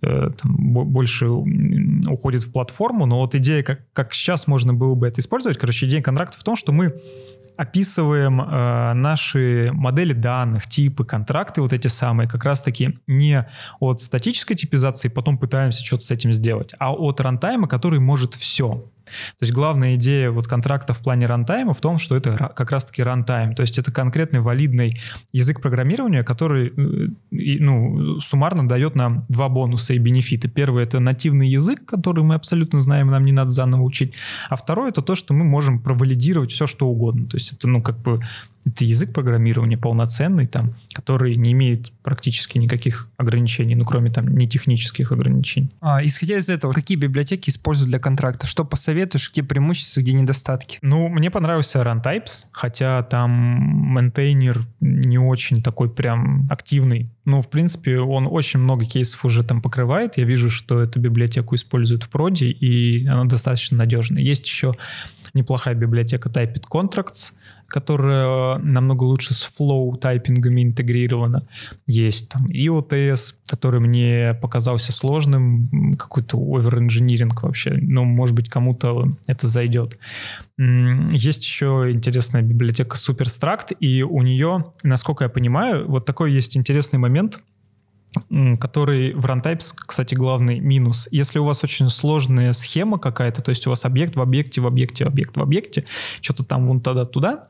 э, 0.00 0.30
там, 0.40 0.56
больше 0.56 1.28
уходит 1.28 2.44
в 2.44 2.52
платформу. 2.52 3.04
Но 3.04 3.18
вот 3.20 3.34
идея, 3.34 3.62
как, 3.62 3.80
как 3.92 4.14
сейчас 4.14 4.46
можно 4.46 4.72
было 4.72 4.94
бы 4.94 5.06
это 5.06 5.20
использовать, 5.20 5.58
короче, 5.58 5.86
идея 5.86 6.00
контракта 6.00 6.38
в 6.38 6.44
том, 6.44 6.56
что 6.56 6.72
мы 6.72 6.94
описываем 7.58 8.40
э, 8.40 8.94
наши 8.94 9.70
модели 9.74 10.14
данных, 10.14 10.66
типы, 10.66 11.04
контракты 11.04 11.60
вот 11.60 11.74
эти 11.74 11.88
самые, 11.88 12.26
как 12.26 12.44
раз-таки 12.44 12.98
не 13.06 13.46
от 13.80 14.00
статической 14.00 14.56
типизации, 14.56 15.08
потом 15.08 15.36
пытаемся 15.36 15.84
что-то 15.84 16.04
с 16.04 16.10
этим 16.10 16.32
сделать, 16.32 16.72
а 16.78 16.94
от 16.94 17.20
рантайма, 17.20 17.68
который 17.68 18.00
может 18.00 18.32
все. 18.32 18.90
То 19.38 19.42
есть 19.42 19.52
главная 19.52 19.94
идея 19.94 20.30
вот 20.30 20.46
контракта 20.46 20.92
в 20.92 20.98
плане 21.00 21.26
рантайма 21.26 21.74
в 21.74 21.80
том, 21.80 21.98
что 21.98 22.16
это 22.16 22.52
как 22.54 22.70
раз-таки 22.70 23.02
рантайм, 23.02 23.54
то 23.54 23.62
есть 23.62 23.78
это 23.78 23.92
конкретный 23.92 24.40
валидный 24.40 24.94
язык 25.32 25.60
программирования, 25.60 26.22
который 26.22 26.68
э, 26.68 27.08
ну, 27.30 28.20
суммарно 28.20 28.68
дает 28.68 28.94
нам 28.94 29.24
два 29.28 29.48
бонуса 29.48 29.94
и 29.94 29.98
бенефиты. 29.98 30.48
Первый— 30.48 30.82
это 30.84 31.00
нативный 31.00 31.48
язык, 31.48 31.84
который 31.84 32.24
мы 32.24 32.34
абсолютно 32.34 32.80
знаем, 32.80 33.08
нам 33.08 33.24
не 33.24 33.32
надо 33.32 33.50
заново 33.50 33.82
учить. 33.82 34.14
А 34.48 34.56
второй— 34.56 34.88
это 34.90 35.02
то, 35.02 35.14
что 35.14 35.34
мы 35.34 35.44
можем 35.44 35.80
провалидировать 35.80 36.50
все, 36.52 36.66
что 36.66 36.88
угодно. 36.88 37.26
То 37.26 37.36
есть 37.36 37.52
это, 37.52 37.68
ну, 37.68 37.82
как 37.82 37.98
бы 37.98 38.20
это 38.66 38.84
язык 38.84 39.12
программирования 39.12 39.78
полноценный, 39.78 40.46
там, 40.46 40.74
который 40.92 41.36
не 41.36 41.52
имеет 41.52 41.92
практически 42.02 42.58
никаких 42.58 43.08
ограничений, 43.16 43.74
ну, 43.74 43.84
кроме 43.84 44.10
там 44.10 44.36
не 44.36 44.46
технических 44.46 45.12
ограничений. 45.12 45.70
А, 45.80 46.04
исходя 46.04 46.36
из 46.36 46.50
этого, 46.50 46.72
какие 46.72 46.96
библиотеки 46.96 47.50
используют 47.50 47.90
для 47.90 47.98
контрактов? 47.98 48.48
Что 48.48 48.64
посоветуешь, 48.64 49.30
где 49.32 49.42
преимущества, 49.42 50.00
где 50.00 50.12
недостатки? 50.12 50.78
Ну, 50.82 51.08
мне 51.08 51.30
понравился 51.30 51.80
Runtypes, 51.80 52.46
хотя 52.52 53.02
там 53.02 53.30
maintainer 53.30 54.66
не 54.80 55.18
очень 55.18 55.62
такой 55.62 55.90
прям 55.90 56.46
активный. 56.50 57.10
Ну, 57.24 57.42
в 57.42 57.48
принципе, 57.48 57.98
он 57.98 58.26
очень 58.30 58.60
много 58.60 58.84
кейсов 58.84 59.24
уже 59.24 59.42
там 59.44 59.62
покрывает. 59.62 60.18
Я 60.18 60.24
вижу, 60.24 60.50
что 60.50 60.80
эту 60.80 61.00
библиотеку 61.00 61.54
используют 61.54 62.04
в 62.04 62.08
prod 62.08 62.33
е, 62.33 62.46
и 62.46 63.06
она 63.06 63.24
достаточно 63.24 63.78
надежная. 63.78 64.22
Есть 64.22 64.46
еще 64.46 64.74
неплохая 65.34 65.74
библиотека 65.74 66.28
Typed 66.28 66.64
Contracts, 66.70 67.32
которая 67.70 68.58
намного 68.58 69.04
лучше 69.04 69.32
с 69.32 69.50
Flow 69.58 69.96
typing 69.96 70.40
ами 70.40 70.62
интегрирована. 70.62 71.46
Есть 71.86 72.28
там 72.28 72.46
io-ts, 72.48 73.34
который 73.48 73.80
мне 73.80 74.34
показался 74.42 74.92
сложным, 74.92 75.96
какой-то 75.96 76.36
overengineering 76.36 77.42
вообще. 77.42 77.78
Но, 77.80 78.04
может 78.04 78.34
быть, 78.34 78.48
кому-то 78.48 79.16
это 79.26 79.46
зайдет. 79.46 79.98
Есть 80.58 81.44
еще 81.44 81.88
интересная 81.92 82.42
библиотека 82.42 82.96
Superstruct, 82.96 83.76
и 83.78 84.02
у 84.02 84.20
нее, 84.22 84.72
насколько 84.82 85.24
я 85.24 85.30
понимаю, 85.30 85.88
вот 85.88 86.04
такой 86.04 86.32
есть 86.32 86.56
интересный 86.56 86.98
момент— 86.98 87.40
который 88.58 89.14
в 89.14 89.24
Runtypes, 89.24 89.74
кстати, 89.76 90.14
главный 90.14 90.58
минус. 90.60 91.08
Если 91.10 91.38
у 91.38 91.44
вас 91.44 91.62
очень 91.62 91.88
сложная 91.88 92.52
схема 92.52 92.98
какая-то, 92.98 93.42
то 93.42 93.50
есть 93.50 93.66
у 93.66 93.70
вас 93.70 93.84
объект 93.84 94.16
в 94.16 94.20
объекте, 94.20 94.60
в 94.60 94.66
объекте, 94.66 95.04
объект 95.04 95.36
в 95.36 95.40
объекте, 95.40 95.84
что-то 96.20 96.44
там 96.44 96.66
вон 96.66 96.80
туда-туда, 96.80 97.48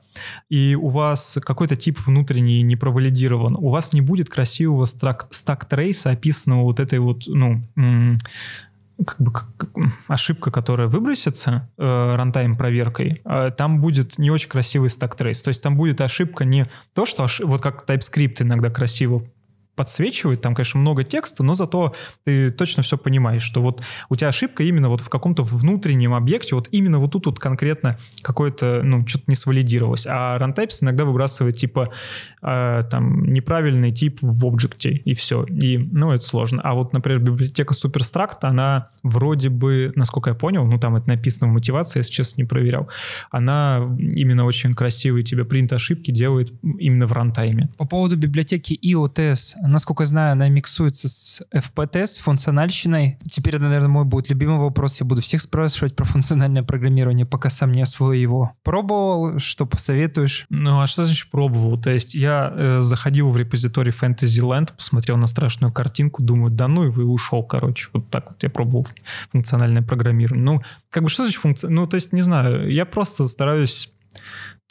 и 0.49 0.77
у 0.79 0.89
вас 0.89 1.39
какой-то 1.43 1.77
тип 1.77 1.99
внутренний 2.05 2.63
не 2.63 2.77
провалидирован, 2.77 3.57
у 3.57 3.71
вас 3.71 3.93
не 3.93 4.01
будет 4.01 4.29
красивого 4.29 4.85
стак-трейса, 4.85 6.11
описанного 6.11 6.63
вот 6.63 6.81
этой 6.81 6.99
вот, 6.99 7.23
ну, 7.27 7.63
как 9.07 9.21
бы 9.21 9.33
как, 9.33 9.49
ошибка, 10.09 10.51
которая 10.51 10.89
выбросится 10.89 11.71
э, 11.79 12.15
рантайм 12.17 12.57
проверкой, 12.57 13.23
э, 13.25 13.51
там 13.57 13.81
будет 13.81 14.19
не 14.19 14.31
очень 14.31 14.51
красивый 14.51 14.91
стак 14.91 15.15
трейс. 15.17 15.41
То 15.41 15.49
есть 15.49 15.63
там 15.63 15.77
будет 15.77 16.03
ошибка 16.03 16.45
не 16.45 16.67
то, 16.93 17.07
что 17.07 17.25
ошиб... 17.25 17.47
вот 17.47 17.63
как 17.63 17.89
TypeScript 17.89 18.43
иногда 18.43 18.69
красиво 18.69 19.25
подсвечивает, 19.81 20.43
там, 20.43 20.55
конечно, 20.55 20.79
много 20.79 21.05
текста, 21.05 21.43
но 21.43 21.55
зато 21.55 21.95
ты 22.25 22.51
точно 22.51 22.83
все 22.83 22.99
понимаешь, 22.99 23.43
что 23.43 23.63
вот 23.63 23.81
у 24.11 24.15
тебя 24.15 24.29
ошибка 24.29 24.63
именно 24.63 24.91
вот 24.91 25.01
в 25.01 25.09
каком-то 25.09 25.43
внутреннем 25.43 26.13
объекте, 26.13 26.55
вот 26.55 26.69
именно 26.71 26.99
вот 26.99 27.13
тут 27.13 27.25
вот 27.25 27.39
конкретно 27.39 27.97
какое-то, 28.21 28.83
ну, 28.85 29.07
что-то 29.07 29.25
не 29.29 29.35
свалидировалось. 29.35 30.07
А 30.07 30.39
Runtypes 30.39 30.83
иногда 30.83 31.07
выбрасывает, 31.07 31.57
типа, 31.57 31.89
э, 32.43 32.83
там, 32.91 33.25
неправильный 33.33 33.91
тип 33.91 34.19
в 34.21 34.45
объекте, 34.45 34.91
и 34.93 35.15
все. 35.15 35.45
И, 35.45 35.79
ну, 35.79 36.13
это 36.13 36.25
сложно. 36.25 36.61
А 36.63 36.75
вот, 36.75 36.93
например, 36.93 37.21
библиотека 37.21 37.73
Superstruct, 37.73 38.41
она 38.43 38.91
вроде 39.03 39.49
бы, 39.49 39.95
насколько 39.97 40.29
я 40.29 40.35
понял, 40.35 40.67
ну, 40.67 40.79
там 40.79 40.97
это 40.97 41.09
написано 41.09 41.51
в 41.51 41.55
мотивации, 41.55 42.01
я 42.01 42.03
сейчас 42.03 42.37
не 42.37 42.45
проверял, 42.45 42.91
она 43.31 43.97
именно 44.15 44.45
очень 44.45 44.75
красивый 44.75 45.23
тебе 45.23 45.47
принт 45.47 45.73
ошибки 45.73 46.11
делает 46.11 46.53
именно 46.63 47.07
в 47.07 47.13
рантайме. 47.13 47.71
По 47.79 47.87
поводу 47.87 48.19
библиотеки 48.19 48.79
IOTS, 48.85 49.55
насколько 49.71 50.03
я 50.03 50.07
знаю, 50.07 50.33
она 50.33 50.49
миксуется 50.49 51.09
с 51.09 51.43
FPT, 51.55 52.07
с 52.07 52.19
функциональщиной. 52.19 53.19
Теперь 53.29 53.57
это, 53.57 53.65
наверное, 53.65 53.89
мой 53.89 54.05
будет 54.05 54.31
любимый 54.31 54.59
вопрос. 54.59 55.01
Я 55.01 55.07
буду 55.07 55.23
всех 55.23 55.41
спрашивать 55.43 55.97
про 55.97 56.05
функциональное 56.05 56.63
программирование, 56.63 57.27
пока 57.27 57.51
сам 57.51 57.73
не 57.73 57.83
освою 57.83 58.21
его. 58.21 58.53
Пробовал? 58.63 59.39
Что 59.39 59.67
посоветуешь? 59.67 60.47
Ну, 60.51 60.81
а 60.81 60.87
что 60.87 61.05
значит 61.05 61.31
пробовал? 61.31 61.81
То 61.81 61.91
есть 61.91 62.15
я 62.15 62.53
э, 62.55 62.81
заходил 62.83 63.31
в 63.31 63.37
репозиторий 63.37 63.93
Fantasyland, 63.93 64.75
посмотрел 64.77 65.17
на 65.17 65.27
страшную 65.27 65.73
картинку, 65.73 66.23
думаю, 66.23 66.51
да 66.51 66.69
ну 66.69 66.85
и 66.85 66.89
вы 66.89 67.05
ушел, 67.05 67.43
короче. 67.43 67.89
Вот 67.93 68.11
так 68.11 68.31
вот 68.31 68.43
я 68.43 68.51
пробовал 68.51 68.87
функциональное 69.33 69.83
программирование. 69.83 70.45
Ну, 70.45 70.63
как 70.91 71.03
бы 71.03 71.09
что 71.09 71.23
значит 71.23 71.41
функция? 71.41 71.71
Ну, 71.71 71.87
то 71.87 71.95
есть, 71.95 72.13
не 72.13 72.23
знаю, 72.23 72.71
я 72.71 72.85
просто 72.85 73.27
стараюсь 73.27 73.93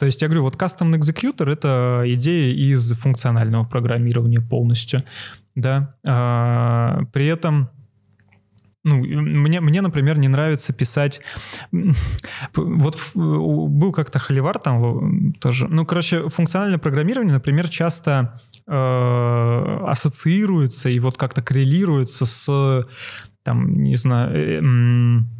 то 0.00 0.06
есть 0.06 0.22
я 0.22 0.28
говорю, 0.28 0.44
вот 0.44 0.56
Custom 0.56 0.98
Executor— 0.98 1.52
это 1.52 2.04
идея 2.06 2.54
из 2.54 2.94
функционального 2.94 3.64
программирования 3.64 4.40
полностью, 4.40 5.04
да. 5.54 5.94
А, 6.08 7.02
при 7.12 7.26
этом 7.26 7.68
ну, 8.82 8.96
мне, 8.96 9.60
мне, 9.60 9.82
например, 9.82 10.16
не 10.16 10.28
нравится 10.28 10.72
писать... 10.72 11.20
Вот 12.54 12.96
был 13.14 13.92
как-то 13.92 14.18
холивар 14.18 14.58
там 14.58 15.34
тоже. 15.34 15.68
Ну, 15.68 15.84
короче, 15.84 16.30
функциональное 16.30 16.78
программирование, 16.78 17.34
например, 17.34 17.68
часто 17.68 18.40
э, 18.66 19.80
ассоциируется 19.86 20.88
и 20.88 20.98
вот 20.98 21.18
как-то 21.18 21.42
коррелируется 21.42 22.24
с, 22.24 22.86
там, 23.42 23.70
не 23.74 23.96
знаю... 23.96 24.34
Э, 24.34 24.60
э, 24.62 25.39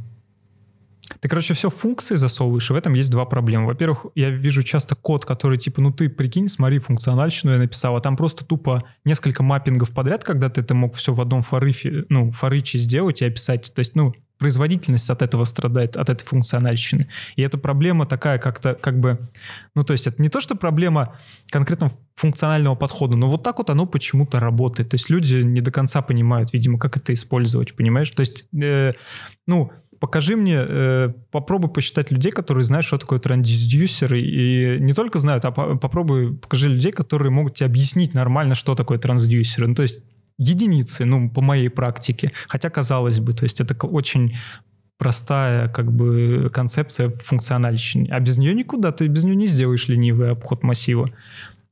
ты, 1.18 1.28
короче, 1.28 1.54
все 1.54 1.70
функции 1.70 2.14
засовываешь, 2.14 2.70
и 2.70 2.72
в 2.72 2.76
этом 2.76 2.94
есть 2.94 3.10
два 3.10 3.24
проблемы. 3.24 3.66
Во-первых, 3.66 4.06
я 4.14 4.30
вижу 4.30 4.62
часто 4.62 4.94
код, 4.94 5.24
который 5.24 5.58
типа, 5.58 5.80
ну 5.80 5.92
ты 5.92 6.08
прикинь, 6.08 6.48
смотри, 6.48 6.78
функциональщину 6.78 7.52
я 7.52 7.58
написал, 7.58 7.96
а 7.96 8.00
там 8.00 8.16
просто 8.16 8.44
тупо 8.44 8.82
несколько 9.04 9.42
маппингов 9.42 9.90
подряд, 9.90 10.24
когда 10.24 10.48
ты 10.48 10.60
это 10.60 10.74
мог 10.74 10.94
все 10.94 11.12
в 11.12 11.20
одном 11.20 11.42
фарыфе, 11.42 12.04
ну, 12.08 12.30
фарыче 12.30 12.78
сделать 12.78 13.22
и 13.22 13.26
описать. 13.26 13.72
То 13.74 13.80
есть, 13.80 13.94
ну, 13.94 14.14
производительность 14.40 15.10
от 15.10 15.20
этого 15.20 15.44
страдает, 15.44 15.96
от 15.96 16.08
этой 16.08 16.24
функциональщины. 16.24 17.08
И 17.36 17.42
эта 17.42 17.58
проблема 17.58 18.06
такая 18.06 18.38
как-то, 18.38 18.74
как 18.74 18.98
бы, 18.98 19.20
ну, 19.74 19.84
то 19.84 19.92
есть 19.92 20.06
это 20.06 20.20
не 20.20 20.30
то, 20.30 20.40
что 20.40 20.56
проблема 20.56 21.14
конкретно 21.50 21.92
функционального 22.16 22.74
подхода, 22.74 23.16
но 23.16 23.30
вот 23.30 23.42
так 23.42 23.58
вот 23.58 23.68
оно 23.68 23.84
почему-то 23.84 24.40
работает. 24.40 24.88
То 24.88 24.94
есть 24.94 25.10
люди 25.10 25.36
не 25.42 25.60
до 25.60 25.70
конца 25.70 26.00
понимают, 26.00 26.54
видимо, 26.54 26.78
как 26.78 26.96
это 26.96 27.12
использовать, 27.12 27.76
понимаешь? 27.76 28.10
То 28.10 28.20
есть, 28.20 28.46
э, 28.54 28.92
ну, 29.46 29.72
покажи 30.00 30.34
мне, 30.34 30.56
э, 30.56 31.12
попробуй 31.30 31.70
посчитать 31.70 32.10
людей, 32.10 32.32
которые 32.32 32.64
знают, 32.64 32.86
что 32.86 32.98
такое 32.98 33.18
трансдюсер, 33.18 34.14
и 34.14 34.80
не 34.80 34.92
только 34.94 35.18
знают, 35.18 35.44
а 35.44 35.50
по 35.52 35.76
попробуй 35.76 36.36
покажи 36.36 36.68
людей, 36.68 36.90
которые 36.90 37.30
могут 37.30 37.54
тебе 37.54 37.66
объяснить 37.66 38.14
нормально, 38.14 38.54
что 38.54 38.74
такое 38.74 38.98
трансдюсер. 38.98 39.68
Ну, 39.68 39.74
то 39.74 39.82
есть 39.82 40.00
единицы, 40.38 41.04
ну, 41.04 41.30
по 41.30 41.42
моей 41.42 41.68
практике. 41.68 42.32
Хотя, 42.48 42.70
казалось 42.70 43.20
бы, 43.20 43.34
то 43.34 43.44
есть 43.44 43.60
это 43.60 43.74
очень 43.86 44.36
простая 44.98 45.68
как 45.68 45.92
бы 45.92 46.50
концепция 46.52 47.10
функциональщины. 47.10 48.08
А 48.10 48.20
без 48.20 48.38
нее 48.38 48.54
никуда, 48.54 48.92
ты 48.92 49.06
без 49.06 49.24
нее 49.24 49.36
не 49.36 49.46
сделаешь 49.46 49.88
ленивый 49.88 50.30
обход 50.30 50.62
массива. 50.62 51.08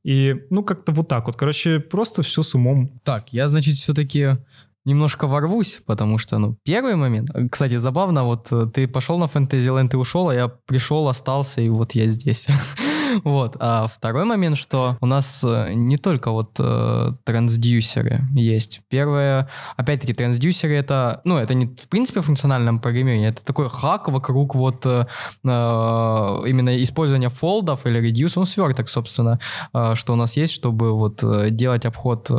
И, 0.03 0.35
ну, 0.49 0.63
как-то 0.63 0.91
вот 0.91 1.07
так 1.07 1.25
вот. 1.25 1.35
Короче, 1.35 1.79
просто 1.79 2.21
все 2.21 2.41
с 2.41 2.55
умом. 2.55 2.99
Так, 3.03 3.33
я, 3.33 3.47
значит, 3.47 3.75
все-таки 3.75 4.37
немножко 4.85 5.27
ворвусь, 5.27 5.81
потому 5.85 6.17
что, 6.17 6.37
ну, 6.39 6.57
первый 6.63 6.95
момент... 6.95 7.29
Кстати, 7.51 7.77
забавно, 7.77 8.23
вот 8.23 8.47
э, 8.51 8.67
ты 8.73 8.87
пошел 8.87 9.17
на 9.17 9.27
Фэнтезиленд 9.27 9.93
и 9.93 9.97
ушел, 9.97 10.29
а 10.29 10.33
я 10.33 10.47
пришел, 10.47 11.07
остался, 11.07 11.61
и 11.61 11.69
вот 11.69 11.93
я 11.93 12.07
здесь. 12.07 12.47
Вот. 13.29 13.55
А 13.59 13.85
второй 13.85 14.25
момент, 14.25 14.57
что 14.57 14.97
у 15.01 15.05
нас 15.05 15.43
э, 15.43 15.73
не 15.73 15.97
только 15.97 16.31
вот 16.31 16.59
э, 16.59 17.13
трансдюсеры 17.23 18.27
есть. 18.33 18.81
Первое, 18.89 19.49
опять-таки, 19.77 20.13
трансдюсеры 20.13 20.75
это, 20.75 21.21
ну, 21.23 21.37
это 21.37 21.53
не 21.53 21.67
в 21.67 21.87
принципе 21.89 22.21
функциональном 22.21 22.79
программировании, 22.79 23.29
это 23.29 23.43
такой 23.43 23.69
хак 23.69 24.07
вокруг 24.07 24.55
вот 24.55 24.85
э, 24.85 25.05
э, 25.43 25.47
именно 25.47 26.83
использования 26.83 27.29
фолдов 27.29 27.85
или 27.85 28.01
reduce, 28.01 28.33
ну, 28.35 28.45
сверток, 28.45 28.89
собственно, 28.89 29.39
э, 29.73 29.95
что 29.95 30.13
у 30.13 30.15
нас 30.15 30.37
есть, 30.37 30.53
чтобы 30.53 30.93
вот 30.93 31.23
э, 31.23 31.49
делать 31.49 31.85
обход 31.85 32.29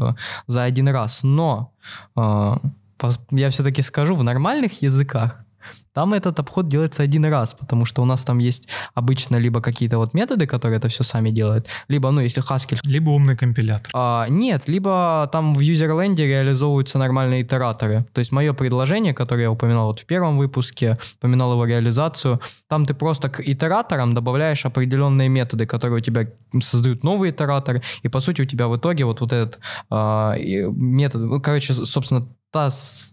за 0.47 0.63
один 0.63 0.89
раз. 0.89 1.23
Но 1.23 1.73
я 2.17 3.51
все-таки 3.51 3.83
скажу, 3.83 4.15
в 4.15 4.25
нормальных 4.25 4.83
языках 4.83 5.45
там 5.93 6.15
этот 6.15 6.39
обход 6.39 6.69
делается 6.69 7.03
один 7.03 7.25
раз, 7.25 7.55
потому 7.55 7.85
что 7.85 8.03
у 8.03 8.05
нас 8.05 8.25
там 8.25 8.39
есть 8.39 8.69
обычно 8.95 9.37
либо 9.37 9.61
какие-то 9.61 9.99
вот 9.99 10.15
методы, 10.15 10.47
которые 10.47 10.79
это 10.79 10.89
все 10.89 11.03
сами 11.03 11.31
делают, 11.31 11.67
либо, 11.89 12.11
ну, 12.11 12.21
если 12.21 12.43
Haskell... 12.43 12.79
Либо 12.85 13.11
умный 13.11 13.37
компилятор. 13.37 13.91
А, 13.95 14.27
нет, 14.29 14.69
либо 14.69 15.29
там 15.33 15.55
в 15.55 15.61
юзерленде 15.61 16.27
реализовываются 16.27 16.99
нормальные 16.99 17.43
итераторы. 17.43 18.05
То 18.13 18.21
есть 18.21 18.33
мое 18.33 18.53
предложение, 18.53 19.15
которое 19.15 19.43
я 19.43 19.51
упоминал 19.51 19.87
вот 19.87 20.01
в 20.01 20.07
первом 20.07 20.39
выпуске, 20.39 20.99
упоминал 21.19 21.53
его 21.53 21.65
реализацию, 21.65 22.41
там 22.69 22.87
ты 22.87 22.95
просто 22.95 23.29
к 23.29 23.41
итераторам 23.41 24.15
добавляешь 24.15 24.65
определенные 24.65 25.29
методы, 25.29 25.67
которые 25.67 25.99
у 25.99 26.01
тебя 26.01 26.27
создают 26.61 27.03
новые 27.03 27.33
итераторы, 27.33 27.83
и 28.03 28.09
по 28.09 28.21
сути 28.21 28.43
у 28.43 28.45
тебя 28.45 28.69
в 28.69 28.77
итоге 28.77 29.05
вот, 29.05 29.21
вот 29.21 29.33
этот 29.33 29.59
а, 29.91 30.37
метод, 30.39 31.23
ну, 31.23 31.41
короче, 31.41 31.75
собственно, 31.75 32.29
та 32.51 32.69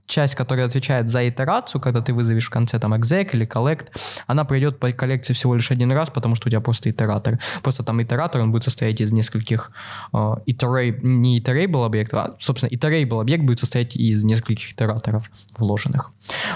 часть, 0.07 0.35
которая 0.35 0.65
отвечает 0.65 1.09
за 1.09 1.27
итерацию, 1.27 1.79
когда 1.79 2.01
ты 2.01 2.13
вызовешь 2.13 2.47
в 2.47 2.49
конце 2.49 2.79
там 2.79 2.93
exec 2.93 3.29
или 3.33 3.47
collect, 3.47 3.87
она 4.25 4.45
пройдет 4.45 4.79
по 4.79 4.91
коллекции 4.91 5.33
всего 5.33 5.55
лишь 5.55 5.69
один 5.71 5.91
раз, 5.91 6.09
потому 6.09 6.35
что 6.35 6.47
у 6.47 6.49
тебя 6.49 6.61
просто 6.61 6.89
итератор. 6.89 7.39
Просто 7.61 7.83
там 7.83 8.01
итератор, 8.01 8.41
он 8.41 8.51
будет 8.51 8.63
состоять 8.63 8.99
из 8.99 9.11
нескольких 9.11 9.71
uh, 10.11 10.43
iterate, 10.45 10.99
не 11.03 11.39
iterable 11.39 11.85
объектов, 11.85 12.19
а, 12.19 12.35
собственно, 12.39 12.71
iterable 12.71 13.21
объект 13.21 13.43
будет 13.43 13.59
состоять 13.59 13.95
из 13.95 14.23
нескольких 14.23 14.73
итераторов 14.73 15.29
вложенных. 15.59 16.11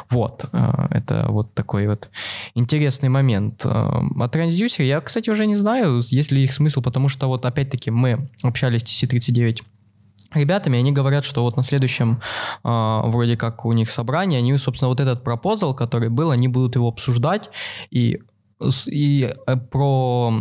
Вот. 0.09 0.45
Uh, 0.51 0.88
это 0.91 1.27
вот 1.29 1.53
такой 1.53 1.88
вот 1.88 2.09
интересный 2.55 3.09
момент. 3.09 3.63
Uh, 3.63 4.07
о 4.19 4.27
трансдюсере 4.27 4.88
я, 4.88 5.01
кстати, 5.01 5.29
уже 5.29 5.45
не 5.45 5.55
знаю, 5.55 6.01
есть 6.09 6.32
ли 6.32 6.43
их 6.43 6.51
смысл, 6.51 6.82
потому 6.82 7.09
что 7.09 7.27
вот 7.27 7.45
опять-таки 7.45 7.91
мы 7.91 8.27
общались 8.43 8.82
с 8.82 9.03
TC39 9.03 9.61
ребятами, 10.34 10.79
они 10.79 10.91
говорят, 10.91 11.23
что 11.23 11.43
вот 11.43 11.57
на 11.57 11.63
следующем 11.63 12.21
э, 12.63 13.01
вроде 13.05 13.38
как 13.38 13.65
у 13.65 13.73
них 13.73 13.89
собрании, 13.89 14.38
они, 14.38 14.57
собственно, 14.57 14.89
вот 14.89 14.99
этот 14.99 15.23
пропозал, 15.23 15.73
который 15.73 16.09
был, 16.09 16.32
они 16.32 16.47
будут 16.47 16.75
его 16.75 16.88
обсуждать 16.88 17.49
и 17.89 18.19
и 18.86 19.34
э, 19.47 19.57
про 19.57 20.32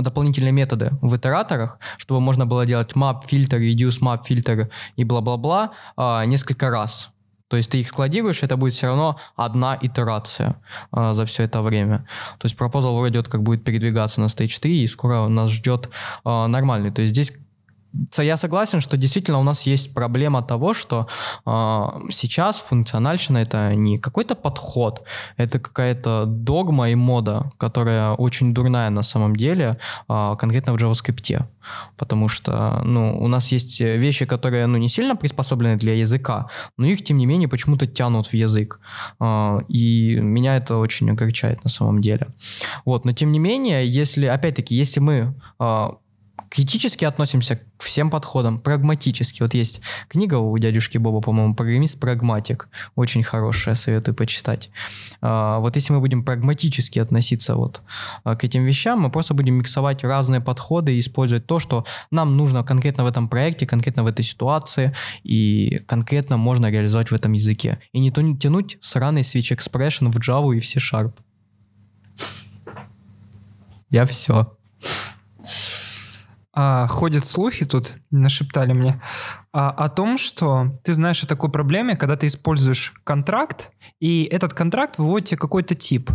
дополнительные 0.00 0.52
методы 0.52 0.90
в 1.00 1.16
итераторах, 1.16 1.78
чтобы 1.96 2.20
можно 2.20 2.44
было 2.44 2.66
делать 2.66 2.92
map, 2.92 3.26
фильтр, 3.26 3.56
reduce 3.56 4.02
map, 4.02 4.24
фильтр 4.24 4.70
и 4.96 5.04
бла-бла-бла 5.04 5.70
э, 5.96 6.26
несколько 6.26 6.70
раз. 6.70 7.10
То 7.48 7.56
есть 7.56 7.70
ты 7.70 7.78
их 7.78 7.88
складируешь, 7.88 8.42
это 8.42 8.56
будет 8.56 8.72
все 8.72 8.88
равно 8.88 9.18
одна 9.36 9.78
итерация 9.80 10.60
э, 10.92 11.14
за 11.14 11.24
все 11.26 11.44
это 11.44 11.62
время. 11.62 12.06
То 12.38 12.46
есть 12.46 12.56
пропозал 12.56 12.96
вроде 12.96 13.18
вот 13.18 13.28
как 13.28 13.42
будет 13.42 13.64
передвигаться 13.64 14.20
на 14.20 14.26
stage 14.26 14.60
3, 14.60 14.82
и 14.82 14.88
скоро 14.88 15.28
нас 15.28 15.50
ждет 15.50 15.88
э, 16.24 16.46
нормальный. 16.46 16.90
То 16.90 17.02
есть 17.02 17.14
здесь 17.14 17.32
я 18.18 18.36
согласен, 18.36 18.80
что 18.80 18.96
действительно 18.96 19.40
у 19.40 19.42
нас 19.42 19.62
есть 19.62 19.94
проблема 19.94 20.42
того, 20.42 20.74
что 20.74 21.06
э, 21.46 22.10
сейчас 22.10 22.60
функциональщина 22.60 23.38
это 23.38 23.74
не 23.74 23.98
какой-то 23.98 24.34
подход, 24.34 25.04
это 25.36 25.58
какая-то 25.58 26.24
догма 26.26 26.90
и 26.90 26.94
мода, 26.94 27.50
которая 27.58 28.12
очень 28.12 28.54
дурная 28.54 28.90
на 28.90 29.02
самом 29.02 29.36
деле, 29.36 29.78
э, 30.08 30.36
конкретно 30.38 30.72
в 30.72 30.76
JavaScript. 30.76 31.44
Потому 31.96 32.28
что 32.28 32.82
ну, 32.84 33.18
у 33.18 33.28
нас 33.28 33.52
есть 33.52 33.80
вещи, 33.80 34.26
которые 34.26 34.66
ну, 34.66 34.78
не 34.78 34.88
сильно 34.88 35.16
приспособлены 35.16 35.76
для 35.76 35.94
языка, 35.94 36.48
но 36.76 36.86
их, 36.86 37.02
тем 37.02 37.18
не 37.18 37.26
менее, 37.26 37.48
почему-то 37.48 37.86
тянут 37.86 38.26
в 38.26 38.34
язык. 38.34 38.80
Э, 39.20 39.58
и 39.68 40.16
меня 40.20 40.56
это 40.56 40.76
очень 40.76 41.10
огорчает 41.10 41.64
на 41.64 41.70
самом 41.70 42.00
деле. 42.00 42.26
Вот, 42.84 43.04
но 43.04 43.12
тем 43.12 43.32
не 43.32 43.38
менее, 43.38 43.86
если, 43.86 44.26
опять-таки, 44.26 44.74
если 44.74 45.00
мы 45.00 45.34
э, 45.58 45.88
критически 46.56 47.04
относимся 47.04 47.56
к 47.56 47.82
всем 47.82 48.10
подходам, 48.10 48.58
прагматически. 48.58 49.42
Вот 49.42 49.52
есть 49.52 49.82
книга 50.08 50.36
у 50.36 50.56
дядюшки 50.56 50.96
Боба, 50.96 51.20
по-моему, 51.20 51.54
«Программист-прагматик». 51.54 52.70
Очень 52.94 53.22
хорошая, 53.22 53.74
советую 53.74 54.14
почитать. 54.14 54.70
А, 55.20 55.58
вот 55.58 55.76
если 55.76 55.92
мы 55.92 56.00
будем 56.00 56.24
прагматически 56.24 56.98
относиться 56.98 57.56
вот 57.56 57.82
а, 58.24 58.36
к 58.36 58.44
этим 58.44 58.64
вещам, 58.64 59.00
мы 59.00 59.10
просто 59.10 59.34
будем 59.34 59.56
миксовать 59.56 60.02
разные 60.02 60.40
подходы 60.40 60.96
и 60.96 61.00
использовать 61.00 61.46
то, 61.46 61.58
что 61.58 61.84
нам 62.10 62.38
нужно 62.38 62.64
конкретно 62.64 63.04
в 63.04 63.06
этом 63.06 63.28
проекте, 63.28 63.66
конкретно 63.66 64.02
в 64.02 64.06
этой 64.06 64.22
ситуации, 64.22 64.94
и 65.24 65.82
конкретно 65.86 66.38
можно 66.38 66.70
реализовать 66.70 67.10
в 67.10 67.14
этом 67.14 67.32
языке. 67.32 67.80
И 67.92 67.98
не 67.98 68.10
тянуть 68.10 68.78
сраный 68.80 69.20
Switch 69.20 69.54
Expression 69.54 70.10
в 70.10 70.16
Java 70.16 70.56
и 70.56 70.60
в 70.60 70.66
C-Sharp. 70.66 71.12
Я 73.90 74.06
все. 74.06 74.56
А, 76.58 76.86
ходят 76.86 77.22
слухи 77.22 77.66
тут, 77.66 77.96
нашептали 78.10 78.72
мне, 78.72 79.02
а, 79.52 79.70
о 79.70 79.90
том, 79.90 80.16
что 80.16 80.80
ты 80.84 80.94
знаешь 80.94 81.22
о 81.22 81.26
такой 81.26 81.50
проблеме, 81.50 81.96
когда 81.96 82.16
ты 82.16 82.28
используешь 82.28 82.94
контракт, 83.04 83.72
и 84.00 84.24
этот 84.24 84.54
контракт 84.54 84.96
выводит 84.96 85.28
тебе 85.28 85.36
какой-то 85.36 85.74
тип. 85.74 86.10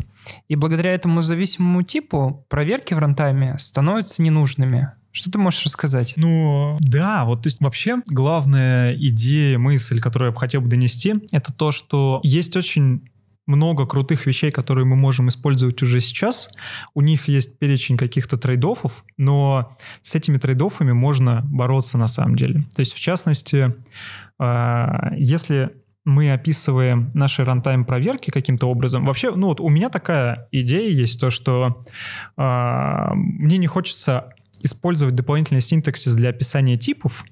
И 0.48 0.56
благодаря 0.56 0.94
этому 0.94 1.22
зависимому 1.22 1.84
типу 1.84 2.48
проверки 2.50 2.96
в 2.96 2.98
runtime 2.98 3.48
е 3.48 3.56
становятся 3.60 4.24
ненужными. 4.24 4.92
Что 5.12 5.30
ты 5.30 5.38
можешь 5.38 5.66
рассказать? 5.66 6.14
Ну, 6.16 6.78
да, 6.80 7.26
вот 7.26 7.44
то 7.44 7.48
есть 7.48 7.62
вообще 7.62 7.98
главная 8.08 8.96
идея, 8.96 9.60
мысль, 9.60 10.00
которую 10.00 10.30
я 10.30 10.34
бы 10.34 10.40
хотел 10.40 10.62
бы 10.62 10.70
донести, 10.70 11.16
это 11.32 11.54
то, 11.54 11.72
что 11.72 12.20
есть 12.24 12.56
очень 12.56 13.11
много 13.52 13.86
крутых 13.86 14.26
вещей, 14.26 14.52
которые 14.52 14.86
мы 14.86 14.96
можем 14.96 15.30
использовать 15.30 15.82
уже 15.84 16.00
сейчас. 16.00 16.50
У 16.94 17.02
них 17.02 17.28
есть 17.28 17.60
перечень 17.60 17.98
каких-то 17.98 18.38
trade-off 18.38 18.87
ов, 18.87 19.04
но 19.18 19.78
с 20.02 20.16
этими 20.16 20.38
trade-off 20.38 20.78
ами 20.78 20.92
можно 20.92 21.42
бороться 21.46 21.98
на 21.98 22.08
самом 22.08 22.36
деле. 22.36 22.64
То 22.76 22.80
есть, 22.80 22.94
в 22.94 23.00
частности, 23.00 23.76
а, 24.40 25.14
если 25.18 25.72
мы 26.04 26.34
описываем 26.34 27.12
наши 27.14 27.44
рантайм 27.44 27.86
проверки 27.86 28.32
каким-то 28.32 28.68
образом. 28.68 29.06
Вообще, 29.06 29.32
ну 29.36 29.48
вот 29.48 29.60
у 29.60 29.70
меня 29.70 29.90
такая 29.90 30.48
идея 30.52 30.90
есть, 30.90 31.20
то 31.20 31.30
что 31.30 31.84
э, 32.38 33.10
мне 33.14 33.58
не 33.58 33.68
хочется 33.68 34.34
использовать 34.64 35.14
дополнительный 35.14 35.62
синтаксис 35.62 36.16
для 36.16 36.30
описания 36.30 36.76
типов, 36.76 37.24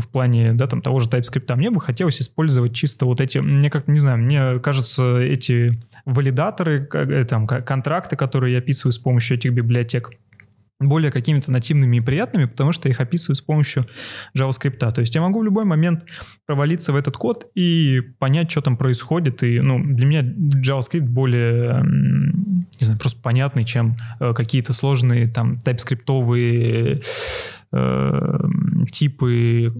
в 0.00 0.08
плане, 0.08 0.52
да, 0.54 0.66
там, 0.66 0.82
того 0.82 0.98
же 0.98 1.08
TypeScript, 1.08 1.54
мне 1.56 1.70
бы 1.70 1.80
хотелось 1.80 2.20
использовать 2.20 2.74
чисто 2.74 3.06
вот 3.06 3.20
эти, 3.20 3.38
мне 3.38 3.70
как-то, 3.70 3.90
не 3.90 3.98
знаю, 3.98 4.18
мне 4.18 4.58
кажется, 4.58 5.18
эти 5.18 5.78
валидаторы, 6.04 6.88
э, 6.92 7.24
там, 7.24 7.46
контракты, 7.46 8.16
которые 8.16 8.54
я 8.54 8.58
описываю 8.58 8.92
с 8.92 8.98
помощью 8.98 9.36
этих 9.36 9.52
библиотек, 9.52 10.10
более 10.80 11.10
какими-то 11.10 11.52
нативными 11.52 11.98
и 11.98 12.00
приятными, 12.00 12.46
потому 12.46 12.72
что 12.72 12.88
я 12.88 12.92
их 12.92 13.00
описываю 13.00 13.36
с 13.36 13.40
помощью 13.40 13.86
JavaScript. 14.36 14.78
То 14.92 15.00
есть 15.00 15.14
я 15.14 15.20
могу 15.20 15.40
в 15.40 15.44
любой 15.44 15.64
момент 15.64 16.04
провалиться 16.46 16.92
в 16.92 16.96
этот 16.96 17.16
код 17.16 17.46
и 17.54 18.00
понять, 18.18 18.50
что 18.50 18.60
там 18.60 18.76
происходит. 18.76 19.42
И 19.42 19.60
ну, 19.60 19.82
для 19.82 20.06
меня 20.06 20.22
JavaScript 20.22 21.06
более, 21.06 21.82
не 21.84 22.84
знаю, 22.84 22.98
просто 22.98 23.20
понятный, 23.22 23.64
чем 23.64 23.96
э, 24.20 24.34
какие-то 24.34 24.72
сложные 24.72 25.28
там 25.28 25.58
TypeScript 25.64 27.02
э, 27.72 28.38
типы, 28.86 29.72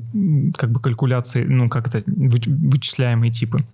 как 0.56 0.70
бы 0.70 0.80
калькуляции, 0.80 1.44
ну, 1.44 1.68
как 1.68 1.88
это, 1.88 2.02
вычисляемые 2.06 3.30
типы. 3.30 3.64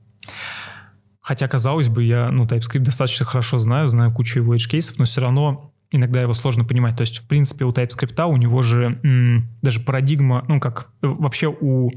Хотя, 1.20 1.48
казалось 1.48 1.88
бы, 1.88 2.02
я, 2.02 2.28
ну, 2.30 2.44
TypeScript 2.44 2.80
достаточно 2.80 3.26
хорошо 3.26 3.58
знаю, 3.58 3.88
знаю 3.88 4.12
кучу 4.12 4.40
его 4.40 4.54
edge-кейсов, 4.54 4.94
но 4.98 5.04
все 5.04 5.20
равно 5.20 5.72
иногда 5.92 6.22
его 6.22 6.34
сложно 6.34 6.64
понимать. 6.64 6.96
То 6.96 7.02
есть, 7.02 7.18
в 7.18 7.26
принципе, 7.26 7.64
у 7.64 7.70
TypeScript 7.70 8.24
у 8.26 8.36
него 8.36 8.62
же 8.62 8.98
м, 9.02 9.48
даже 9.62 9.80
парадигма, 9.80 10.44
ну, 10.48 10.60
как 10.60 10.90
вообще 11.02 11.48
у 11.48 11.90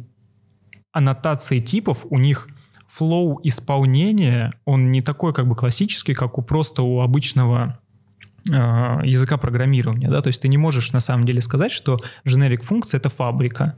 аннотации 0.91 1.59
типов, 1.59 2.05
у 2.09 2.19
них 2.19 2.47
flow 2.87 3.39
исполнения, 3.43 4.53
он 4.65 4.91
не 4.91 5.01
такой 5.01 5.33
как 5.33 5.47
бы 5.47 5.55
классический, 5.55 6.13
как 6.13 6.37
у 6.37 6.43
просто 6.43 6.83
у 6.83 7.01
обычного 7.01 7.79
э, 7.79 7.82
языка 8.45 9.37
программирования, 9.37 10.09
да, 10.09 10.21
то 10.21 10.27
есть 10.27 10.41
ты 10.41 10.47
не 10.47 10.57
можешь 10.57 10.91
на 10.91 10.99
самом 10.99 11.25
деле 11.25 11.41
сказать, 11.41 11.71
что 11.71 11.99
generic 12.25 12.63
функция 12.63 12.99
это 12.99 13.09
фабрика 13.09 13.77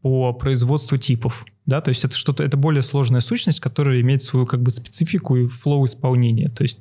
по 0.00 0.32
производству 0.32 0.96
типов, 0.96 1.44
да, 1.66 1.80
то 1.80 1.90
есть 1.90 2.04
это 2.04 2.16
что-то, 2.16 2.42
это 2.42 2.56
более 2.56 2.82
сложная 2.82 3.20
сущность, 3.20 3.60
которая 3.60 4.00
имеет 4.00 4.22
свою 4.22 4.46
как 4.46 4.62
бы 4.62 4.70
специфику 4.70 5.36
и 5.36 5.46
flow 5.46 5.84
исполнения, 5.84 6.48
то 6.48 6.62
есть 6.62 6.80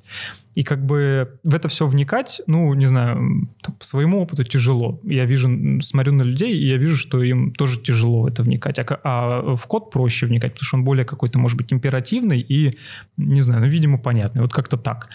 и 0.53 0.63
как 0.63 0.85
бы 0.85 1.39
в 1.43 1.55
это 1.55 1.69
все 1.69 1.87
вникать, 1.87 2.41
ну, 2.45 2.73
не 2.73 2.85
знаю, 2.85 3.47
по 3.61 3.85
своему 3.85 4.21
опыту 4.21 4.43
тяжело. 4.43 4.99
Я 5.03 5.25
вижу, 5.25 5.49
смотрю 5.81 6.13
на 6.13 6.23
людей, 6.23 6.57
и 6.57 6.67
я 6.67 6.77
вижу, 6.77 6.97
что 6.97 7.23
им 7.23 7.53
тоже 7.53 7.79
тяжело 7.79 8.23
в 8.23 8.25
это 8.25 8.43
вникать. 8.43 8.77
А, 8.77 8.85
а 9.03 9.55
в 9.55 9.65
код 9.67 9.91
проще 9.91 10.25
вникать, 10.25 10.53
потому 10.53 10.65
что 10.65 10.77
он 10.77 10.83
более 10.83 11.05
какой-то, 11.05 11.39
может 11.39 11.57
быть, 11.57 11.71
императивный 11.71 12.41
и, 12.41 12.77
не 13.15 13.39
знаю, 13.39 13.61
ну, 13.61 13.67
видимо, 13.67 13.97
понятный. 13.97 14.41
Вот 14.41 14.51
как-то 14.51 14.75
так. 14.75 15.09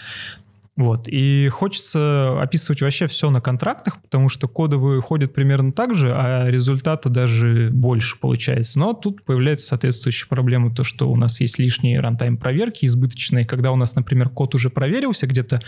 Вот. 0.77 1.07
И 1.07 1.49
хочется 1.49 2.39
описывать 2.39 2.81
вообще 2.81 3.07
все 3.07 3.31
на 3.31 3.41
контрактах, 3.41 3.99
потому 3.99 4.29
что 4.29 4.47
коды 4.47 4.77
выходят 4.77 5.33
примерно 5.33 5.71
так 5.71 5.95
же, 5.95 6.11
а 6.13 6.47
результата 6.49 7.09
даже 7.09 7.71
больше 7.73 8.19
получается. 8.19 8.77
Но 8.77 8.93
тут 8.93 9.25
появляется 9.25 9.65
соответствующая 9.65 10.27
проблема, 10.27 10.73
то, 10.73 10.83
что 10.83 11.09
у 11.09 11.15
нас 11.15 11.41
есть 11.41 11.57
лишние 11.57 11.99
рантайм 11.99 12.37
проверки 12.37 12.85
избыточные, 12.85 13.43
когда 13.43 13.71
у 13.71 13.75
нас, 13.75 13.95
например, 13.95 14.29
код 14.29 14.53
уже 14.53 14.69
проверился 14.69 15.25
где-то 15.25 15.59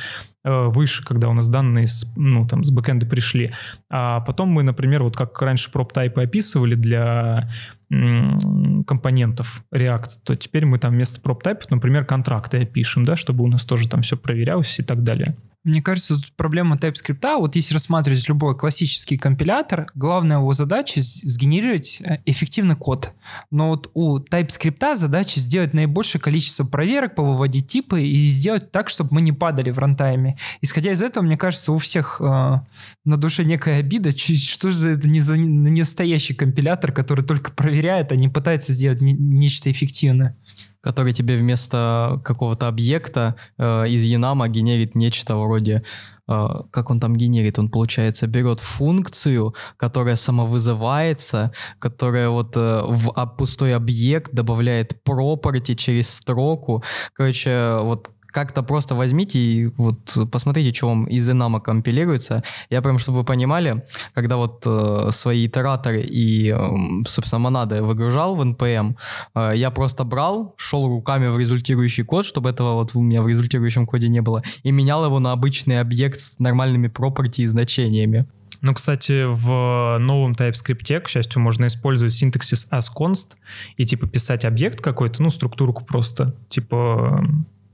э, 0.43 0.65
выше, 0.67 1.03
когда 1.03 1.27
у 1.29 1.33
нас 1.33 1.49
данные 1.49 1.87
с, 1.87 2.05
ну, 2.15 2.47
там, 2.47 2.63
с 2.63 2.69
бэкэнда 2.69 3.07
пришли, 3.07 3.51
а 3.89 4.19
потом 4.19 4.49
мы, 4.49 4.61
например, 4.61 5.01
вот 5.01 5.17
как 5.17 5.41
раньше 5.41 5.71
проб-тайпы 5.71 6.21
описывали 6.21 6.75
для 6.75 7.49
компонентов 7.89 9.63
React, 9.73 10.09
то 10.23 10.35
теперь 10.35 10.65
мы 10.65 10.77
там 10.77 10.93
вместо 10.93 11.19
prop 11.21 11.41
type, 11.43 11.61
например, 11.69 12.05
контракты 12.05 12.65
пишем, 12.65 13.03
да, 13.03 13.15
чтобы 13.15 13.43
у 13.43 13.47
нас 13.47 13.65
тоже 13.65 13.89
там 13.89 14.01
все 14.01 14.15
проверялось 14.15 14.79
и 14.79 14.83
так 14.83 15.03
далее. 15.03 15.35
Мне 15.65 15.81
кажется, 15.81 16.15
тут 16.15 16.31
проблема 16.37 16.77
TypeScript, 16.77 17.37
вот 17.37 17.55
если 17.57 17.73
рассматривать 17.73 18.29
любой 18.29 18.57
классический 18.57 19.17
компилятор, 19.17 19.87
главная 19.93 20.37
его 20.37 20.53
задача 20.53 21.01
сгенерировать 21.01 21.99
э, 21.99 22.19
эффективный 22.25 22.77
код. 22.77 23.11
Но 23.51 23.67
вот 23.69 23.91
у 23.93 24.19
TypeScript 24.19 24.95
задача 24.95 25.41
сделать 25.41 25.73
наибольшее 25.73 26.21
количество 26.21 26.63
проверок, 26.63 27.15
повыводить 27.15 27.67
типы 27.67 27.99
и 28.01 28.15
сделать 28.15 28.71
так, 28.71 28.87
чтобы 28.87 29.09
мы 29.15 29.21
не 29.21 29.33
падали 29.33 29.71
в 29.71 29.79
рантайме. 29.79 30.37
Исходя 30.61 30.93
из 30.93 31.01
этого, 31.01 31.25
мне 31.25 31.37
кажется, 31.37 31.73
у 31.73 31.77
всех 31.77 32.21
э, 32.21 32.23
на 32.23 33.17
душе 33.17 33.43
некая 33.43 33.79
обида, 33.79 34.17
что 34.17 34.71
же 34.71 34.91
это 34.91 35.09
не 35.09 35.19
за 35.19 35.37
не 35.37 35.81
настоящий 35.81 36.33
компилятор, 36.33 36.93
который 36.93 37.25
только 37.25 37.51
проверяет, 37.51 38.13
а 38.13 38.15
не 38.15 38.29
пытается 38.29 38.71
сделать 38.71 39.01
не, 39.01 39.11
нечто 39.11 39.69
эффективное 39.69 40.37
который 40.81 41.13
тебе 41.13 41.37
вместо 41.37 42.21
какого-то 42.23 42.67
объекта 42.67 43.35
э, 43.57 43.89
из 43.89 44.03
Янама 44.03 44.47
генерит 44.47 44.95
нечто 44.95 45.35
вроде, 45.35 45.83
э, 46.27 46.47
как 46.71 46.89
он 46.89 46.99
там 46.99 47.15
генерит, 47.15 47.59
он, 47.59 47.69
получается, 47.69 48.27
берет 48.27 48.59
функцию, 48.59 49.55
которая 49.77 50.15
самовызывается, 50.15 51.51
которая 51.79 52.29
вот 52.29 52.55
э, 52.55 52.81
в 52.87 53.35
пустой 53.37 53.75
объект 53.75 54.33
добавляет 54.33 54.95
property 55.07 55.75
через 55.75 56.09
строку. 56.09 56.83
Короче, 57.13 57.77
вот 57.81 58.09
как-то 58.31 58.63
просто 58.63 58.95
возьмите 58.95 59.39
и 59.39 59.65
вот 59.77 60.17
посмотрите, 60.31 60.75
что 60.75 60.87
вам 60.87 61.05
из 61.05 61.29
Enama 61.29 61.61
компилируется. 61.61 62.43
Я 62.69 62.81
прям, 62.81 62.99
чтобы 62.99 63.19
вы 63.19 63.23
понимали, 63.23 63.83
когда 64.13 64.37
вот 64.37 64.63
э, 64.65 65.09
свои 65.11 65.47
итераторы 65.47 66.01
и, 66.01 66.51
э, 66.51 67.03
собственно, 67.05 67.39
монады 67.39 67.81
выгружал 67.81 68.35
в 68.35 68.41
NPM, 68.41 68.95
э, 69.35 69.51
я 69.55 69.71
просто 69.71 70.03
брал, 70.03 70.53
шел 70.57 70.87
руками 70.87 71.27
в 71.27 71.37
результирующий 71.37 72.03
код, 72.03 72.25
чтобы 72.25 72.49
этого 72.49 72.73
вот 72.73 72.95
у 72.95 73.01
меня 73.01 73.21
в 73.21 73.27
результирующем 73.27 73.85
коде 73.85 74.09
не 74.09 74.21
было, 74.21 74.43
и 74.63 74.71
менял 74.71 75.05
его 75.05 75.19
на 75.19 75.31
обычный 75.31 75.79
объект 75.79 76.19
с 76.19 76.39
нормальными 76.39 76.87
property 76.87 77.41
и 77.41 77.45
значениями. 77.45 78.27
Ну, 78.61 78.73
кстати, 78.73 79.23
в 79.25 79.97
новом 79.99 80.33
TypeScript, 80.33 80.99
к 81.01 81.07
счастью, 81.07 81.41
можно 81.41 81.67
использовать 81.67 82.13
синтаксис 82.13 82.67
asConst 82.71 83.35
и, 83.77 83.85
типа, 83.85 84.05
писать 84.07 84.43
объект 84.43 84.81
какой-то, 84.81 85.23
ну, 85.23 85.29
структурку 85.29 85.85
просто, 85.85 86.35
типа, 86.49 87.25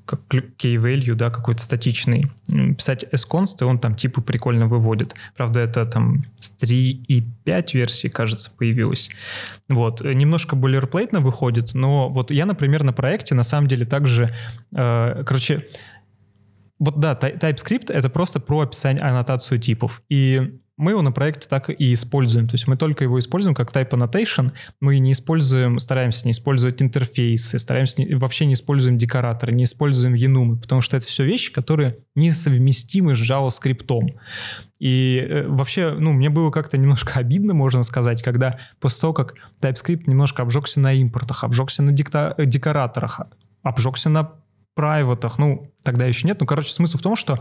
как 0.05 0.21
key-value, 0.29 1.15
да, 1.15 1.29
какой-то 1.29 1.61
статичный, 1.61 2.31
писать 2.47 3.05
sconst, 3.13 3.57
и 3.61 3.63
он 3.63 3.79
там 3.79 3.95
типы 3.95 4.21
прикольно 4.21 4.67
выводит. 4.67 5.15
Правда, 5.35 5.61
это 5.61 5.85
там 5.85 6.25
с 6.37 6.55
3.5 6.61 7.73
версии, 7.73 8.07
кажется, 8.07 8.51
появилось. 8.55 9.09
Вот. 9.67 10.01
Немножко 10.01 10.55
бойлерплейтно 10.55 11.19
выходит, 11.19 11.73
но 11.73 12.09
вот 12.09 12.31
я, 12.31 12.45
например, 12.45 12.83
на 12.83 12.93
проекте 12.93 13.35
на 13.35 13.43
самом 13.43 13.67
деле 13.67 13.85
также, 13.85 14.33
э, 14.75 15.23
короче, 15.25 15.65
вот 16.77 16.99
да, 16.99 17.17
TypeScript— 17.19 17.91
это 17.93 18.09
просто 18.09 18.39
про 18.39 18.61
описание, 18.61 19.01
аннотацию 19.01 19.59
типов. 19.59 20.01
И 20.09 20.59
мы 20.77 20.91
его 20.91 21.01
на 21.01 21.11
проекте 21.11 21.47
так 21.47 21.69
и 21.69 21.93
используем. 21.93 22.47
То 22.47 22.55
есть 22.55 22.67
мы 22.67 22.75
только 22.75 23.05
его 23.05 23.17
используем 23.17 23.55
как 23.55 23.71
type 23.71 23.91
annotation. 23.91 24.51
Мы 24.81 24.99
не 24.99 25.13
используем, 25.13 25.79
стараемся 25.79 26.25
не 26.25 26.31
использовать 26.31 26.81
интерфейсы, 26.81 27.59
стараемся 27.59 28.01
не, 28.01 28.15
вообще 28.15 28.45
не 28.45 28.53
используем 28.53 28.97
декораторы, 28.97 29.53
не 29.53 29.63
используем 29.63 30.15
енумы, 30.15 30.57
потому 30.57 30.81
что 30.81 30.97
это 30.97 31.05
все 31.05 31.23
вещи, 31.23 31.53
которые 31.53 31.99
несовместимы 32.15 33.15
с 33.15 33.19
JavaScript. 33.19 33.85
И 34.79 35.25
э, 35.27 35.47
вообще, 35.47 35.95
ну, 35.97 36.11
мне 36.11 36.29
было 36.29 36.51
как-то 36.51 36.77
немножко 36.77 37.13
обидно, 37.19 37.53
можно 37.53 37.83
сказать, 37.83 38.21
когда 38.21 38.59
после 38.81 39.01
того, 39.01 39.13
как 39.13 39.35
TypeScript 39.61 40.03
немножко 40.07 40.41
обжегся 40.41 40.81
на 40.81 40.93
импортах, 40.93 41.45
обжегся 41.45 41.83
на 41.83 41.91
дикта- 41.91 42.35
декораторах, 42.37 43.21
обжегся 43.63 44.09
на 44.09 44.33
прайватах, 44.73 45.37
ну, 45.37 45.71
тогда 45.83 46.05
еще 46.05 46.27
нет. 46.27 46.41
Ну, 46.41 46.45
короче, 46.45 46.73
смысл 46.73 46.97
в 46.97 47.01
том, 47.01 47.15
что 47.15 47.39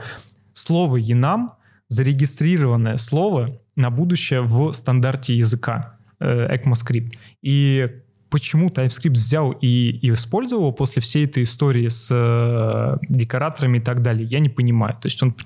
слово 0.52 1.00
enum— 1.00 1.48
зарегистрированное 1.88 2.96
слово 2.96 3.60
на 3.76 3.90
будущее 3.90 4.42
в 4.42 4.72
стандарте 4.72 5.36
языка 5.36 5.98
э, 6.20 6.56
ECMAScript. 6.56 7.14
И 7.42 7.88
почему 8.34 8.68
TypeScript 8.68 9.12
взял 9.12 9.52
и, 9.52 9.90
и 10.02 10.12
использовал 10.12 10.72
после 10.72 11.00
всей 11.00 11.24
этой 11.24 11.44
истории 11.44 11.86
с 11.86 12.08
э, 12.10 12.96
декораторами 13.08 13.78
и 13.78 13.80
так 13.80 14.02
далее, 14.02 14.26
я 14.26 14.40
не 14.40 14.48
понимаю. 14.48 14.94
То 14.94 15.06
есть 15.06 15.22
он 15.22 15.36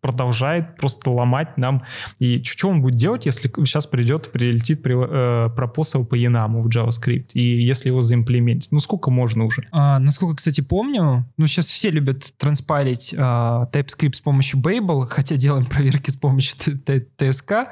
продолжает 0.00 0.76
просто 0.76 1.10
ломать 1.10 1.58
нам. 1.58 1.82
И 2.18 2.42
что 2.44 2.70
он 2.70 2.80
будет 2.80 2.94
делать, 2.94 3.26
если 3.26 3.52
сейчас 3.66 3.86
придет, 3.86 4.32
прилетит 4.32 4.82
при, 4.82 4.96
э, 4.96 5.50
пропосал 5.50 6.06
по 6.06 6.16
Enam 6.16 6.62
в 6.62 6.68
JavaScript, 6.68 7.32
и 7.34 7.62
если 7.62 7.90
его 7.90 8.00
заимплементить? 8.00 8.72
Ну, 8.72 8.78
сколько 8.80 9.10
можно 9.10 9.44
уже? 9.44 9.68
А, 9.70 9.98
насколько, 9.98 10.36
кстати, 10.36 10.62
помню, 10.62 11.30
ну, 11.36 11.46
сейчас 11.46 11.66
все 11.66 11.90
любят 11.90 12.32
транспайлить 12.38 13.14
а, 13.18 13.64
TypeScript 13.70 14.14
с 14.14 14.20
помощью 14.20 14.58
Babel, 14.60 15.06
хотя 15.06 15.36
делаем 15.36 15.66
проверки 15.66 16.08
с 16.08 16.16
помощью 16.16 16.54
TSK. 16.56 17.66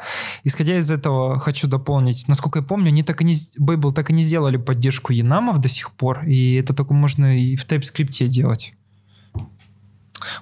Исходя 0.45 0.77
из 0.77 0.91
этого, 0.91 1.39
хочу 1.39 1.67
дополнить. 1.67 2.29
Насколько 2.29 2.59
я 2.59 2.63
помню, 2.63 2.89
они 2.89 3.03
так 3.03 3.23
и 3.23 3.25
не, 3.25 3.33
Babel 3.59 3.95
так 3.95 4.11
и 4.11 4.13
не 4.13 4.21
сделали 4.21 4.66
поддержку 4.67 5.13
Янамов 5.13 5.61
до 5.61 5.69
сих 5.69 5.93
пор, 5.93 6.25
и 6.27 6.55
это 6.55 6.75
только 6.75 6.95
можно 6.95 7.39
и 7.39 7.57
в 7.57 7.67
TypeScript 7.67 8.27
делать. 8.29 8.75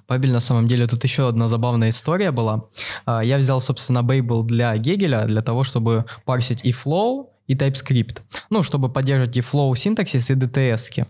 Пабель, 0.07 0.33
на 0.33 0.41
самом 0.41 0.67
деле, 0.67 0.87
тут 0.87 1.05
еще 1.05 1.29
одна 1.29 1.49
забавная 1.49 1.91
история 1.91 2.31
была. 2.31 2.65
А, 3.07 3.23
я 3.25 3.39
взял, 3.39 3.61
собственно, 3.61 3.99
Babel 3.99 4.45
для 4.45 4.77
Гегеля, 4.77 5.27
для 5.27 5.43
того, 5.43 5.65
чтобы 5.65 6.05
парсить 6.25 6.65
и 6.65 6.71
flow, 6.71 7.27
и 7.47 7.55
TypeScript. 7.55 8.23
Ну, 8.51 8.63
чтобы 8.63 8.89
поддерживать 8.89 9.37
и 9.37 9.41
flow 9.41 9.75
синтаксис, 9.77 10.31
и 10.31 10.35
DTS. 10.35 11.07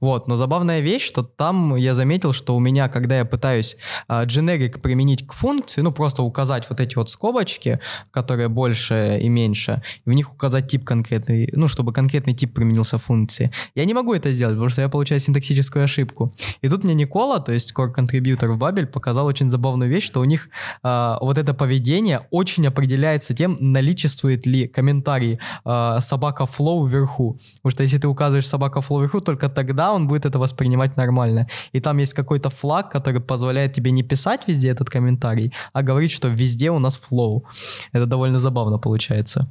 Вот, 0.00 0.28
но 0.28 0.36
забавная 0.36 0.80
вещь, 0.80 1.06
что 1.06 1.22
там 1.22 1.76
я 1.76 1.94
заметил, 1.94 2.32
что 2.32 2.56
у 2.56 2.60
меня, 2.60 2.88
когда 2.88 3.18
я 3.18 3.24
пытаюсь 3.24 3.76
э, 4.08 4.24
generic 4.24 4.80
применить 4.80 5.26
к 5.26 5.32
функции, 5.32 5.80
ну, 5.80 5.92
просто 5.92 6.22
указать 6.22 6.68
вот 6.68 6.80
эти 6.80 6.96
вот 6.96 7.10
скобочки, 7.10 7.80
которые 8.10 8.48
больше 8.48 9.18
и 9.22 9.28
меньше, 9.28 9.82
и 10.04 10.10
в 10.10 10.12
них 10.12 10.32
указать 10.32 10.68
тип 10.68 10.84
конкретный, 10.84 11.50
ну, 11.52 11.68
чтобы 11.68 11.92
конкретный 11.92 12.34
тип 12.34 12.54
применился 12.54 12.98
функции. 12.98 13.50
Я 13.74 13.84
не 13.84 13.94
могу 13.94 14.14
это 14.14 14.30
сделать, 14.32 14.54
потому 14.54 14.68
что 14.68 14.82
я 14.82 14.88
получаю 14.88 15.20
синтаксическую 15.20 15.84
ошибку. 15.84 16.34
И 16.62 16.68
тут 16.68 16.84
мне 16.84 16.94
Никола, 16.94 17.38
то 17.38 17.52
есть 17.52 17.72
core 17.76 17.94
contributor 17.94 18.48
в 18.48 18.58
Babel, 18.62 18.86
показал 18.86 19.26
очень 19.26 19.50
забавную 19.50 19.90
вещь, 19.90 20.04
что 20.04 20.20
у 20.20 20.24
них 20.24 20.48
э, 20.82 21.16
вот 21.20 21.38
это 21.38 21.54
поведение 21.54 22.26
очень 22.30 22.66
определяется 22.66 23.34
тем, 23.34 23.56
наличествует 23.60 24.46
ли 24.46 24.68
комментарий 24.68 25.38
э, 25.64 25.77
Э, 25.78 26.00
собака 26.00 26.46
flow 26.46 26.86
вверху. 26.86 27.38
Потому 27.56 27.70
что 27.70 27.82
если 27.82 27.98
ты 27.98 28.08
указываешь 28.08 28.46
собака 28.46 28.80
flow 28.80 29.00
вверху, 29.00 29.20
только 29.20 29.48
тогда 29.48 29.92
он 29.92 30.08
будет 30.08 30.26
это 30.26 30.38
воспринимать 30.38 30.96
нормально. 30.96 31.46
И 31.74 31.80
там 31.80 31.98
есть 31.98 32.14
какой-то 32.14 32.50
флаг, 32.50 32.90
который 32.90 33.20
позволяет 33.20 33.72
тебе 33.72 33.90
не 33.90 34.02
писать 34.02 34.48
везде 34.48 34.70
этот 34.70 34.90
комментарий, 34.90 35.52
а 35.72 35.82
говорить, 35.82 36.10
что 36.10 36.28
везде 36.28 36.70
у 36.70 36.78
нас 36.78 36.96
flow. 36.96 37.44
Это 37.92 38.06
довольно 38.06 38.38
забавно 38.38 38.78
получается 38.78 39.48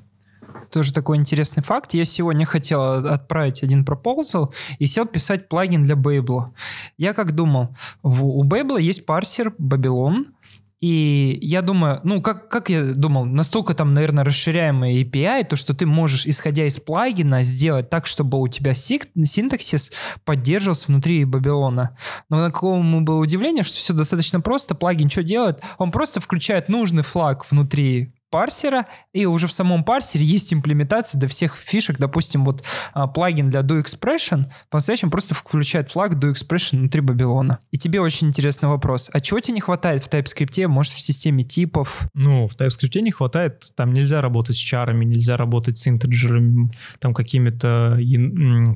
тоже 0.71 0.93
такой 0.93 1.17
интересный 1.17 1.63
факт. 1.63 1.93
Я 1.93 2.05
сегодня 2.05 2.45
хотел 2.45 2.81
отправить 3.07 3.63
один 3.63 3.85
пропозал 3.85 4.53
и 4.79 4.85
сел 4.85 5.05
писать 5.05 5.49
плагин 5.49 5.81
для 5.81 5.95
Babel. 5.95 6.45
Я 6.97 7.13
как 7.13 7.31
думал, 7.31 7.69
в, 8.03 8.25
у 8.25 8.43
Babel 8.43 8.81
есть 8.81 9.05
парсер 9.05 9.53
Babylon, 9.59 10.25
И 10.79 11.39
я 11.41 11.63
думаю, 11.63 12.01
ну, 12.03 12.21
как, 12.21 12.49
как 12.49 12.69
я 12.69 12.93
думал, 12.93 13.25
настолько 13.25 13.73
там, 13.73 13.95
наверное, 13.95 14.23
расширяемый 14.23 15.03
API, 15.03 15.43
то, 15.43 15.55
что 15.55 15.73
ты 15.73 15.87
можешь, 15.87 16.27
исходя 16.27 16.65
из 16.65 16.79
плагина, 16.79 17.41
сделать 17.41 17.89
так, 17.89 18.05
чтобы 18.05 18.39
у 18.39 18.47
тебя 18.47 18.73
сик- 18.73 19.09
синтаксис 19.25 19.91
поддерживался 20.23 20.87
внутри 20.89 21.23
Babylon. 21.23 21.87
Но 22.29 22.37
на 22.37 22.51
какому 22.51 23.01
было 23.01 23.19
удивление, 23.19 23.63
что 23.63 23.77
все 23.77 23.93
достаточно 23.93 24.39
просто. 24.39 24.75
Плагин 24.75 25.09
что 25.09 25.23
делает? 25.23 25.63
Он 25.79 25.91
просто 25.91 26.19
включает 26.19 26.69
нужный 26.69 27.03
флаг 27.03 27.49
внутри 27.49 28.13
парсера, 28.29 28.85
и 29.13 29.25
уже 29.25 29.47
в 29.47 29.51
самом 29.51 29.83
парсере 29.83 30.25
есть 30.25 30.53
имплементация 30.53 31.19
до 31.19 31.27
всех 31.27 31.55
фишек. 31.55 31.97
Допустим, 31.97 32.45
вот 32.45 32.63
а, 32.93 33.07
плагин 33.07 33.49
для 33.49 33.61
DoExpression 33.61 34.45
по-настоящему 34.69 35.11
просто 35.11 35.35
включает 35.35 35.91
флаг 35.91 36.15
DoExpression 36.15 36.77
внутри 36.77 37.01
Babylon. 37.01 37.57
И 37.71 37.77
тебе 37.77 38.01
очень 38.01 38.27
интересный 38.27 38.69
вопрос. 38.69 39.09
А 39.13 39.19
чего 39.19 39.39
тебе 39.39 39.55
не 39.55 39.61
хватает 39.61 40.03
в 40.03 40.09
TypeScript, 40.09 40.67
может, 40.67 40.93
в 40.93 40.99
системе 40.99 41.43
типов? 41.43 42.07
Ну, 42.13 42.47
в 42.47 42.55
TypeScript 42.55 42.99
не 43.01 43.11
хватает, 43.11 43.71
там 43.75 43.93
нельзя 43.93 44.21
работать 44.21 44.55
с 44.55 44.59
чарами, 44.59 45.05
нельзя 45.05 45.37
работать 45.37 45.77
с 45.77 45.87
интеджерами, 45.87 46.69
там 46.99 47.13
какими-то 47.13 47.99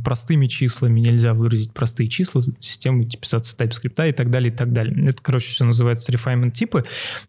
простыми 0.04 0.48
числами, 0.48 1.00
нельзя 1.00 1.34
выразить 1.34 1.74
простые 1.74 2.10
числа, 2.10 2.42
системы 2.60 3.06
типизации 3.06 3.58
TypeScript 3.58 4.10
и 4.10 4.12
так 4.14 4.30
далее, 4.30 4.52
и 4.52 4.56
так 4.56 4.72
далее. 4.72 5.10
Это, 5.10 5.22
короче, 5.22 5.48
все 5.48 5.66
называется 5.66 6.12
refinement 6.12 6.52
типы. 6.52 6.86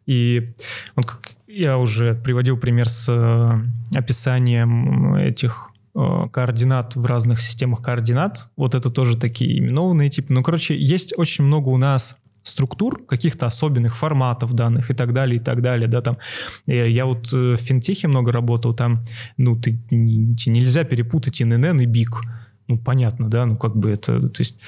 И 0.07 0.53
вот 0.97 1.07
как 1.07 1.33
я 1.53 1.79
уже 1.79 2.15
приводил 2.15 2.57
пример 2.57 2.89
с 2.89 3.09
э, 3.09 3.97
описанием 3.97 5.15
этих 5.15 5.71
э, 5.95 6.29
координат 6.33 6.97
в 6.97 7.05
разных 7.05 7.41
системах 7.41 7.83
координат. 7.83 8.49
Вот 8.57 8.75
это 8.75 8.91
тоже 8.91 9.19
такие 9.19 9.59
именованные 9.59 10.09
типы. 10.09 10.33
Ну, 10.33 10.43
короче, 10.43 10.77
есть 10.77 11.13
очень 11.17 11.45
много 11.45 11.69
у 11.69 11.77
нас 11.77 12.19
структур, 12.43 13.05
каких-то 13.07 13.47
особенных 13.47 13.97
форматов 13.97 14.53
данных 14.55 14.91
и 14.91 14.95
так 14.95 15.13
далее, 15.13 15.37
и 15.37 15.39
так 15.39 15.63
далее, 15.63 15.89
да, 15.89 16.01
там. 16.01 16.19
Я 16.67 17.07
вот 17.07 17.33
э, 17.33 17.55
в 17.55 17.59
финтехе 17.59 18.09
много 18.09 18.33
работал, 18.33 18.75
там, 18.75 19.03
ну, 19.37 19.61
ты, 19.61 19.79
нельзя 19.91 20.85
перепутать 20.85 21.41
INN 21.41 21.83
и 21.83 21.87
BIG 21.87 22.21
ну, 22.69 22.79
понятно, 22.79 23.29
да, 23.29 23.47
ну, 23.47 23.57
как 23.57 23.77
бы 23.77 23.91
это, 23.91 24.21
то 24.29 24.41
есть, 24.41 24.59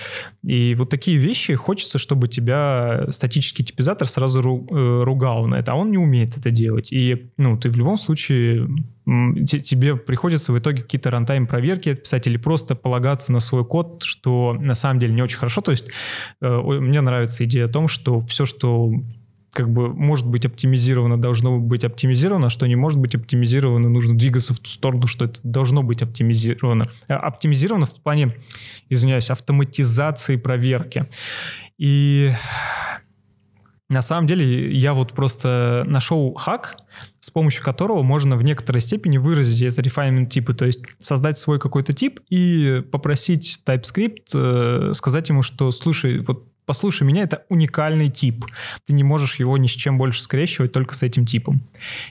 и 0.42 0.74
вот 0.74 0.90
такие 0.90 1.16
вещи 1.16 1.54
хочется, 1.54 1.98
чтобы 1.98 2.28
тебя 2.28 3.06
статический 3.10 3.64
типизатор 3.64 4.08
сразу 4.08 4.42
ру, 4.42 4.66
э, 4.70 5.02
ругал 5.04 5.46
на 5.46 5.56
это, 5.56 5.72
а 5.72 5.74
он 5.76 5.90
не 5.90 5.98
умеет 5.98 6.36
это 6.36 6.50
делать, 6.50 6.92
и, 6.92 7.30
ну, 7.36 7.56
ты 7.58 7.70
в 7.70 7.76
любом 7.76 7.96
случае, 7.96 8.68
тебе 9.46 9.96
приходится 9.96 10.52
в 10.52 10.58
итоге 10.58 10.82
какие-то 10.82 11.10
рантайм 11.10 11.46
проверки 11.46 11.94
писать 11.94 12.26
или 12.26 12.36
просто 12.36 12.74
полагаться 12.74 13.32
на 13.32 13.40
свой 13.40 13.64
код, 13.64 14.02
что 14.02 14.54
на 14.54 14.74
самом 14.74 14.98
деле 15.00 15.14
не 15.14 15.22
очень 15.22 15.38
хорошо, 15.38 15.60
то 15.60 15.70
есть, 15.70 15.86
э, 16.40 16.60
мне 16.60 17.00
нравится 17.00 17.44
идея 17.44 17.66
о 17.66 17.68
том, 17.68 17.88
что 17.88 18.20
все, 18.20 18.44
что 18.44 18.92
как 19.54 19.70
бы 19.70 19.94
может 19.94 20.26
быть 20.26 20.44
оптимизировано, 20.44 21.18
должно 21.18 21.58
быть 21.58 21.84
оптимизировано, 21.84 22.48
а 22.48 22.50
что 22.50 22.66
не 22.66 22.76
может 22.76 22.98
быть 22.98 23.14
оптимизировано, 23.14 23.88
нужно 23.88 24.18
двигаться 24.18 24.52
в 24.52 24.58
ту 24.58 24.68
сторону, 24.68 25.06
что 25.06 25.26
это 25.26 25.40
должно 25.44 25.82
быть 25.82 26.02
оптимизировано. 26.02 26.90
Э, 27.08 27.14
оптимизировано 27.14 27.86
в 27.86 27.94
плане, 28.02 28.36
извиняюсь, 28.90 29.30
автоматизации 29.30 30.36
проверки. 30.36 31.06
И 31.78 32.32
на 33.88 34.02
самом 34.02 34.26
деле 34.26 34.76
я 34.76 34.92
вот 34.92 35.12
просто 35.12 35.84
нашел 35.86 36.34
хак, 36.34 36.76
с 37.20 37.30
помощью 37.30 37.62
которого 37.64 38.02
можно 38.02 38.36
в 38.36 38.42
некоторой 38.42 38.80
степени 38.80 39.18
выразить 39.18 39.62
это 39.62 39.82
refinement 39.82 40.26
типы, 40.26 40.54
то 40.54 40.64
есть 40.64 40.80
создать 40.98 41.38
свой 41.38 41.60
какой-то 41.60 41.92
тип 41.92 42.20
и 42.28 42.82
попросить 42.90 43.60
TypeScript 43.64 44.34
э, 44.34 44.92
сказать 44.94 45.28
ему, 45.28 45.42
что 45.42 45.70
слушай, 45.70 46.18
вот 46.20 46.48
послушай 46.66 47.04
меня, 47.04 47.22
это 47.22 47.44
уникальный 47.48 48.10
тип. 48.10 48.44
Ты 48.86 48.92
не 48.92 49.02
можешь 49.02 49.36
его 49.36 49.56
ни 49.58 49.66
с 49.66 49.72
чем 49.72 49.98
больше 49.98 50.22
скрещивать, 50.22 50.72
только 50.72 50.94
с 50.94 51.02
этим 51.02 51.26
типом. 51.26 51.62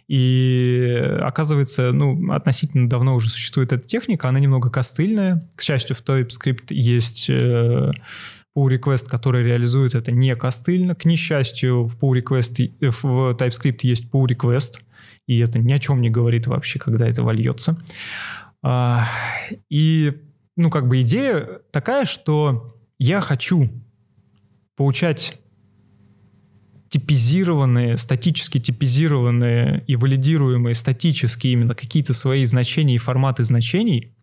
И 0.08 1.18
оказывается, 1.22 1.92
ну, 1.92 2.32
относительно 2.32 2.90
давно 2.90 3.16
уже 3.16 3.30
существует 3.30 3.72
эта 3.72 3.88
техника, 3.88 4.30
она 4.30 4.40
немного 4.40 4.70
костыльная. 4.70 5.48
К 5.56 5.62
счастью, 5.62 5.96
в 5.96 6.04
TypeScript 6.04 6.68
есть 6.70 7.30
э, 7.30 7.92
pull 8.56 8.70
request, 8.70 9.08
который 9.10 9.44
реализует 9.44 9.96
это 9.96 10.12
не 10.12 10.36
костыльно. 10.36 10.96
К 10.96 11.06
несчастью, 11.06 11.86
в 11.86 11.98
pull 11.98 12.22
request, 12.22 12.72
э, 12.80 12.90
в 12.90 13.36
TypeScript 13.36 13.80
есть 13.82 14.06
pull 14.12 14.28
request, 14.28 14.80
и 15.28 15.40
это 15.40 15.60
ни 15.60 15.72
о 15.72 15.80
чем 15.80 16.02
не 16.02 16.10
говорит 16.10 16.48
вообще, 16.48 16.80
когда 16.80 17.08
это 17.08 17.24
вольется. 17.24 17.78
А, 18.62 19.08
и, 19.70 20.14
ну, 20.56 20.70
как 20.70 20.88
бы 20.88 21.02
идея 21.02 21.62
такая, 21.72 22.06
что 22.06 22.78
я 22.98 23.22
хочу 23.22 23.70
получать 24.84 25.38
типизированные, 26.90 27.96
статически 27.96 28.60
типизированные 28.60 29.82
и 29.88 29.96
валидируемые 29.96 30.76
статически 30.76 31.48
именно 31.48 31.74
какие-то 31.74 32.14
свои 32.14 32.44
значения 32.44 32.96
и 32.96 32.98
форматы 32.98 33.46
значений 33.46 34.14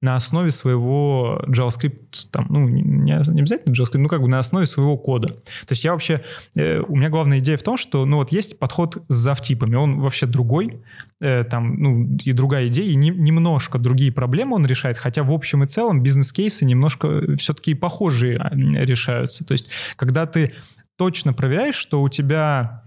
на 0.00 0.16
основе 0.16 0.50
своего 0.50 1.42
JavaScript, 1.46 2.28
там, 2.30 2.46
ну, 2.48 2.68
не, 2.68 2.82
не 2.82 3.12
обязательно 3.12 3.72
JavaScript, 3.72 3.98
ну, 3.98 4.08
как 4.08 4.22
бы 4.22 4.28
на 4.28 4.38
основе 4.38 4.66
своего 4.66 4.96
кода. 4.96 5.28
То 5.28 5.70
есть 5.70 5.84
я 5.84 5.92
вообще, 5.92 6.22
э, 6.56 6.80
у 6.80 6.96
меня 6.96 7.08
главная 7.08 7.38
идея 7.38 7.56
в 7.56 7.62
том, 7.62 7.76
что, 7.76 8.04
ну, 8.04 8.16
вот 8.16 8.32
есть 8.32 8.58
подход 8.58 9.02
с 9.08 9.14
завтипами, 9.14 9.76
он 9.76 10.00
вообще 10.00 10.26
другой, 10.26 10.80
э, 11.20 11.44
там, 11.44 11.76
ну, 11.78 12.16
и 12.24 12.32
другая 12.32 12.68
идея, 12.68 12.90
и 12.90 12.94
не, 12.94 13.10
немножко 13.10 13.78
другие 13.78 14.12
проблемы 14.12 14.56
он 14.56 14.66
решает, 14.66 14.96
хотя 14.98 15.22
в 15.22 15.32
общем 15.32 15.64
и 15.64 15.66
целом 15.66 16.02
бизнес-кейсы 16.02 16.64
немножко 16.64 17.36
все-таки 17.36 17.74
похожие 17.74 18.38
а, 18.38 18.50
решаются. 18.54 19.44
То 19.44 19.52
есть 19.52 19.68
когда 19.96 20.26
ты 20.26 20.52
точно 20.96 21.32
проверяешь, 21.32 21.76
что 21.76 22.02
у 22.02 22.08
тебя 22.08 22.82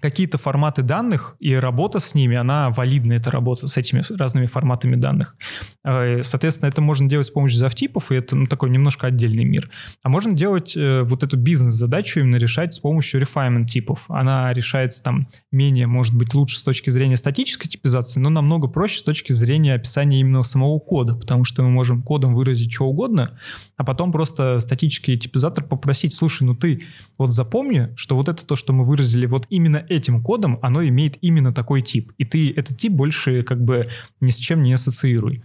какие-то 0.00 0.38
форматы 0.38 0.82
данных, 0.82 1.36
и 1.38 1.54
работа 1.54 2.00
с 2.00 2.14
ними, 2.14 2.36
она 2.36 2.70
валидна, 2.70 3.14
эта 3.14 3.30
работа 3.30 3.66
с 3.66 3.76
этими 3.76 4.02
разными 4.16 4.46
форматами 4.46 4.96
данных. 4.96 5.36
Э, 5.84 6.22
соответственно, 6.22 6.68
это 6.68 6.82
можно 6.82 7.08
делать 7.08 7.26
с 7.26 7.30
помощью 7.30 7.58
завтипов, 7.58 8.12
и 8.12 8.16
это 8.16 8.36
ну, 8.36 8.46
такой 8.46 8.70
немножко 8.70 9.06
отдельный 9.06 9.44
мир. 9.44 9.70
А 10.02 10.08
можно 10.08 10.34
делать 10.34 10.76
э, 10.76 11.02
вот 11.02 11.22
эту 11.22 11.36
бизнес-задачу 11.36 12.20
именно 12.20 12.36
решать 12.36 12.74
с 12.74 12.78
помощью 12.78 13.20
refinement 13.20 13.66
типов. 13.66 14.04
Она 14.08 14.52
решается 14.52 15.02
там 15.02 15.28
менее, 15.50 15.86
может 15.86 16.14
быть, 16.14 16.34
лучше 16.34 16.58
с 16.58 16.62
точки 16.62 16.90
зрения 16.90 17.16
статической 17.16 17.70
типизации, 17.70 18.20
но 18.20 18.30
намного 18.30 18.68
проще 18.68 18.98
с 18.98 19.02
точки 19.02 19.32
зрения 19.32 19.74
описания 19.74 20.20
именно 20.20 20.42
самого 20.42 20.78
кода, 20.78 21.14
потому 21.14 21.44
что 21.44 21.62
мы 21.62 21.70
можем 21.70 22.02
кодом 22.02 22.34
выразить 22.34 22.72
что 22.72 22.86
угодно, 22.86 23.38
а 23.76 23.84
потом 23.84 24.10
просто 24.10 24.58
статический 24.60 25.18
типизатор 25.18 25.64
попросить, 25.64 26.14
слушай, 26.14 26.44
ну 26.44 26.54
ты 26.54 26.84
вот 27.18 27.32
запомни, 27.32 27.92
что 27.96 28.16
вот 28.16 28.28
это 28.28 28.44
то, 28.46 28.56
что 28.56 28.72
мы 28.72 28.84
выразили 28.84 29.26
вот 29.26 29.46
именно 29.50 29.84
этим 29.88 30.22
кодом, 30.22 30.58
оно 30.62 30.82
имеет 30.84 31.18
именно 31.20 31.52
такой 31.52 31.82
тип. 31.82 32.12
И 32.18 32.24
ты 32.24 32.50
этот 32.52 32.78
тип 32.78 32.92
больше 32.92 33.42
как 33.42 33.62
бы 33.62 33.86
ни 34.20 34.30
с 34.30 34.36
чем 34.36 34.62
не 34.62 34.72
ассоциируй. 34.72 35.42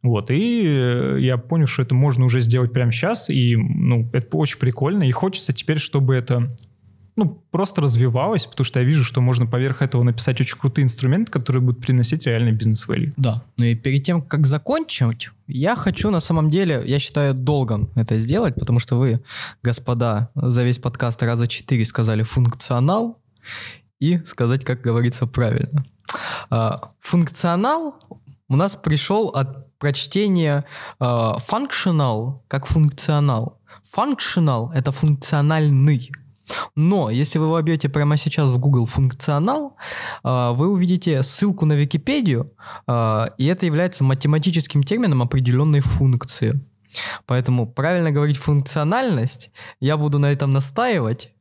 Вот, 0.00 0.30
и 0.30 0.62
э, 0.64 1.16
я 1.20 1.38
понял, 1.38 1.66
что 1.66 1.82
это 1.82 1.94
можно 1.94 2.24
уже 2.24 2.38
сделать 2.38 2.72
прямо 2.72 2.92
сейчас, 2.92 3.30
и, 3.30 3.56
ну, 3.56 4.08
это 4.12 4.36
очень 4.36 4.58
прикольно, 4.58 5.02
и 5.02 5.10
хочется 5.10 5.52
теперь, 5.52 5.78
чтобы 5.78 6.14
это 6.14 6.54
ну, 7.18 7.42
просто 7.50 7.82
развивалось, 7.82 8.46
потому 8.46 8.64
что 8.64 8.78
я 8.78 8.86
вижу, 8.86 9.02
что 9.02 9.20
можно 9.20 9.44
поверх 9.44 9.82
этого 9.82 10.04
написать 10.04 10.40
очень 10.40 10.56
крутые 10.56 10.84
инструменты, 10.84 11.32
которые 11.32 11.60
будут 11.60 11.80
приносить 11.80 12.26
реальный 12.26 12.52
бизнес-вэлью. 12.52 13.12
Да. 13.16 13.42
Ну 13.56 13.64
и 13.64 13.74
перед 13.74 14.04
тем, 14.04 14.22
как 14.22 14.46
закончить, 14.46 15.30
я 15.48 15.74
хочу 15.74 16.10
на 16.10 16.20
самом 16.20 16.48
деле, 16.48 16.80
я 16.86 17.00
считаю 17.00 17.34
долгом 17.34 17.90
это 17.96 18.18
сделать, 18.18 18.54
потому 18.54 18.78
что 18.78 18.96
вы, 18.96 19.20
господа, 19.64 20.30
за 20.36 20.62
весь 20.62 20.78
подкаст 20.78 21.20
раза 21.24 21.48
четыре 21.48 21.84
сказали 21.84 22.22
функционал 22.22 23.18
и 23.98 24.20
сказать, 24.24 24.64
как 24.64 24.80
говорится 24.80 25.26
правильно. 25.26 25.84
А, 26.50 26.92
функционал 27.00 27.96
у 28.48 28.54
нас 28.54 28.76
пришел 28.76 29.30
от 29.30 29.76
прочтения 29.80 30.64
а, 31.00 31.36
functional 31.38 32.42
как 32.46 32.66
функционал. 32.66 33.60
Functional— 33.82 34.70
это 34.74 34.92
функциональный. 34.92 36.12
Но 36.74 37.10
если 37.10 37.38
вы 37.38 37.50
вобьете 37.50 37.88
прямо 37.88 38.16
сейчас 38.16 38.50
в 38.50 38.58
Google 38.58 38.86
функционал, 38.86 39.76
а, 40.22 40.52
вы 40.52 40.68
увидите 40.68 41.22
ссылку 41.22 41.66
на 41.66 41.74
Википедию, 41.74 42.52
а, 42.86 43.30
и 43.38 43.46
это 43.46 43.66
является 43.66 44.04
математическим 44.04 44.82
термином 44.82 45.22
определенной 45.22 45.80
функции. 45.80 46.60
Поэтому 47.26 47.66
правильно 47.66 48.10
говорить 48.10 48.38
функциональность, 48.38 49.50
я 49.80 49.96
буду 49.96 50.18
на 50.18 50.32
этом 50.32 50.50
настаивать, 50.50 51.32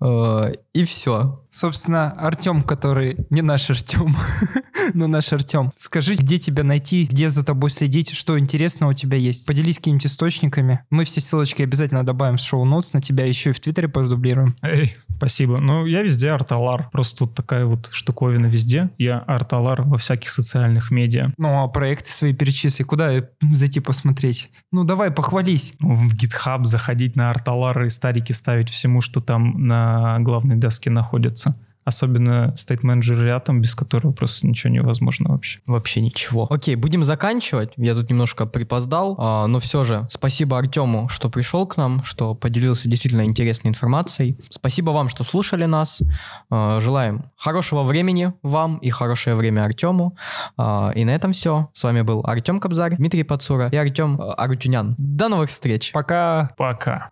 а, 0.00 0.52
и 0.72 0.84
все. 0.84 1.41
Собственно, 1.52 2.12
Артем, 2.12 2.62
который 2.62 3.18
не 3.28 3.42
наш 3.42 3.68
Артем, 3.68 4.16
но 4.94 5.06
наш 5.06 5.34
Артем, 5.34 5.70
скажи, 5.76 6.14
где 6.14 6.38
тебя 6.38 6.64
найти, 6.64 7.04
где 7.04 7.28
за 7.28 7.44
тобой 7.44 7.68
следить, 7.68 8.14
что 8.14 8.38
интересного 8.38 8.92
у 8.92 8.94
тебя 8.94 9.18
есть. 9.18 9.46
Поделись 9.46 9.76
какими-нибудь 9.76 10.06
источниками. 10.06 10.80
Мы 10.88 11.04
все 11.04 11.20
ссылочки 11.20 11.62
обязательно 11.62 12.06
добавим 12.06 12.38
в 12.38 12.40
шоу-нотс, 12.40 12.94
на 12.94 13.02
тебя 13.02 13.26
еще 13.26 13.50
и 13.50 13.52
в 13.52 13.60
Твиттере 13.60 13.88
продублируем. 13.88 14.56
Эй, 14.62 14.96
спасибо. 15.18 15.58
Ну, 15.58 15.84
я 15.84 16.00
везде 16.00 16.30
Арталар. 16.30 16.88
Просто 16.90 17.26
тут 17.26 17.34
такая 17.34 17.66
вот 17.66 17.90
штуковина 17.92 18.46
везде. 18.46 18.88
Я 18.96 19.18
Арталар 19.18 19.82
во 19.82 19.98
всяких 19.98 20.30
социальных 20.30 20.90
медиа. 20.90 21.34
Ну, 21.36 21.62
а 21.62 21.68
проекты 21.68 22.10
свои 22.10 22.32
перечисли. 22.32 22.82
Куда 22.82 23.28
зайти 23.52 23.80
посмотреть? 23.80 24.50
Ну, 24.72 24.84
давай, 24.84 25.10
похвались. 25.10 25.74
В 25.80 26.14
GitHub 26.14 26.64
заходить 26.64 27.14
на 27.14 27.28
Арталар 27.28 27.84
и 27.84 27.90
старики 27.90 28.32
ставить 28.32 28.70
всему, 28.70 29.02
что 29.02 29.20
там 29.20 29.66
на 29.66 30.18
главной 30.20 30.56
доске 30.56 30.88
находится. 30.88 31.41
Особенно 31.84 32.54
стейт-менеджер 32.56 33.20
рядом, 33.22 33.60
без 33.60 33.74
которого 33.74 34.12
просто 34.12 34.46
ничего 34.46 34.72
невозможно 34.72 35.30
вообще. 35.30 35.60
Вообще 35.66 36.00
ничего. 36.00 36.46
Окей, 36.50 36.76
будем 36.76 37.02
заканчивать. 37.02 37.72
Я 37.76 37.94
тут 37.94 38.08
немножко 38.10 38.46
припоздал, 38.46 39.16
а, 39.18 39.46
но 39.46 39.58
все 39.58 39.84
же 39.84 40.06
спасибо 40.10 40.58
Артему, 40.58 41.08
что 41.08 41.28
пришел 41.28 41.66
к 41.66 41.76
нам, 41.76 42.04
что 42.04 42.34
поделился 42.34 42.88
действительно 42.88 43.24
интересной 43.24 43.70
информацией. 43.70 44.38
Спасибо 44.48 44.90
вам, 44.90 45.08
что 45.08 45.24
слушали 45.24 45.64
нас. 45.64 46.02
А, 46.50 46.80
желаем 46.80 47.24
хорошего 47.36 47.82
времени 47.82 48.32
вам 48.42 48.78
и 48.78 48.90
хорошее 48.90 49.36
время 49.36 49.64
Артему. 49.64 50.16
А, 50.56 50.92
и 50.94 51.04
на 51.04 51.10
этом 51.10 51.32
все. 51.32 51.70
С 51.72 51.82
вами 51.84 52.02
был 52.02 52.22
Артем 52.24 52.60
Кобзарь, 52.60 52.96
Дмитрий 52.96 53.24
Пацура 53.24 53.68
и 53.68 53.76
Артем 53.76 54.20
Арутюнян. 54.20 54.94
До 54.98 55.28
новых 55.28 55.50
встреч. 55.50 55.92
Пока. 55.92 56.50
Пока. 56.56 57.10